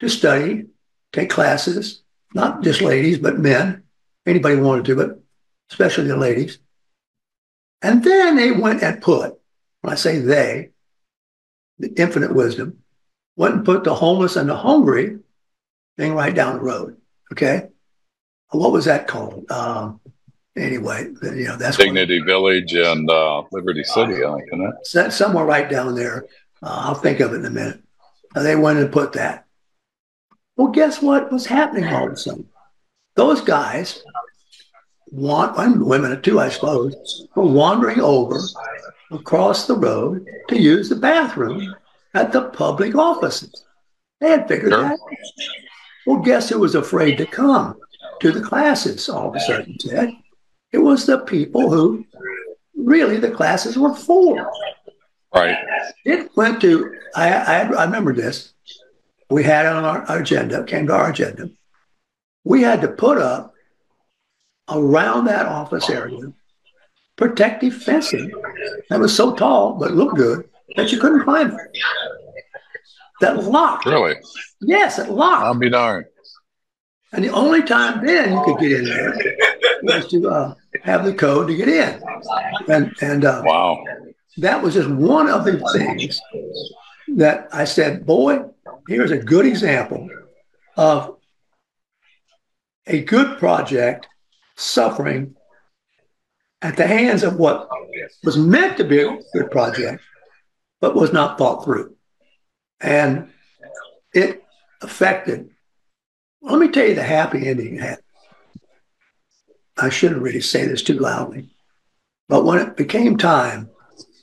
to 0.00 0.08
study, 0.08 0.66
take 1.12 1.28
classes, 1.28 2.01
not 2.34 2.62
just 2.62 2.80
ladies, 2.80 3.18
but 3.18 3.38
men. 3.38 3.82
Anybody 4.26 4.56
wanted 4.56 4.84
to, 4.86 4.96
but 4.96 5.22
especially 5.70 6.08
the 6.08 6.16
ladies. 6.16 6.58
And 7.82 8.04
then 8.04 8.36
they 8.36 8.52
went 8.52 8.82
and 8.82 9.02
put, 9.02 9.38
when 9.80 9.92
I 9.92 9.96
say 9.96 10.18
they, 10.18 10.70
the 11.78 11.92
infinite 12.00 12.34
wisdom, 12.34 12.78
went 13.36 13.54
and 13.54 13.64
put 13.64 13.84
the 13.84 13.94
homeless 13.94 14.36
and 14.36 14.48
the 14.48 14.56
hungry 14.56 15.18
thing 15.96 16.14
right 16.14 16.34
down 16.34 16.56
the 16.56 16.62
road. 16.62 16.96
Okay. 17.32 17.68
What 18.50 18.72
was 18.72 18.84
that 18.84 19.08
called? 19.08 19.50
Um, 19.50 20.00
anyway, 20.56 21.08
you 21.22 21.46
know, 21.46 21.56
that's 21.56 21.78
Dignity 21.78 22.20
what, 22.20 22.26
Village 22.26 22.74
and 22.74 23.10
uh, 23.10 23.42
Liberty 23.50 23.82
City, 23.82 24.24
I 24.24 24.36
think, 24.36 24.48
isn't 24.84 25.06
it? 25.06 25.10
Somewhere 25.12 25.44
right 25.44 25.68
down 25.68 25.94
there. 25.94 26.26
Uh, 26.62 26.82
I'll 26.84 26.94
think 26.94 27.20
of 27.20 27.32
it 27.32 27.36
in 27.36 27.46
a 27.46 27.50
minute. 27.50 27.82
Uh, 28.36 28.42
they 28.42 28.54
went 28.54 28.78
and 28.78 28.92
put 28.92 29.14
that. 29.14 29.46
Well, 30.56 30.68
guess 30.68 31.00
what 31.00 31.32
was 31.32 31.46
happening 31.46 31.84
all 31.86 32.06
of 32.06 32.12
a 32.12 32.16
sudden? 32.16 32.48
Those 33.14 33.40
guys 33.40 34.02
want, 35.10 35.58
and 35.58 35.84
women 35.84 36.20
too, 36.22 36.40
I 36.40 36.48
suppose, 36.48 37.26
were 37.34 37.44
wandering 37.46 38.00
over 38.00 38.38
across 39.10 39.66
the 39.66 39.76
road 39.76 40.26
to 40.48 40.60
use 40.60 40.88
the 40.88 40.96
bathroom 40.96 41.74
at 42.14 42.32
the 42.32 42.42
public 42.50 42.94
offices. 42.94 43.64
They 44.20 44.30
had 44.30 44.48
figured 44.48 44.72
sure. 44.72 44.82
that. 44.82 44.98
Well, 46.06 46.18
guess 46.18 46.48
who 46.48 46.58
was 46.58 46.74
afraid 46.74 47.18
to 47.18 47.26
come 47.26 47.78
to 48.20 48.32
the 48.32 48.40
classes 48.40 49.08
all 49.08 49.28
of 49.28 49.36
a 49.36 49.40
sudden, 49.40 49.76
Ted? 49.78 50.10
It 50.72 50.78
was 50.78 51.06
the 51.06 51.18
people 51.18 51.70
who 51.70 52.04
really 52.76 53.18
the 53.18 53.30
classes 53.30 53.78
were 53.78 53.94
for. 53.94 54.50
Right. 55.34 55.56
It 56.04 56.30
went 56.36 56.60
to, 56.62 56.94
I, 57.14 57.28
I, 57.30 57.58
I 57.60 57.84
remember 57.84 58.12
this. 58.12 58.52
We 59.32 59.44
had 59.44 59.64
on 59.64 59.84
our, 59.84 60.18
agenda, 60.18 60.62
came 60.64 60.86
to 60.88 60.94
our 60.94 61.10
agenda. 61.10 61.48
We 62.44 62.60
had 62.60 62.82
to 62.82 62.88
put 62.88 63.16
up 63.16 63.54
around 64.68 65.24
that 65.24 65.46
office 65.46 65.88
area 65.88 66.32
protective 67.16 67.74
fencing 67.74 68.30
that 68.90 69.00
was 69.00 69.14
so 69.14 69.34
tall 69.34 69.74
but 69.74 69.92
looked 69.92 70.16
good 70.16 70.48
that 70.76 70.92
you 70.92 71.00
couldn't 71.00 71.24
climb 71.24 71.50
it. 71.50 71.78
That 73.20 73.44
locked. 73.44 73.86
Really? 73.86 74.16
Yes, 74.60 74.98
it 74.98 75.08
locked. 75.08 75.44
I'll 75.44 75.54
be 75.54 75.70
darned. 75.70 76.06
And 77.12 77.24
the 77.24 77.30
only 77.30 77.62
time 77.62 78.04
then 78.04 78.32
you 78.32 78.42
could 78.44 78.58
get 78.58 78.72
in 78.72 78.84
there 78.84 79.14
was 79.82 80.08
to 80.08 80.28
uh, 80.28 80.54
have 80.82 81.04
the 81.04 81.14
code 81.14 81.48
to 81.48 81.56
get 81.56 81.68
in. 81.68 82.02
And 82.68 82.94
and 83.00 83.24
uh, 83.24 83.42
wow, 83.44 83.82
that 84.38 84.62
was 84.62 84.74
just 84.74 84.90
one 84.90 85.28
of 85.28 85.44
the 85.44 85.58
things 85.72 86.20
that 87.16 87.48
I 87.52 87.64
said, 87.64 88.06
boy, 88.06 88.44
here's 88.88 89.10
a 89.10 89.18
good 89.18 89.46
example 89.46 90.08
of 90.76 91.16
a 92.86 93.02
good 93.02 93.38
project 93.38 94.08
suffering 94.56 95.36
at 96.60 96.76
the 96.76 96.86
hands 96.86 97.22
of 97.22 97.36
what 97.36 97.68
was 98.24 98.36
meant 98.36 98.76
to 98.76 98.84
be 98.84 99.00
a 99.00 99.18
good 99.32 99.50
project, 99.50 100.02
but 100.80 100.94
was 100.94 101.12
not 101.12 101.38
thought 101.38 101.64
through. 101.64 101.96
And 102.80 103.30
it 104.14 104.42
affected. 104.80 105.50
Let 106.40 106.58
me 106.58 106.68
tell 106.68 106.86
you 106.86 106.94
the 106.94 107.02
happy 107.02 107.46
ending 107.46 107.78
had. 107.78 107.98
I 109.76 109.88
shouldn't 109.88 110.22
really 110.22 110.40
say 110.40 110.66
this 110.66 110.82
too 110.82 110.98
loudly, 110.98 111.50
but 112.28 112.44
when 112.44 112.58
it 112.58 112.76
became 112.76 113.16
time 113.16 113.70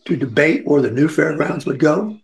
to 0.06 0.16
debate 0.16 0.66
where 0.66 0.82
the 0.82 0.92
new 0.92 1.08
fairgrounds 1.08 1.66
would 1.66 1.80
go, 1.80 2.20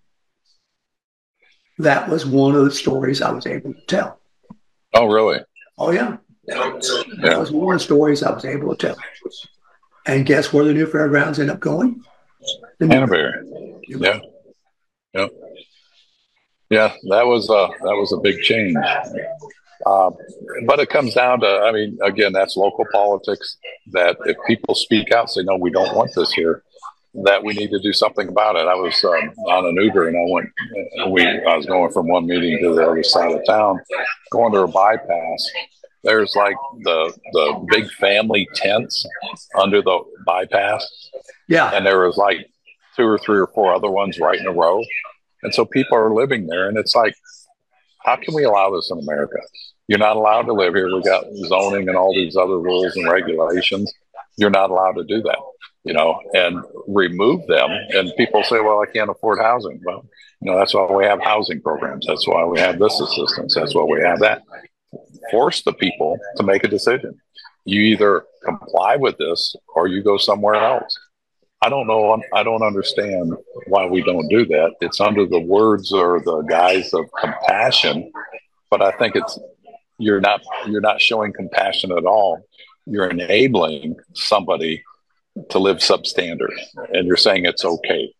that 1.80 2.10
was 2.10 2.26
one 2.26 2.56
of 2.56 2.66
the 2.66 2.72
stories 2.72 3.22
I 3.22 3.32
was 3.32 3.46
able 3.46 3.74
to 3.74 3.86
tell. 3.88 4.20
Oh, 4.94 5.06
really? 5.08 5.40
Oh, 5.78 5.92
yeah. 5.92 6.18
That 6.48 7.38
was 7.38 7.52
one 7.52 7.76
of 7.76 7.80
the 7.80 7.84
stories 7.84 8.24
I 8.24 8.32
was 8.32 8.46
able 8.46 8.76
to 8.76 8.88
tell. 8.88 8.98
And 10.06 10.26
guess 10.26 10.54
where 10.54 10.64
the 10.64 10.74
new 10.74 10.86
fairgrounds 10.86 11.40
end 11.40 11.50
up 11.50 11.60
going? 11.60 12.04
Canterbury. 12.80 13.34
Yeah. 13.88 14.20
Yep. 15.14 15.30
Yeah, 16.70 16.94
that 17.10 17.26
was 17.26 17.50
a 17.50 17.70
that 17.86 17.96
was 17.96 18.12
a 18.12 18.18
big 18.18 18.42
change. 18.42 18.76
Uh, 19.86 20.10
but 20.66 20.80
it 20.80 20.90
comes 20.90 21.14
down 21.14 21.40
to, 21.40 21.48
I 21.48 21.72
mean, 21.72 21.98
again, 22.04 22.34
that's 22.34 22.58
local 22.58 22.86
politics. 22.92 23.58
That 23.92 24.18
if 24.26 24.36
people 24.48 24.74
speak 24.74 25.12
out, 25.12 25.30
say, 25.30 25.44
no, 25.44 25.58
we 25.58 25.70
don't 25.70 25.96
want 25.96 26.12
this 26.16 26.32
here, 26.32 26.64
that 27.24 27.44
we 27.44 27.54
need 27.54 27.72
to 27.72 27.80
do 27.80 27.94
something 27.94 28.28
about 28.28 28.56
it. 28.56 28.68
I 28.68 28.76
was 28.76 29.04
um, 29.04 29.34
on 29.48 29.66
an 29.66 29.76
Uber 29.76 30.10
and 30.10 30.18
I 30.18 30.26
went, 30.28 30.50
we, 31.12 31.26
I 31.26 31.56
was 31.56 31.66
going 31.66 31.92
from 31.92 32.08
one 32.08 32.26
meeting 32.26 32.60
to 32.62 32.76
the 32.76 32.90
other 32.90 33.04
side 33.04 33.32
of 33.32 33.46
town, 33.46 33.80
going 34.32 34.54
to 34.54 34.62
a 34.62 34.68
bypass. 34.68 35.52
There's 36.04 36.36
like 36.36 36.56
the 36.84 37.14
the 37.32 37.66
big 37.70 37.90
family 37.94 38.48
tents 38.54 39.08
under 39.58 39.82
the 39.82 40.00
bypass. 40.26 40.86
Yeah. 41.48 41.72
And 41.74 41.86
there 41.86 42.06
was 42.06 42.18
like 42.18 42.50
two 42.96 43.08
or 43.08 43.18
three 43.18 43.40
or 43.40 43.48
four 43.48 43.74
other 43.74 43.90
ones 43.90 44.20
right 44.20 44.40
in 44.40 44.46
a 44.46 44.52
row. 44.52 44.84
And 45.42 45.54
so 45.54 45.66
people 45.66 45.98
are 45.98 46.14
living 46.14 46.48
there, 46.48 46.68
and 46.70 46.78
it's 46.78 46.96
like, 46.96 47.16
how 48.04 48.16
can 48.16 48.34
we 48.34 48.44
allow 48.44 48.70
this 48.72 48.90
in 48.92 49.00
America? 49.00 49.38
You're 49.88 50.00
not 50.00 50.16
allowed 50.16 50.44
to 50.44 50.54
live 50.54 50.74
here. 50.74 50.94
We 50.94 51.04
got 51.04 51.26
zoning 51.48 51.88
and 51.88 51.98
all 51.98 52.14
these 52.14 52.36
other 52.36 52.60
rules 52.60 52.96
and 52.96 53.10
regulations. 53.10 53.94
You're 54.38 54.50
not 54.50 54.70
allowed 54.70 54.94
to 54.94 55.04
do 55.04 55.22
that, 55.22 55.40
you 55.84 55.94
know, 55.94 56.20
and 56.34 56.62
remove 56.88 57.46
them. 57.48 57.70
And 57.92 58.12
people 58.18 58.44
say, 58.44 58.60
well, 58.60 58.82
I 58.82 58.92
can't 58.92 59.10
afford 59.10 59.40
housing. 59.40 59.82
Well, 59.86 60.06
you 60.42 60.52
know, 60.52 60.58
that's 60.58 60.74
why 60.74 60.92
we 60.92 61.06
have 61.06 61.22
housing 61.22 61.62
programs. 61.62 62.06
That's 62.06 62.28
why 62.28 62.44
we 62.46 62.60
have 62.60 62.80
this 62.80 63.00
assistance. 63.00 63.56
That's 63.56 63.74
why 63.74 63.84
we 63.84 64.02
have 64.02 64.20
that. 64.20 64.44
Force 65.32 65.64
the 65.64 65.74
people 65.74 66.18
to 66.38 66.44
make 66.44 66.64
a 66.64 66.68
decision. 66.68 67.20
You 67.64 67.82
either 67.82 68.26
comply 68.44 68.96
with 68.96 69.18
this 69.18 69.56
or 69.74 69.88
you 69.88 70.04
go 70.04 70.18
somewhere 70.18 70.56
else. 70.56 70.98
I 71.62 71.70
don't 71.70 71.88
know. 71.88 72.22
I 72.34 72.44
don't 72.44 72.62
understand 72.62 73.34
why 73.68 73.88
we 73.88 74.04
don't 74.04 74.28
do 74.30 74.46
that. 74.46 74.76
It's 74.82 75.02
under 75.02 75.26
the 75.26 75.40
words 75.40 75.92
or 75.92 76.22
the 76.24 76.42
guise 76.42 76.94
of 76.94 77.06
compassion, 77.20 78.12
but 78.70 78.84
I 78.84 78.92
think 78.92 79.16
it's 79.16 79.40
you're 79.98 80.20
not 80.20 80.42
you're 80.68 80.82
not 80.82 81.02
showing 81.02 81.34
compassion 81.34 81.92
at 81.92 82.06
all. 82.06 82.46
You're 82.86 83.10
enabling 83.10 83.98
somebody 84.14 84.84
to 85.50 85.60
live 85.60 85.78
substandard, 85.78 86.54
and 86.94 87.08
you're 87.08 87.18
saying 87.18 87.46
it's 87.46 87.66
okay. 87.66 88.14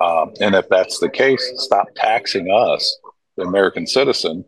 Um, 0.00 0.32
and 0.40 0.54
if 0.54 0.68
that's 0.68 0.98
the 0.98 1.08
case, 1.08 1.52
stop 1.56 1.86
taxing 1.96 2.50
us, 2.50 2.98
the 3.36 3.44
American 3.44 3.86
citizen, 3.86 4.44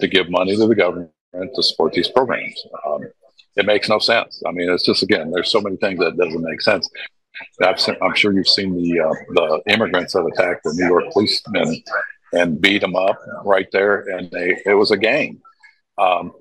to 0.00 0.08
give 0.08 0.30
money 0.30 0.56
to 0.56 0.66
the 0.66 0.74
government 0.74 1.10
to 1.32 1.62
support 1.62 1.92
these 1.92 2.08
programs. 2.08 2.60
Um, 2.86 3.02
it 3.56 3.66
makes 3.66 3.88
no 3.88 3.98
sense. 3.98 4.42
I 4.46 4.52
mean, 4.52 4.70
it's 4.70 4.84
just 4.84 5.02
again, 5.02 5.30
there's 5.30 5.50
so 5.50 5.60
many 5.60 5.76
things 5.76 5.98
that 5.98 6.16
doesn't 6.16 6.42
make 6.42 6.60
sense. 6.60 6.88
i 7.62 7.74
am 8.02 8.14
sure 8.14 8.32
you've 8.32 8.48
seen 8.48 8.74
the 8.74 9.00
uh, 9.00 9.12
the 9.34 9.62
immigrants 9.72 10.14
that 10.14 10.24
attacked 10.24 10.64
the 10.64 10.72
New 10.74 10.86
York 10.86 11.12
policemen 11.12 11.82
and 12.32 12.60
beat 12.60 12.80
them 12.80 12.96
up 12.96 13.18
right 13.44 13.68
there, 13.72 14.00
and 14.16 14.30
they 14.30 14.56
it 14.64 14.74
was 14.74 14.90
a 14.90 14.96
gang. 14.96 15.40
Um, 15.98 16.32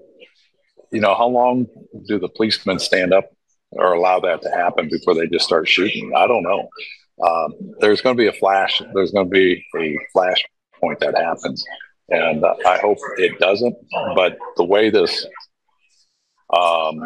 you 0.91 0.99
know, 0.99 1.15
how 1.15 1.27
long 1.27 1.67
do 2.07 2.19
the 2.19 2.29
policemen 2.29 2.79
stand 2.79 3.13
up 3.13 3.29
or 3.71 3.93
allow 3.93 4.19
that 4.19 4.41
to 4.41 4.49
happen 4.49 4.89
before 4.89 5.15
they 5.15 5.27
just 5.27 5.45
start 5.45 5.67
shooting? 5.67 6.11
I 6.15 6.27
don't 6.27 6.43
know. 6.43 6.69
Um, 7.25 7.53
there's 7.79 8.01
going 8.01 8.15
to 8.15 8.21
be 8.21 8.27
a 8.27 8.33
flash. 8.33 8.81
There's 8.93 9.11
going 9.11 9.27
to 9.27 9.31
be 9.31 9.63
a 9.77 9.97
flash 10.11 10.43
point 10.79 10.99
that 10.99 11.15
happens, 11.15 11.63
and 12.09 12.43
uh, 12.43 12.55
I 12.65 12.77
hope 12.79 12.97
it 13.17 13.39
doesn't. 13.39 13.75
But 14.15 14.37
the 14.57 14.63
way 14.63 14.89
this 14.89 15.25
um, 16.55 17.01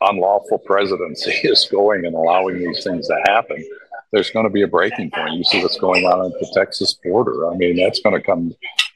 unlawful 0.00 0.58
presidency 0.58 1.32
is 1.44 1.66
going 1.70 2.06
and 2.06 2.14
allowing 2.14 2.58
these 2.58 2.84
things 2.84 3.08
to 3.08 3.20
happen, 3.26 3.64
there's 4.12 4.30
going 4.30 4.46
to 4.46 4.50
be 4.50 4.62
a 4.62 4.68
breaking 4.68 5.10
point. 5.10 5.34
You 5.34 5.44
see 5.44 5.62
what's 5.62 5.78
going 5.78 6.04
on 6.04 6.26
at 6.26 6.32
the 6.38 6.50
Texas 6.54 6.96
border. 7.04 7.50
I 7.50 7.56
mean, 7.56 7.76
that's 7.76 8.00
going 8.00 8.14
to 8.14 8.22
come. 8.24 8.52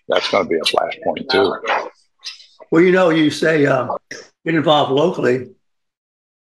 That's 0.09 0.31
going 0.31 0.45
to 0.45 0.49
be 0.49 0.57
a 0.57 0.61
flashpoint 0.61 1.29
too. 1.29 1.90
Well, 2.71 2.83
you 2.83 2.93
know, 2.93 3.11
you 3.11 3.31
say 3.31 3.67
um, 3.67 3.97
get 4.45 4.55
involved 4.55 4.93
locally, 4.93 5.51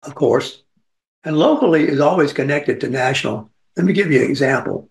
of 0.02 0.14
course, 0.14 0.62
and 1.24 1.38
locally 1.38 1.88
is 1.88 2.00
always 2.00 2.32
connected 2.32 2.80
to 2.80 2.88
national. 2.88 3.50
Let 3.76 3.86
me 3.86 3.92
give 3.92 4.10
you 4.10 4.22
an 4.22 4.30
example. 4.30 4.88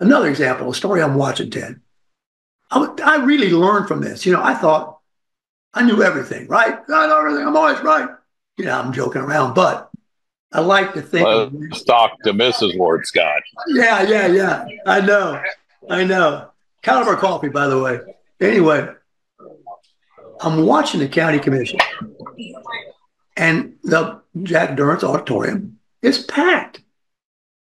Another 0.00 0.28
example, 0.28 0.70
a 0.70 0.74
story 0.74 1.02
I'm 1.02 1.14
watching, 1.14 1.50
Ted. 1.50 1.80
I, 2.70 2.88
I 3.04 3.16
really 3.24 3.50
learned 3.50 3.86
from 3.86 4.00
this. 4.00 4.24
You 4.24 4.32
know, 4.32 4.42
I 4.42 4.54
thought 4.54 4.98
I 5.74 5.84
knew 5.84 6.02
everything, 6.02 6.48
right? 6.48 6.78
I 6.88 7.06
know 7.06 7.18
everything. 7.18 7.46
I'm 7.46 7.56
always 7.56 7.80
right. 7.80 8.08
You 8.56 8.64
know, 8.64 8.78
I'm 8.78 8.92
joking 8.92 9.22
around, 9.22 9.54
but 9.54 9.90
I 10.52 10.60
like 10.60 10.94
to 10.94 11.02
think. 11.02 11.26
Well, 11.26 11.50
talk 11.86 12.20
to 12.24 12.32
Mrs. 12.32 12.76
Ward 12.76 13.06
Scott. 13.06 13.42
Yeah, 13.68 14.02
yeah, 14.02 14.26
yeah. 14.26 14.64
I 14.86 15.00
know. 15.00 15.42
I 15.88 16.04
know. 16.04 16.50
Caliber 16.82 17.16
coffee, 17.16 17.48
by 17.48 17.68
the 17.68 17.80
way. 17.80 18.00
Anyway, 18.40 18.88
I'm 20.42 20.64
watching 20.64 21.00
the 21.00 21.08
county 21.08 21.38
commission, 21.38 21.78
and 23.36 23.76
the 23.82 24.20
Jack 24.42 24.76
Durrance 24.76 25.04
auditorium 25.04 25.78
is 26.02 26.18
packed. 26.24 26.80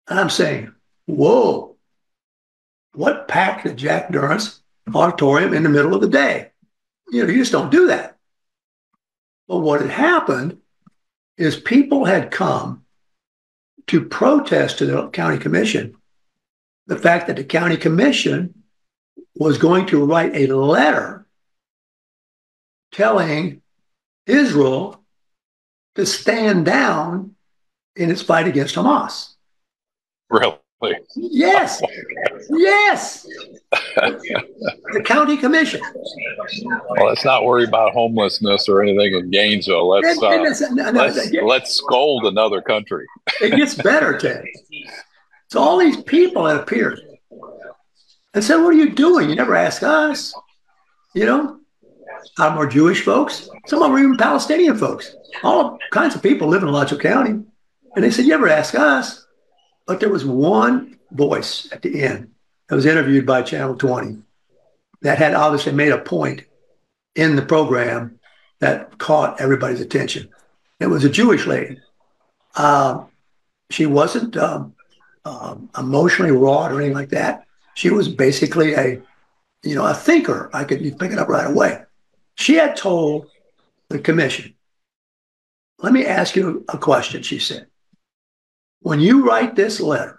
And 0.09 0.19
I'm 0.19 0.31
saying, 0.31 0.73
whoa, 1.07 1.77
what 2.95 3.29
packed 3.29 3.65
the 3.65 3.75
Jack 3.75 4.11
Durrance 4.11 4.61
auditorium 4.93 5.55
in 5.55 5.63
the 5.63 5.69
middle 5.69 5.95
of 5.95 6.01
the 6.01 6.09
day? 6.09 6.51
You 7.11 7.25
know, 7.25 7.31
you 7.31 7.39
just 7.39 7.53
don't 7.53 7.71
do 7.71 7.87
that. 7.89 8.17
But 9.47 9.59
what 9.59 9.81
had 9.81 9.91
happened 9.91 10.59
is 11.37 11.57
people 11.57 12.05
had 12.05 12.31
come 12.31 12.85
to 13.87 14.05
protest 14.05 14.79
to 14.79 14.87
the 14.87 15.09
county 15.09 15.39
commission 15.39 15.97
the 16.87 16.99
fact 16.99 17.27
that 17.27 17.37
the 17.37 17.45
county 17.45 17.77
commission 17.77 18.63
was 19.37 19.59
going 19.59 19.87
to 19.87 20.05
write 20.05 20.35
a 20.35 20.55
letter 20.55 21.24
telling 22.95 23.61
Israel 24.27 25.05
to 25.95 26.07
stand 26.07 26.65
down 26.65 27.35
in 27.97 28.11
its 28.11 28.23
fight 28.23 28.47
against 28.47 28.75
Hamas. 28.75 29.35
Really? 30.31 30.57
Yes. 31.17 31.81
yes. 32.51 33.27
the 33.71 35.03
county 35.05 35.37
commission. 35.37 35.81
Well, 36.63 37.07
let's 37.07 37.25
not 37.25 37.45
worry 37.45 37.65
about 37.65 37.93
homelessness 37.93 38.69
or 38.69 38.83
anything 38.83 39.15
in 39.15 39.31
Gainesville. 39.31 39.89
Let's 39.89 40.23
uh, 40.23 40.31
no, 40.31 40.91
no, 40.91 40.91
let's, 40.91 41.33
let's 41.43 41.75
scold 41.75 42.27
another 42.27 42.61
country. 42.61 43.07
it 43.41 43.57
gets 43.57 43.75
better, 43.75 44.19
Ted. 44.19 44.45
So 45.49 45.61
all 45.61 45.79
these 45.79 46.03
people 46.03 46.47
had 46.47 46.59
appeared 46.59 47.01
and 48.35 48.45
said, 48.45 48.57
"What 48.57 48.75
are 48.75 48.79
you 48.79 48.91
doing? 48.91 49.31
You 49.31 49.37
never 49.37 49.55
ask 49.55 49.83
us." 49.83 50.35
You 51.15 51.27
know, 51.27 51.61
some 52.37 52.59
are 52.59 52.67
Jewish 52.67 53.03
folks. 53.03 53.49
Some 53.67 53.83
of 53.83 53.91
them 53.91 53.99
even 53.99 54.17
Palestinian 54.17 54.77
folks. 54.77 55.15
All 55.43 55.79
kinds 55.91 56.15
of 56.15 56.23
people 56.23 56.49
live 56.49 56.63
in 56.63 56.69
Alachua 56.69 56.99
County, 56.99 57.31
and 57.31 58.05
they 58.05 58.11
said, 58.11 58.25
"You 58.27 58.35
ever 58.35 58.49
ask 58.49 58.75
us." 58.75 59.27
But 59.87 60.01
there 60.01 60.09
was 60.09 60.25
one 60.25 60.99
voice 61.11 61.69
at 61.73 61.83
the 61.83 62.03
end 62.03 62.31
that 62.69 62.75
was 62.75 62.87
interviewed 62.87 63.27
by 63.27 63.43
Channel 63.43 63.77
20 63.77 64.23
that 65.03 65.19
had 65.19 65.35
obviously 65.35 65.73
made 65.73 65.93
a 65.93 65.99
point 65.99 66.45
in 67.15 67.37
the 67.37 67.43
program 67.43 68.19
that 68.61 68.97
caught 68.99 69.41
everybody's 69.41 69.81
attention. 69.81 70.29
It 70.81 70.87
was 70.87 71.05
a 71.05 71.11
Jewish 71.11 71.47
lady. 71.47 71.79
Uh, 72.57 73.05
she 73.71 73.87
wasn't 73.87 74.37
um, 74.37 74.75
um, 75.25 75.69
emotionally 75.77 76.33
raw 76.33 76.67
or 76.67 76.77
anything 76.81 76.95
like 76.95 77.11
that. 77.11 77.47
She 77.75 77.91
was 77.91 78.09
basically 78.09 78.75
a, 78.75 79.03
you 79.63 79.75
know, 79.75 79.87
a 79.87 79.95
thinker. 79.95 80.51
I 80.53 80.65
could 80.65 80.81
pick 80.99 81.13
it 81.13 81.19
up 81.19 81.29
right 81.29 81.51
away. 81.51 81.83
She 82.37 82.55
had 82.55 82.77
told 82.77 83.31
the 83.89 83.99
commission, 83.99 84.55
"Let 85.79 85.93
me 85.93 86.05
ask 86.07 86.37
you 86.37 86.65
a 86.69 86.79
question." 86.79 87.23
She 87.23 87.39
said, 87.39 87.69
when 88.85 89.01
you 89.01 89.27
write 89.27 89.57
this 89.57 89.81
letter, 89.81 90.19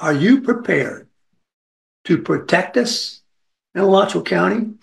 are 0.00 0.12
you 0.12 0.40
prepared 0.40 1.08
to 2.04 2.20
protect 2.20 2.76
us 2.76 3.22
in 3.76 3.80
Alachua 3.80 4.24
County 4.24 4.74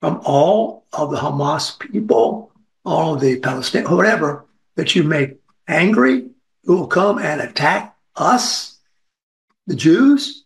from 0.00 0.20
all 0.24 0.86
of 0.92 1.10
the 1.10 1.16
Hamas 1.16 1.76
people, 1.80 2.52
all 2.84 3.14
of 3.14 3.20
the 3.20 3.40
Palestinians, 3.40 3.90
whatever, 3.90 4.44
that 4.76 4.94
you 4.94 5.02
make 5.02 5.40
angry, 5.66 6.30
who 6.62 6.76
will 6.76 6.86
come 6.86 7.18
and 7.18 7.40
attack 7.40 7.96
us, 8.14 8.78
the 9.66 9.74
Jews, 9.74 10.44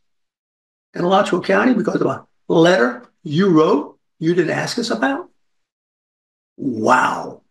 in 0.95 1.05
Alachua 1.05 1.43
County 1.43 1.75
because 1.75 2.01
of 2.01 2.07
a 2.07 2.27
letter 2.49 3.05
you 3.23 3.51
wrote 3.51 3.96
you 4.19 4.35
didn't 4.35 4.51
ask 4.51 4.79
us 4.79 4.91
about? 4.91 5.31
Wow. 6.57 7.43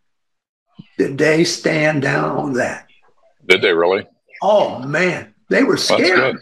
Did 0.98 1.18
they 1.18 1.44
stand 1.44 2.02
down 2.02 2.36
on 2.36 2.52
that? 2.54 2.88
Did 3.46 3.62
they 3.62 3.72
really? 3.72 4.06
Oh 4.42 4.80
man, 4.80 5.34
they 5.48 5.62
were 5.62 5.76
scared. 5.76 6.36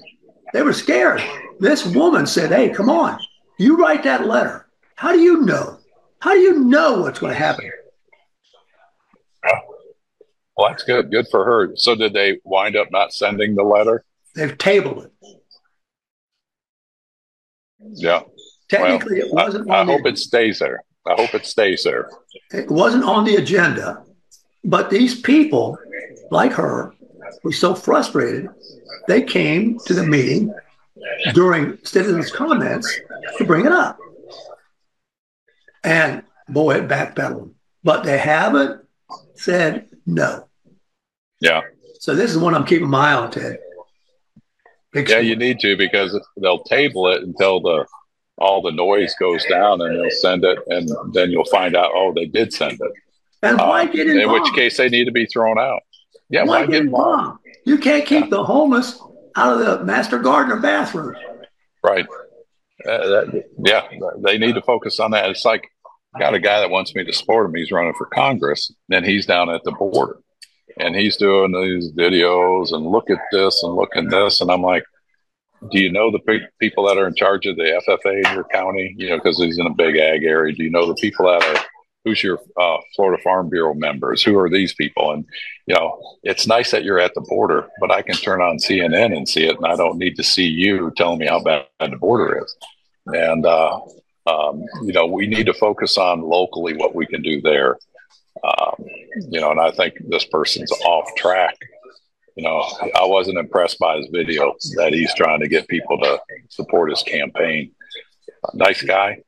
They 0.52 0.62
were 0.62 0.72
scared. 0.72 1.22
This 1.60 1.84
woman 1.86 2.26
said, 2.26 2.50
"Hey, 2.50 2.70
come 2.70 2.88
on, 2.90 3.18
you 3.58 3.76
write 3.76 4.02
that 4.04 4.26
letter. 4.26 4.68
How 4.96 5.12
do 5.12 5.20
you 5.20 5.42
know? 5.42 5.78
How 6.20 6.32
do 6.32 6.40
you 6.40 6.60
know 6.60 7.02
what's 7.02 7.18
going 7.18 7.32
to 7.32 7.38
happen?" 7.38 7.70
Well, 10.56 10.68
that's 10.68 10.84
good. 10.84 11.10
Good 11.10 11.26
for 11.30 11.44
her. 11.44 11.72
So, 11.74 11.94
did 11.94 12.12
they 12.12 12.38
wind 12.44 12.76
up 12.76 12.88
not 12.92 13.12
sending 13.12 13.56
the 13.56 13.64
letter? 13.64 14.04
They've 14.34 14.56
tabled 14.56 15.04
it. 15.04 15.12
Yeah. 17.80 18.22
Technically, 18.68 19.20
well, 19.20 19.26
it 19.26 19.34
wasn't. 19.34 19.70
I, 19.70 19.82
I 19.82 19.84
hope 19.84 20.06
it 20.06 20.18
stays 20.18 20.58
there. 20.58 20.82
I 21.06 21.14
hope 21.14 21.34
it 21.34 21.46
stays 21.46 21.84
there. 21.84 22.08
It 22.50 22.70
wasn't 22.70 23.04
on 23.04 23.24
the 23.24 23.36
agenda, 23.36 24.04
but 24.64 24.90
these 24.90 25.20
people, 25.20 25.78
like 26.30 26.52
her, 26.52 26.94
were 27.42 27.52
so 27.52 27.74
frustrated, 27.74 28.48
they 29.06 29.22
came 29.22 29.78
to 29.80 29.94
the 29.94 30.06
meeting 30.06 30.52
during 31.34 31.78
citizens' 31.84 32.30
comments 32.30 33.00
to 33.38 33.44
bring 33.44 33.66
it 33.66 33.72
up. 33.72 33.98
And 35.82 36.22
boy, 36.48 36.76
it 36.76 36.88
backpedaled. 36.88 37.52
But 37.82 38.04
they 38.04 38.16
haven't 38.16 38.82
said 39.34 39.88
no. 40.06 40.48
Yeah. 41.40 41.62
So 42.00 42.14
this 42.14 42.30
is 42.30 42.38
one 42.38 42.54
I'm 42.54 42.64
keeping 42.64 42.88
my 42.88 43.10
eye 43.10 43.14
on, 43.14 43.30
Ted. 43.30 43.58
Big 44.92 45.08
yeah, 45.08 45.18
you 45.18 45.36
need 45.36 45.58
to 45.60 45.76
because 45.76 46.18
they'll 46.36 46.62
table 46.62 47.08
it 47.08 47.22
until 47.22 47.60
the 47.60 47.84
all 48.38 48.62
the 48.62 48.72
noise 48.72 49.14
goes 49.20 49.44
down, 49.46 49.80
and 49.80 49.96
they'll 49.96 50.10
send 50.10 50.44
it, 50.44 50.58
and 50.68 50.88
then 51.12 51.30
you'll 51.30 51.44
find 51.44 51.76
out, 51.76 51.90
oh, 51.94 52.12
they 52.12 52.26
did 52.26 52.52
send 52.52 52.72
it. 52.80 52.92
And 53.42 53.58
why 53.58 53.82
uh, 53.82 53.86
get 53.86 54.08
involved? 54.08 54.22
In 54.22 54.42
which 54.42 54.52
case, 54.54 54.76
they 54.76 54.88
need 54.88 55.04
to 55.04 55.12
be 55.12 55.26
thrown 55.26 55.58
out. 55.58 55.82
Yeah, 56.30 56.44
why, 56.44 56.62
why 56.62 56.66
get 56.66 56.82
involved? 56.82 57.40
You 57.64 57.78
can't 57.78 58.04
keep 58.06 58.24
yeah. 58.24 58.30
the 58.30 58.44
homeless 58.44 59.00
out 59.36 59.60
of 59.60 59.66
the 59.66 59.84
master 59.84 60.18
gardener 60.18 60.60
bathroom. 60.60 61.14
Right. 61.82 62.06
Uh, 62.86 63.06
that, 63.08 63.44
yeah, 63.64 63.82
they 64.18 64.38
need 64.38 64.54
to 64.54 64.62
focus 64.62 64.98
on 64.98 65.12
that. 65.12 65.30
It's 65.30 65.44
like 65.44 65.70
I 66.14 66.18
got 66.18 66.34
a 66.34 66.40
guy 66.40 66.60
that 66.60 66.70
wants 66.70 66.94
me 66.94 67.04
to 67.04 67.12
support 67.12 67.46
him. 67.46 67.54
He's 67.54 67.70
running 67.70 67.94
for 67.96 68.06
Congress, 68.06 68.72
and 68.90 69.04
he's 69.04 69.26
down 69.26 69.50
at 69.50 69.62
the 69.64 69.72
border, 69.72 70.18
and 70.78 70.94
he's 70.94 71.16
doing 71.16 71.52
these 71.52 71.92
videos 71.92 72.72
and 72.72 72.86
look 72.86 73.10
at 73.10 73.20
this 73.32 73.62
and 73.62 73.74
look 73.74 73.96
at 73.96 74.10
this, 74.10 74.40
and 74.40 74.50
I'm 74.50 74.62
like, 74.62 74.84
do 75.70 75.80
you 75.80 75.90
know 75.90 76.10
the 76.10 76.18
pe- 76.20 76.46
people 76.60 76.84
that 76.86 76.98
are 76.98 77.06
in 77.06 77.14
charge 77.14 77.46
of 77.46 77.56
the 77.56 77.82
FFA 77.88 78.26
in 78.26 78.34
your 78.34 78.44
county? 78.44 78.94
You 78.96 79.10
know, 79.10 79.16
because 79.16 79.38
he's 79.38 79.58
in 79.58 79.66
a 79.66 79.74
big 79.74 79.96
ag 79.96 80.24
area. 80.24 80.54
Do 80.54 80.62
you 80.62 80.70
know 80.70 80.86
the 80.86 80.94
people 80.94 81.26
that 81.26 81.42
are 81.42 81.64
who's 82.04 82.22
your 82.22 82.38
uh, 82.60 82.76
Florida 82.94 83.22
Farm 83.22 83.48
Bureau 83.48 83.74
members? 83.74 84.22
Who 84.22 84.38
are 84.38 84.50
these 84.50 84.74
people? 84.74 85.12
And 85.12 85.24
you 85.66 85.74
know, 85.74 86.00
it's 86.22 86.46
nice 86.46 86.70
that 86.70 86.84
you're 86.84 86.98
at 86.98 87.14
the 87.14 87.22
border, 87.22 87.68
but 87.80 87.90
I 87.90 88.02
can 88.02 88.16
turn 88.16 88.42
on 88.42 88.58
CNN 88.58 89.16
and 89.16 89.28
see 89.28 89.46
it, 89.46 89.56
and 89.56 89.66
I 89.66 89.76
don't 89.76 89.98
need 89.98 90.16
to 90.16 90.22
see 90.22 90.46
you 90.46 90.92
telling 90.96 91.18
me 91.18 91.26
how 91.26 91.42
bad 91.42 91.66
the 91.80 91.96
border 91.96 92.44
is. 92.44 92.56
And 93.06 93.46
uh, 93.46 93.80
um, 94.26 94.64
you 94.82 94.92
know, 94.92 95.06
we 95.06 95.26
need 95.26 95.46
to 95.46 95.54
focus 95.54 95.98
on 95.98 96.22
locally 96.22 96.76
what 96.76 96.94
we 96.94 97.06
can 97.06 97.22
do 97.22 97.40
there. 97.40 97.78
Um, 98.42 98.84
you 99.30 99.40
know, 99.40 99.50
and 99.50 99.60
I 99.60 99.70
think 99.70 99.94
this 100.08 100.24
person's 100.24 100.72
off 100.84 101.14
track. 101.16 101.56
You 102.36 102.42
know, 102.44 102.60
I 102.96 103.04
wasn't 103.04 103.38
impressed 103.38 103.78
by 103.78 103.96
his 103.96 104.08
video 104.10 104.54
that 104.76 104.92
he's 104.92 105.14
trying 105.14 105.40
to 105.40 105.48
get 105.48 105.68
people 105.68 105.98
to 105.98 106.18
support 106.48 106.90
his 106.90 107.02
campaign. 107.02 107.70
Nice 108.54 108.82
guy, 108.82 109.22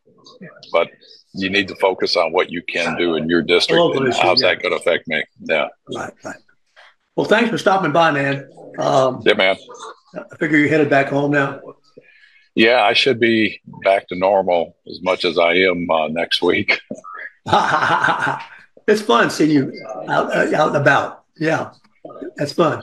but 0.72 0.90
you 1.34 1.50
need 1.50 1.68
to 1.68 1.76
focus 1.76 2.16
on 2.16 2.32
what 2.32 2.50
you 2.50 2.62
can 2.62 2.96
do 2.96 3.14
in 3.14 3.28
your 3.28 3.42
district 3.42 3.96
and 3.96 4.12
how's 4.14 4.40
that 4.40 4.60
going 4.60 4.72
to 4.72 4.80
affect 4.80 5.06
me. 5.06 5.22
Yeah. 5.40 5.68
Right, 5.94 6.12
right. 6.24 6.36
Well, 7.14 7.26
thanks 7.26 7.50
for 7.50 7.58
stopping 7.58 7.92
by, 7.92 8.10
man. 8.10 8.48
Um, 8.78 9.22
yeah, 9.24 9.34
man. 9.34 9.56
I 10.14 10.36
figure 10.36 10.58
you're 10.58 10.68
headed 10.68 10.90
back 10.90 11.08
home 11.08 11.30
now. 11.30 11.60
Yeah, 12.54 12.82
I 12.82 12.94
should 12.94 13.20
be 13.20 13.60
back 13.84 14.08
to 14.08 14.16
normal 14.16 14.76
as 14.88 15.00
much 15.02 15.24
as 15.24 15.38
I 15.38 15.54
am 15.54 15.88
uh, 15.90 16.08
next 16.08 16.42
week. 16.42 16.80
it's 18.86 19.02
fun 19.02 19.30
seeing 19.30 19.50
you 19.50 19.72
out, 20.08 20.34
uh, 20.34 20.56
out 20.56 20.68
and 20.68 20.76
about. 20.76 21.24
Yeah, 21.38 21.72
that's 22.36 22.52
fun. 22.52 22.82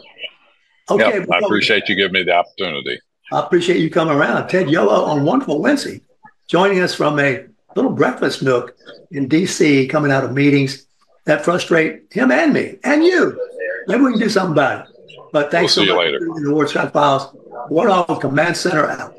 Okay, 0.90 1.20
yep, 1.20 1.30
I 1.32 1.40
appreciate 1.40 1.88
you 1.88 1.96
giving 1.96 2.14
me 2.14 2.24
the 2.24 2.34
opportunity. 2.34 3.00
I 3.32 3.40
appreciate 3.40 3.80
you 3.80 3.90
coming 3.90 4.16
around. 4.16 4.48
Ted 4.48 4.70
Yoho 4.70 5.06
on 5.06 5.24
Wonderful 5.24 5.62
Wednesday, 5.62 6.02
joining 6.48 6.80
us 6.80 6.94
from 6.94 7.20
a 7.20 7.46
little 7.76 7.92
breakfast 7.92 8.44
nook 8.44 8.76
in 9.12 9.28
D.C., 9.28 9.88
coming 9.88 10.12
out 10.12 10.24
of 10.24 10.34
meetings 10.34 10.86
that 11.26 11.44
frustrate 11.44 12.12
him 12.12 12.32
and 12.32 12.54
me 12.54 12.78
and 12.84 13.04
you. 13.04 13.40
Maybe 13.88 14.04
we 14.04 14.12
can 14.12 14.20
do 14.20 14.30
something 14.30 14.52
about 14.52 14.88
it. 14.88 14.96
But 15.32 15.52
thanks 15.52 15.76
we'll 15.76 15.88
so 15.88 15.96
much 15.96 16.14
for 16.20 16.42
the 16.42 16.54
Ward 16.54 16.70
Scott 16.70 16.94
Files. 16.94 17.36
Warthog 17.72 18.22
Command 18.22 18.56
Center 18.56 18.88
out. 18.88 19.16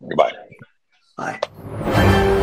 Goodbye. 0.00 0.32
Bye. 1.16 2.36